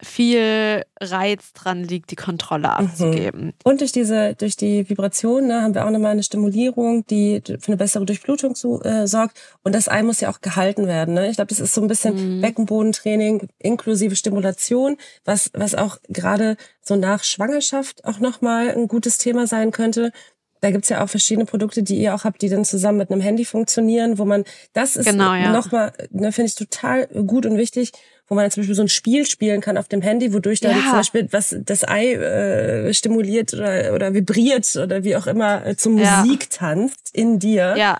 viel 0.03 0.83
Reiz 1.01 1.53
dran 1.55 1.83
liegt, 1.83 2.11
die 2.11 2.17
Kontrolle 2.17 2.69
Mhm. 2.69 2.87
abzugeben. 2.87 3.53
Und 3.65 3.81
durch 3.81 3.93
diese, 3.93 4.35
durch 4.35 4.57
die 4.57 4.89
Vibration 4.89 5.47
ne, 5.47 5.63
haben 5.63 5.75
wir 5.75 5.87
auch 5.87 5.91
nochmal 5.91 6.13
eine 6.13 6.23
Stimulierung, 6.23 7.07
die 7.07 7.43
für 7.47 7.69
eine 7.69 7.77
bessere 7.77 8.05
Durchblutung 8.05 8.55
zu, 8.55 8.83
äh, 8.83 9.07
sorgt. 9.07 9.39
Und 9.63 9.75
das 9.75 9.89
Ei 9.89 10.03
muss 10.03 10.21
ja 10.21 10.29
auch 10.31 10.41
gehalten 10.43 10.87
werden. 10.87 11.15
Ne? 11.15 11.29
Ich 11.31 11.37
glaube, 11.37 11.49
das 11.49 11.61
ist 11.61 11.75
so 11.75 11.81
ein 11.81 11.89
bisschen 11.89 12.37
Mhm. 12.37 12.41
Beckenbodentraining 12.43 13.49
inklusive 13.59 14.17
Stimulation, 14.17 14.97
was, 15.25 15.51
was 15.55 15.75
auch 15.75 15.99
gerade 16.09 16.57
so 16.83 16.97
nach 16.97 17.25
Schwangerschaft 17.25 18.05
auch 18.05 18.19
nochmal 18.21 18.71
ein 18.71 18.89
gutes 18.89 19.19
Thema 19.19 19.47
sein 19.47 19.71
könnte. 19.71 20.13
Da 20.61 20.71
gibt's 20.71 20.89
ja 20.89 21.05
auch 21.05 21.09
verschiedene 21.09 21.45
Produkte, 21.47 21.83
die 21.83 21.97
ihr 21.99 22.15
auch 22.15 22.25
habt, 22.25 22.41
die 22.43 22.49
dann 22.49 22.65
zusammen 22.65 22.99
mit 22.99 23.11
einem 23.11 23.21
Handy 23.21 23.45
funktionieren, 23.45 24.19
wo 24.19 24.25
man, 24.25 24.45
das 24.73 24.97
ist 24.97 25.07
Genau, 25.07 25.35
ja. 25.35 25.53
nochmal, 25.53 25.93
ne, 26.11 26.33
finde 26.33 26.49
ich 26.49 26.55
total 26.55 27.07
gut 27.09 27.45
und 27.47 27.59
wichtig, 27.59 27.93
wo 28.29 28.35
man 28.35 28.51
zum 28.51 28.63
Beispiel 28.63 28.75
so 28.75 28.83
ein 28.83 28.89
Spiel 28.89 29.25
spielen 29.27 29.61
kann 29.61 29.77
auf 29.79 29.89
dem 29.89 30.03
Handy, 30.03 30.33
wodurch 30.33 30.61
dann 30.61 30.73
Ja. 30.73 30.83
zum 30.85 30.93
Beispiel 30.93 31.29
was 31.31 31.55
das 31.59 31.87
Ei 31.87 32.15
äh, 32.15 32.93
stimuliert 32.95 33.55
oder, 33.55 33.95
oder 33.95 34.15
vibriert 34.15 34.75
oder 34.77 35.05
wie 35.05 35.17
auch 35.17 35.27
immer 35.27 35.65
äh, 35.67 35.77
zur 35.77 35.99
Ja. 35.99 36.23
Musik 36.25 36.51
tanzt 36.51 37.11
in 37.15 37.39
dir. 37.39 37.75
Ja, 37.77 37.99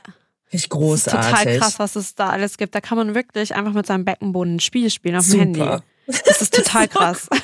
das 0.53 0.69
großartig. 0.69 1.21
ist 1.27 1.31
total 1.45 1.59
krass, 1.59 1.79
was 1.79 1.97
es 1.97 2.15
da 2.15 2.29
alles 2.31 2.57
gibt. 2.59 2.75
Da 2.75 2.81
kann 2.81 2.97
man 2.99 3.15
wirklich 3.15 3.55
einfach 3.55 3.73
mit 3.73 3.87
seinem 3.87 4.05
Beckenboden 4.05 4.57
ein 4.57 4.61
Spiel 4.61 4.91
spielen 4.91 5.17
auf 5.17 5.29
dem 5.29 5.55
Super. 5.55 5.71
Handy. 6.07 6.23
Das 6.25 6.41
ist 6.43 6.55
total 6.55 6.89
krass. 6.89 7.29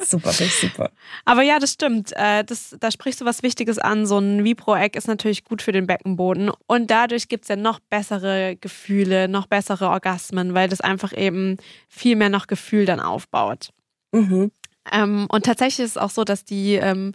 Super, 0.00 0.32
super. 0.32 0.90
Aber 1.24 1.42
ja, 1.42 1.58
das 1.58 1.72
stimmt. 1.72 2.12
Äh, 2.16 2.44
Das, 2.44 2.76
da 2.80 2.90
sprichst 2.90 3.20
du 3.20 3.24
was 3.24 3.42
Wichtiges 3.42 3.78
an. 3.78 4.06
So 4.06 4.18
ein 4.18 4.44
Vipro-Egg 4.44 4.96
ist 4.96 5.08
natürlich 5.08 5.44
gut 5.44 5.62
für 5.62 5.72
den 5.72 5.86
Beckenboden. 5.86 6.50
Und 6.66 6.90
dadurch 6.90 7.28
gibt 7.28 7.44
es 7.44 7.48
ja 7.48 7.56
noch 7.56 7.80
bessere 7.80 8.56
Gefühle, 8.60 9.28
noch 9.28 9.46
bessere 9.46 9.88
Orgasmen, 9.88 10.54
weil 10.54 10.68
das 10.68 10.80
einfach 10.80 11.16
eben 11.16 11.56
viel 11.88 12.16
mehr 12.16 12.30
noch 12.30 12.46
Gefühl 12.46 12.86
dann 12.86 13.00
aufbaut. 13.00 13.70
Mhm. 14.12 14.50
Ähm, 14.92 15.26
und 15.30 15.44
tatsächlich 15.44 15.84
ist 15.84 15.92
es 15.92 15.96
auch 15.98 16.10
so, 16.10 16.24
dass 16.24 16.44
die 16.44 16.74
ähm, 16.74 17.12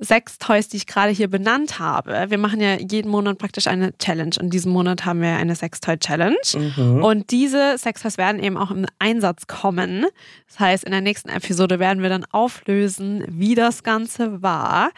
sechs 0.00 0.38
Toys, 0.38 0.68
die 0.68 0.76
ich 0.76 0.86
gerade 0.86 1.10
hier 1.10 1.28
benannt 1.28 1.78
habe. 1.78 2.26
Wir 2.28 2.38
machen 2.38 2.60
ja 2.60 2.74
jeden 2.74 3.10
Monat 3.10 3.38
praktisch 3.38 3.66
eine 3.66 3.96
Challenge. 3.98 4.36
Und 4.40 4.50
diesen 4.50 4.72
Monat 4.72 5.04
haben 5.04 5.20
wir 5.20 5.36
eine 5.36 5.56
Sextoy-Challenge. 5.56 6.36
Mhm. 6.54 7.02
Und 7.02 7.30
diese 7.30 7.76
Sextoys 7.78 8.16
werden 8.16 8.42
eben 8.42 8.56
auch 8.56 8.70
im 8.70 8.86
Einsatz 8.98 9.46
kommen. 9.46 10.06
Das 10.46 10.60
heißt, 10.60 10.84
in 10.84 10.92
der 10.92 11.00
nächsten 11.00 11.28
Episode 11.28 11.78
werden 11.78 12.02
wir 12.02 12.08
dann 12.10 12.24
auflösen, 12.30 13.24
wie 13.28 13.54
das 13.54 13.82
Ganze 13.82 14.40
war. 14.40 14.90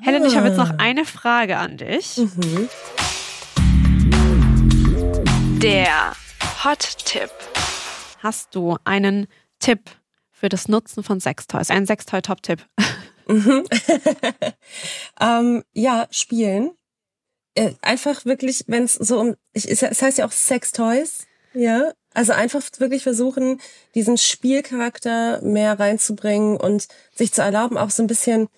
Helen, 0.00 0.24
ich 0.24 0.36
habe 0.36 0.48
jetzt 0.48 0.58
noch 0.58 0.78
eine 0.78 1.04
Frage 1.04 1.58
an 1.58 1.76
dich. 1.76 2.16
Mhm. 2.16 2.68
Der 5.60 6.14
Hot-Tipp. 6.64 7.30
Hast 8.18 8.54
du 8.54 8.76
einen 8.84 9.28
Tipp 9.60 9.90
für 10.32 10.48
das 10.48 10.66
Nutzen 10.66 11.04
von 11.04 11.20
Sextoys? 11.20 11.70
Ein 11.70 11.86
Sextoy-Top-Tipp. 11.86 12.66
Mhm. 13.26 13.64
ähm, 15.20 15.64
ja, 15.72 16.06
spielen. 16.10 16.72
Äh, 17.54 17.72
einfach 17.82 18.24
wirklich, 18.24 18.64
wenn 18.66 18.84
es 18.84 18.94
so 18.94 19.20
um, 19.20 19.36
ich, 19.52 19.70
es 19.70 19.82
heißt 20.02 20.18
ja 20.18 20.26
auch 20.26 20.32
Sex 20.32 20.72
Toys, 20.72 21.26
ja. 21.54 21.92
Also 22.14 22.32
einfach 22.32 22.62
wirklich 22.78 23.02
versuchen, 23.02 23.58
diesen 23.94 24.18
Spielcharakter 24.18 25.40
mehr 25.42 25.78
reinzubringen 25.80 26.58
und 26.58 26.88
sich 27.14 27.32
zu 27.32 27.40
erlauben, 27.40 27.78
auch 27.78 27.90
so 27.90 28.02
ein 28.02 28.06
bisschen, 28.06 28.48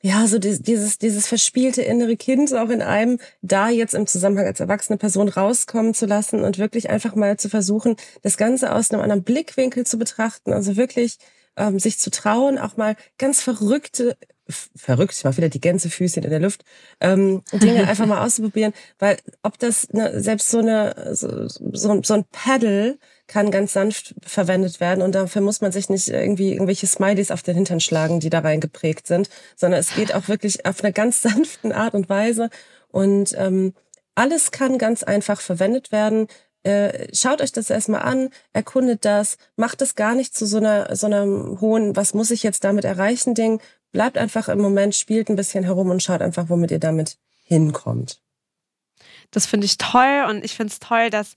ja, 0.00 0.26
so 0.26 0.38
dieses, 0.38 0.98
dieses 0.98 1.26
verspielte 1.26 1.82
innere 1.82 2.16
Kind 2.16 2.54
auch 2.54 2.70
in 2.70 2.80
einem 2.82 3.18
da 3.42 3.68
jetzt 3.68 3.94
im 3.94 4.06
Zusammenhang 4.06 4.46
als 4.46 4.60
erwachsene 4.60 4.96
Person 4.96 5.28
rauskommen 5.28 5.92
zu 5.92 6.06
lassen 6.06 6.44
und 6.44 6.58
wirklich 6.58 6.88
einfach 6.88 7.14
mal 7.14 7.36
zu 7.36 7.50
versuchen, 7.50 7.96
das 8.22 8.38
Ganze 8.38 8.74
aus 8.74 8.90
einem 8.90 9.02
anderen 9.02 9.24
Blickwinkel 9.24 9.84
zu 9.86 9.98
betrachten. 9.98 10.52
Also 10.54 10.76
wirklich 10.76 11.18
ähm, 11.58 11.78
sich 11.78 11.98
zu 11.98 12.10
trauen, 12.10 12.58
auch 12.58 12.76
mal 12.76 12.96
ganz 13.18 13.42
verrückte, 13.42 14.16
verrückt, 14.48 15.14
ich 15.14 15.24
mach 15.24 15.36
wieder 15.36 15.48
die 15.48 15.60
Gänsefüßchen 15.60 16.24
in 16.24 16.30
der 16.30 16.40
Luft, 16.40 16.64
ähm, 17.00 17.42
Dinge 17.52 17.86
einfach 17.86 18.06
mal 18.06 18.24
auszuprobieren, 18.24 18.72
weil 18.98 19.18
ob 19.42 19.58
das 19.58 19.92
ne, 19.92 20.20
selbst 20.20 20.50
so 20.50 20.58
eine 20.58 21.14
so, 21.14 21.48
so, 21.48 22.02
so 22.02 22.14
ein 22.14 22.24
Paddle 22.32 22.98
kann 23.26 23.50
ganz 23.50 23.74
sanft 23.74 24.14
verwendet 24.22 24.80
werden 24.80 25.02
und 25.02 25.14
dafür 25.14 25.42
muss 25.42 25.60
man 25.60 25.72
sich 25.72 25.90
nicht 25.90 26.08
irgendwie 26.08 26.52
irgendwelche 26.52 26.86
Smileys 26.86 27.30
auf 27.30 27.42
den 27.42 27.56
Hintern 27.56 27.80
schlagen, 27.80 28.20
die 28.20 28.30
da 28.30 28.38
rein 28.38 28.60
geprägt 28.60 29.06
sind, 29.06 29.28
sondern 29.54 29.80
es 29.80 29.94
geht 29.94 30.14
auch 30.14 30.28
wirklich 30.28 30.64
auf 30.64 30.82
einer 30.82 30.92
ganz 30.92 31.20
sanften 31.22 31.72
Art 31.72 31.94
und 31.94 32.08
Weise 32.08 32.48
und 32.90 33.34
ähm, 33.36 33.74
alles 34.14 34.50
kann 34.50 34.78
ganz 34.78 35.04
einfach 35.04 35.40
verwendet 35.40 35.92
werden. 35.92 36.26
Äh, 36.68 37.08
schaut 37.14 37.40
euch 37.40 37.50
das 37.50 37.70
erstmal 37.70 38.02
an, 38.02 38.28
erkundet 38.52 39.06
das, 39.06 39.38
macht 39.56 39.80
es 39.80 39.94
gar 39.94 40.14
nicht 40.14 40.36
zu 40.36 40.44
so 40.44 40.58
einer 40.58 40.94
so 40.94 41.06
einem 41.06 41.62
hohen, 41.62 41.96
was 41.96 42.12
muss 42.12 42.30
ich 42.30 42.42
jetzt 42.42 42.62
damit 42.62 42.84
erreichen 42.84 43.34
Ding. 43.34 43.62
Bleibt 43.90 44.18
einfach 44.18 44.50
im 44.50 44.60
Moment, 44.60 44.94
spielt 44.94 45.30
ein 45.30 45.36
bisschen 45.36 45.64
herum 45.64 45.88
und 45.88 46.02
schaut 46.02 46.20
einfach, 46.20 46.50
womit 46.50 46.70
ihr 46.70 46.78
damit 46.78 47.16
hinkommt. 47.42 48.20
Das 49.30 49.46
finde 49.46 49.64
ich 49.64 49.78
toll 49.78 50.26
und 50.28 50.44
ich 50.44 50.54
finde 50.54 50.70
es 50.70 50.78
toll, 50.78 51.08
dass 51.08 51.36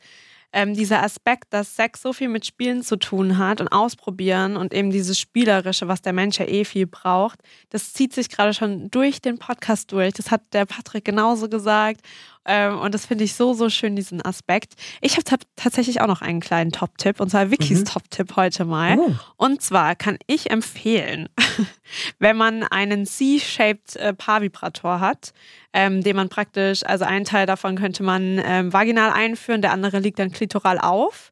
ähm, 0.54 0.74
dieser 0.74 1.02
Aspekt, 1.02 1.54
dass 1.54 1.76
Sex 1.76 2.02
so 2.02 2.12
viel 2.12 2.28
mit 2.28 2.46
Spielen 2.46 2.84
zu 2.84 2.98
tun 2.98 3.38
hat 3.38 3.62
und 3.62 3.70
ausprobieren 3.70 4.58
und 4.58 4.74
eben 4.74 4.92
dieses 4.92 5.18
Spielerische, 5.18 5.88
was 5.88 6.02
der 6.02 6.12
Mensch 6.14 6.40
ja 6.40 6.46
eh 6.46 6.66
viel 6.66 6.88
braucht, 6.88 7.40
das 7.70 7.94
zieht 7.94 8.14
sich 8.14 8.28
gerade 8.28 8.54
schon 8.54 8.92
durch 8.92 9.22
den 9.22 9.40
Podcast 9.40 9.92
durch. 9.94 10.14
Das 10.14 10.30
hat 10.30 10.42
der 10.52 10.66
Patrick 10.66 11.06
genauso 11.06 11.48
gesagt. 11.48 12.02
Ähm, 12.46 12.80
und 12.80 12.94
das 12.94 13.06
finde 13.06 13.24
ich 13.24 13.36
so, 13.36 13.54
so 13.54 13.70
schön, 13.70 13.96
diesen 13.96 14.24
Aspekt. 14.24 14.74
Ich 15.02 15.18
habe 15.18 15.44
tatsächlich 15.56 16.02
auch 16.02 16.08
noch 16.08 16.22
einen 16.22 16.40
kleinen 16.40 16.72
Top-Tipp, 16.72 17.20
und 17.20 17.30
zwar 17.30 17.52
Wikis 17.52 17.82
Mhm. 17.82 17.86
Top-Tipp 17.86 18.36
heute 18.36 18.66
mal. 18.66 18.98
Oh. 18.98 19.14
Und 19.38 19.62
zwar 19.62 19.96
kann 19.96 20.18
ich 20.28 20.50
empfehlen, 20.50 21.30
wenn 22.20 22.38
man 22.38 22.64
einen 22.64 23.06
C-shaped 23.06 23.96
äh, 23.96 24.14
Paarvibrator 24.14 25.00
hat, 25.00 25.34
ähm, 25.74 26.04
den 26.04 26.16
man 26.16 26.30
praktisch, 26.30 26.84
also 26.84 27.06
einen 27.06 27.26
Teil 27.26 27.46
davon 27.46 27.76
könnte 27.76 28.04
man 28.04 28.42
ähm, 28.44 28.74
vaginal 28.74 29.12
einführen, 29.12 29.62
der 29.62 29.72
andere 29.72 30.00
liegt 30.00 30.20
dann 30.20 30.32
klitoral 30.32 30.80
auf. 30.80 31.32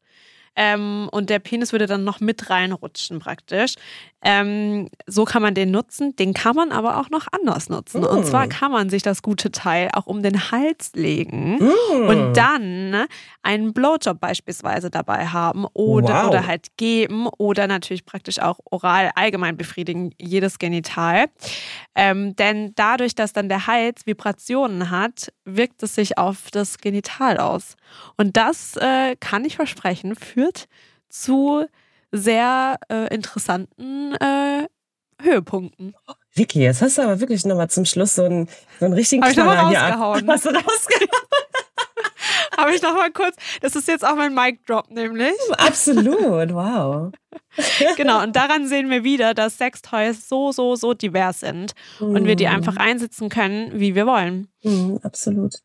Ähm, 0.56 1.08
und 1.12 1.30
der 1.30 1.38
Penis 1.38 1.72
würde 1.72 1.86
dann 1.86 2.04
noch 2.04 2.20
mit 2.20 2.50
reinrutschen 2.50 3.20
praktisch. 3.20 3.74
Ähm, 4.22 4.88
so 5.06 5.24
kann 5.24 5.40
man 5.40 5.54
den 5.54 5.70
nutzen. 5.70 6.14
Den 6.16 6.34
kann 6.34 6.54
man 6.54 6.72
aber 6.72 6.98
auch 7.00 7.08
noch 7.08 7.26
anders 7.32 7.70
nutzen. 7.70 8.04
Und 8.04 8.20
Mm. 8.20 8.24
zwar 8.24 8.46
kann 8.48 8.70
man 8.70 8.90
sich 8.90 9.02
das 9.02 9.22
gute 9.22 9.50
Teil 9.50 9.88
auch 9.94 10.06
um 10.06 10.22
den 10.22 10.50
Hals 10.50 10.92
legen 10.94 11.56
Mm. 11.58 12.08
und 12.08 12.32
dann 12.34 12.90
ne, 12.90 13.06
einen 13.42 13.72
Blowjob 13.72 14.20
beispielsweise 14.20 14.90
dabei 14.90 15.26
haben 15.28 15.64
oder, 15.72 16.24
Wow. 16.24 16.28
oder 16.28 16.46
halt 16.46 16.76
geben 16.76 17.28
oder 17.38 17.66
natürlich 17.66 18.04
praktisch 18.04 18.40
auch 18.40 18.58
oral 18.70 19.10
allgemein 19.14 19.56
befriedigen, 19.56 20.14
jedes 20.20 20.58
Genital. 20.58 21.26
Ähm, 21.94 22.36
denn 22.36 22.72
dadurch, 22.74 23.14
dass 23.14 23.32
dann 23.32 23.48
der 23.48 23.66
Hals 23.66 24.06
Vibrationen 24.06 24.90
hat, 24.90 25.32
wirkt 25.46 25.82
es 25.82 25.94
sich 25.94 26.18
auf 26.18 26.50
das 26.52 26.76
Genital 26.78 27.38
aus. 27.38 27.76
Und 28.18 28.36
das 28.36 28.76
äh, 28.76 29.16
kann 29.16 29.44
ich 29.46 29.56
versprechen, 29.56 30.14
führt 30.14 30.68
zu 31.08 31.64
sehr 32.12 32.78
äh, 32.90 33.14
interessanten 33.14 34.14
äh, 34.16 34.66
Höhepunkten. 35.22 35.94
Vicky, 36.34 36.60
jetzt 36.62 36.80
hast 36.82 36.98
du 36.98 37.02
aber 37.02 37.20
wirklich 37.20 37.44
nochmal 37.44 37.68
zum 37.70 37.84
Schluss 37.84 38.14
so 38.14 38.24
einen, 38.24 38.48
so 38.78 38.84
einen 38.86 38.94
richtigen 38.94 39.22
Hab 39.22 39.30
ich 39.30 39.36
Knaller 39.36 39.68
hier 39.68 39.82
ab- 39.82 39.98
rausgehauen. 40.00 40.28
Hast 40.30 40.44
du 40.46 40.50
rausgehauen? 40.50 41.08
Habe 42.56 42.74
ich 42.74 42.82
noch 42.82 42.94
mal 42.94 43.10
kurz, 43.10 43.36
das 43.62 43.74
ist 43.74 43.88
jetzt 43.88 44.04
auch 44.04 44.16
mein 44.16 44.34
Mic 44.34 44.60
Drop 44.66 44.90
nämlich. 44.90 45.32
Absolut, 45.52 46.52
wow. 46.52 47.10
Genau, 47.96 48.22
und 48.22 48.36
daran 48.36 48.66
sehen 48.68 48.90
wir 48.90 49.02
wieder, 49.02 49.34
dass 49.34 49.58
Sextoys 49.58 50.28
so, 50.28 50.52
so, 50.52 50.76
so 50.76 50.94
divers 50.94 51.40
sind 51.40 51.72
und 51.98 52.24
wir 52.26 52.36
die 52.36 52.46
einfach 52.46 52.76
einsetzen 52.76 53.28
können, 53.28 53.72
wie 53.80 53.94
wir 53.94 54.06
wollen. 54.06 54.48
Mhm, 54.62 55.00
absolut. 55.02 55.56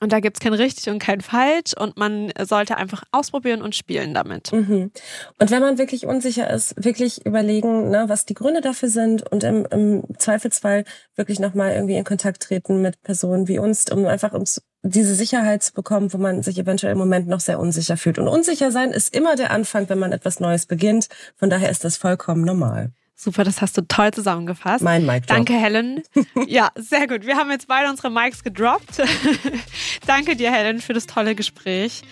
Und 0.00 0.12
da 0.12 0.20
gibt's 0.20 0.40
kein 0.40 0.52
richtig 0.52 0.90
und 0.90 0.98
kein 0.98 1.22
falsch 1.22 1.72
und 1.74 1.96
man 1.96 2.30
sollte 2.42 2.76
einfach 2.76 3.02
ausprobieren 3.12 3.62
und 3.62 3.74
spielen 3.74 4.12
damit. 4.12 4.52
Mhm. 4.52 4.90
Und 5.38 5.50
wenn 5.50 5.62
man 5.62 5.78
wirklich 5.78 6.04
unsicher 6.04 6.50
ist, 6.50 6.74
wirklich 6.84 7.24
überlegen, 7.24 7.88
ne, 7.88 8.04
was 8.06 8.26
die 8.26 8.34
Gründe 8.34 8.60
dafür 8.60 8.90
sind 8.90 9.30
und 9.30 9.42
im, 9.42 9.64
im 9.70 10.04
Zweifelsfall 10.18 10.84
wirklich 11.14 11.40
nochmal 11.40 11.72
irgendwie 11.72 11.96
in 11.96 12.04
Kontakt 12.04 12.42
treten 12.42 12.82
mit 12.82 13.02
Personen 13.02 13.48
wie 13.48 13.58
uns, 13.58 13.90
um 13.90 14.04
einfach 14.06 14.32
uns 14.32 14.60
diese 14.82 15.14
Sicherheit 15.14 15.62
zu 15.62 15.72
bekommen, 15.72 16.12
wo 16.12 16.18
man 16.18 16.42
sich 16.42 16.58
eventuell 16.58 16.92
im 16.92 16.98
Moment 16.98 17.26
noch 17.26 17.40
sehr 17.40 17.58
unsicher 17.58 17.96
fühlt. 17.96 18.18
Und 18.18 18.28
unsicher 18.28 18.70
sein 18.70 18.90
ist 18.90 19.14
immer 19.16 19.34
der 19.34 19.50
Anfang, 19.50 19.88
wenn 19.88 19.98
man 19.98 20.12
etwas 20.12 20.40
Neues 20.40 20.66
beginnt. 20.66 21.08
Von 21.36 21.48
daher 21.48 21.70
ist 21.70 21.84
das 21.84 21.96
vollkommen 21.96 22.44
normal. 22.44 22.92
Super, 23.18 23.44
das 23.44 23.62
hast 23.62 23.78
du 23.78 23.82
toll 23.88 24.12
zusammengefasst. 24.12 24.84
Mein 24.84 25.06
Mic 25.06 25.26
Drop. 25.26 25.28
Danke, 25.28 25.54
Helen. 25.54 26.02
Ja, 26.46 26.68
sehr 26.76 27.06
gut. 27.08 27.24
Wir 27.24 27.36
haben 27.36 27.50
jetzt 27.50 27.66
beide 27.66 27.88
unsere 27.88 28.10
Mics 28.10 28.44
gedroppt. 28.44 29.02
Danke 30.06 30.36
dir, 30.36 30.52
Helen, 30.52 30.80
für 30.80 30.92
das 30.92 31.06
tolle 31.06 31.34
Gespräch. 31.34 32.02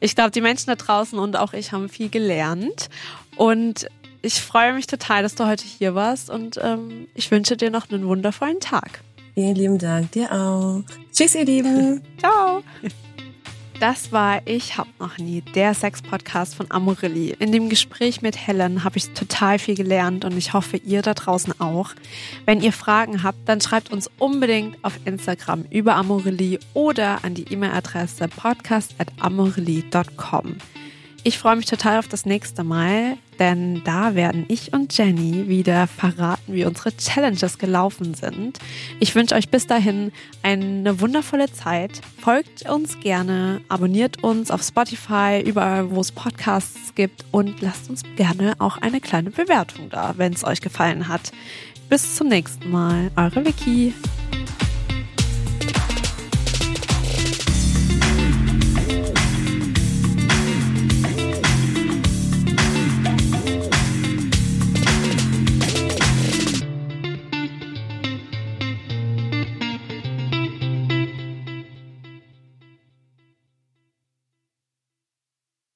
Ich 0.00 0.14
glaube, 0.14 0.30
die 0.32 0.42
Menschen 0.42 0.66
da 0.66 0.76
draußen 0.76 1.18
und 1.18 1.36
auch 1.36 1.54
ich 1.54 1.72
haben 1.72 1.88
viel 1.88 2.10
gelernt. 2.10 2.90
Und 3.36 3.88
ich 4.20 4.34
freue 4.42 4.74
mich 4.74 4.86
total, 4.86 5.22
dass 5.22 5.34
du 5.34 5.46
heute 5.46 5.64
hier 5.64 5.94
warst. 5.94 6.28
Und 6.28 6.60
ähm, 6.62 7.08
ich 7.14 7.30
wünsche 7.30 7.56
dir 7.56 7.70
noch 7.70 7.90
einen 7.90 8.06
wundervollen 8.06 8.60
Tag. 8.60 9.00
Vielen 9.34 9.54
lieben 9.54 9.78
Dank, 9.78 10.12
dir 10.12 10.30
auch. 10.30 10.82
Tschüss, 11.12 11.34
ihr 11.34 11.46
Lieben. 11.46 12.02
Ciao. 12.18 12.62
Das 13.80 14.12
war 14.12 14.42
Ich 14.44 14.76
hab 14.76 14.86
noch 15.00 15.16
nie, 15.16 15.40
der 15.40 15.72
Sex-Podcast 15.72 16.54
von 16.54 16.70
Amorilli. 16.70 17.34
In 17.38 17.50
dem 17.50 17.70
Gespräch 17.70 18.20
mit 18.20 18.36
Helen 18.36 18.84
habe 18.84 18.98
ich 18.98 19.08
total 19.14 19.58
viel 19.58 19.74
gelernt 19.74 20.26
und 20.26 20.36
ich 20.36 20.52
hoffe, 20.52 20.76
ihr 20.76 21.00
da 21.00 21.14
draußen 21.14 21.58
auch. 21.62 21.92
Wenn 22.44 22.60
ihr 22.60 22.74
Fragen 22.74 23.22
habt, 23.22 23.48
dann 23.48 23.62
schreibt 23.62 23.90
uns 23.90 24.10
unbedingt 24.18 24.76
auf 24.84 25.00
Instagram 25.06 25.64
über 25.70 25.94
Amorilli 25.94 26.58
oder 26.74 27.24
an 27.24 27.32
die 27.32 27.50
E-Mail-Adresse 27.50 28.28
podcast.amorilli.com. 28.28 30.56
Ich 31.24 31.38
freue 31.38 31.56
mich 31.56 31.64
total 31.64 32.00
auf 32.00 32.08
das 32.08 32.26
nächste 32.26 32.62
Mal, 32.62 33.16
denn 33.40 33.82
da 33.84 34.14
werden 34.14 34.44
ich 34.48 34.72
und 34.72 34.96
Jenny 34.96 35.48
wieder 35.48 35.86
verraten, 35.86 36.54
wie 36.54 36.64
unsere 36.64 36.96
Challenges 36.96 37.58
gelaufen 37.58 38.14
sind. 38.14 38.58
Ich 39.00 39.14
wünsche 39.14 39.34
euch 39.34 39.48
bis 39.48 39.66
dahin 39.66 40.12
eine 40.42 41.00
wundervolle 41.00 41.50
Zeit. 41.50 42.00
Folgt 42.20 42.68
uns 42.68 43.00
gerne, 43.00 43.62
abonniert 43.68 44.22
uns 44.22 44.50
auf 44.50 44.62
Spotify, 44.62 45.42
überall, 45.44 45.90
wo 45.90 46.00
es 46.00 46.12
Podcasts 46.12 46.94
gibt 46.94 47.24
und 47.32 47.60
lasst 47.62 47.90
uns 47.90 48.02
gerne 48.16 48.54
auch 48.58 48.76
eine 48.78 49.00
kleine 49.00 49.30
Bewertung 49.30 49.88
da, 49.88 50.14
wenn 50.18 50.34
es 50.34 50.44
euch 50.44 50.60
gefallen 50.60 51.08
hat. 51.08 51.32
Bis 51.88 52.14
zum 52.14 52.28
nächsten 52.28 52.70
Mal, 52.70 53.10
eure 53.16 53.44
Vicky. 53.44 53.94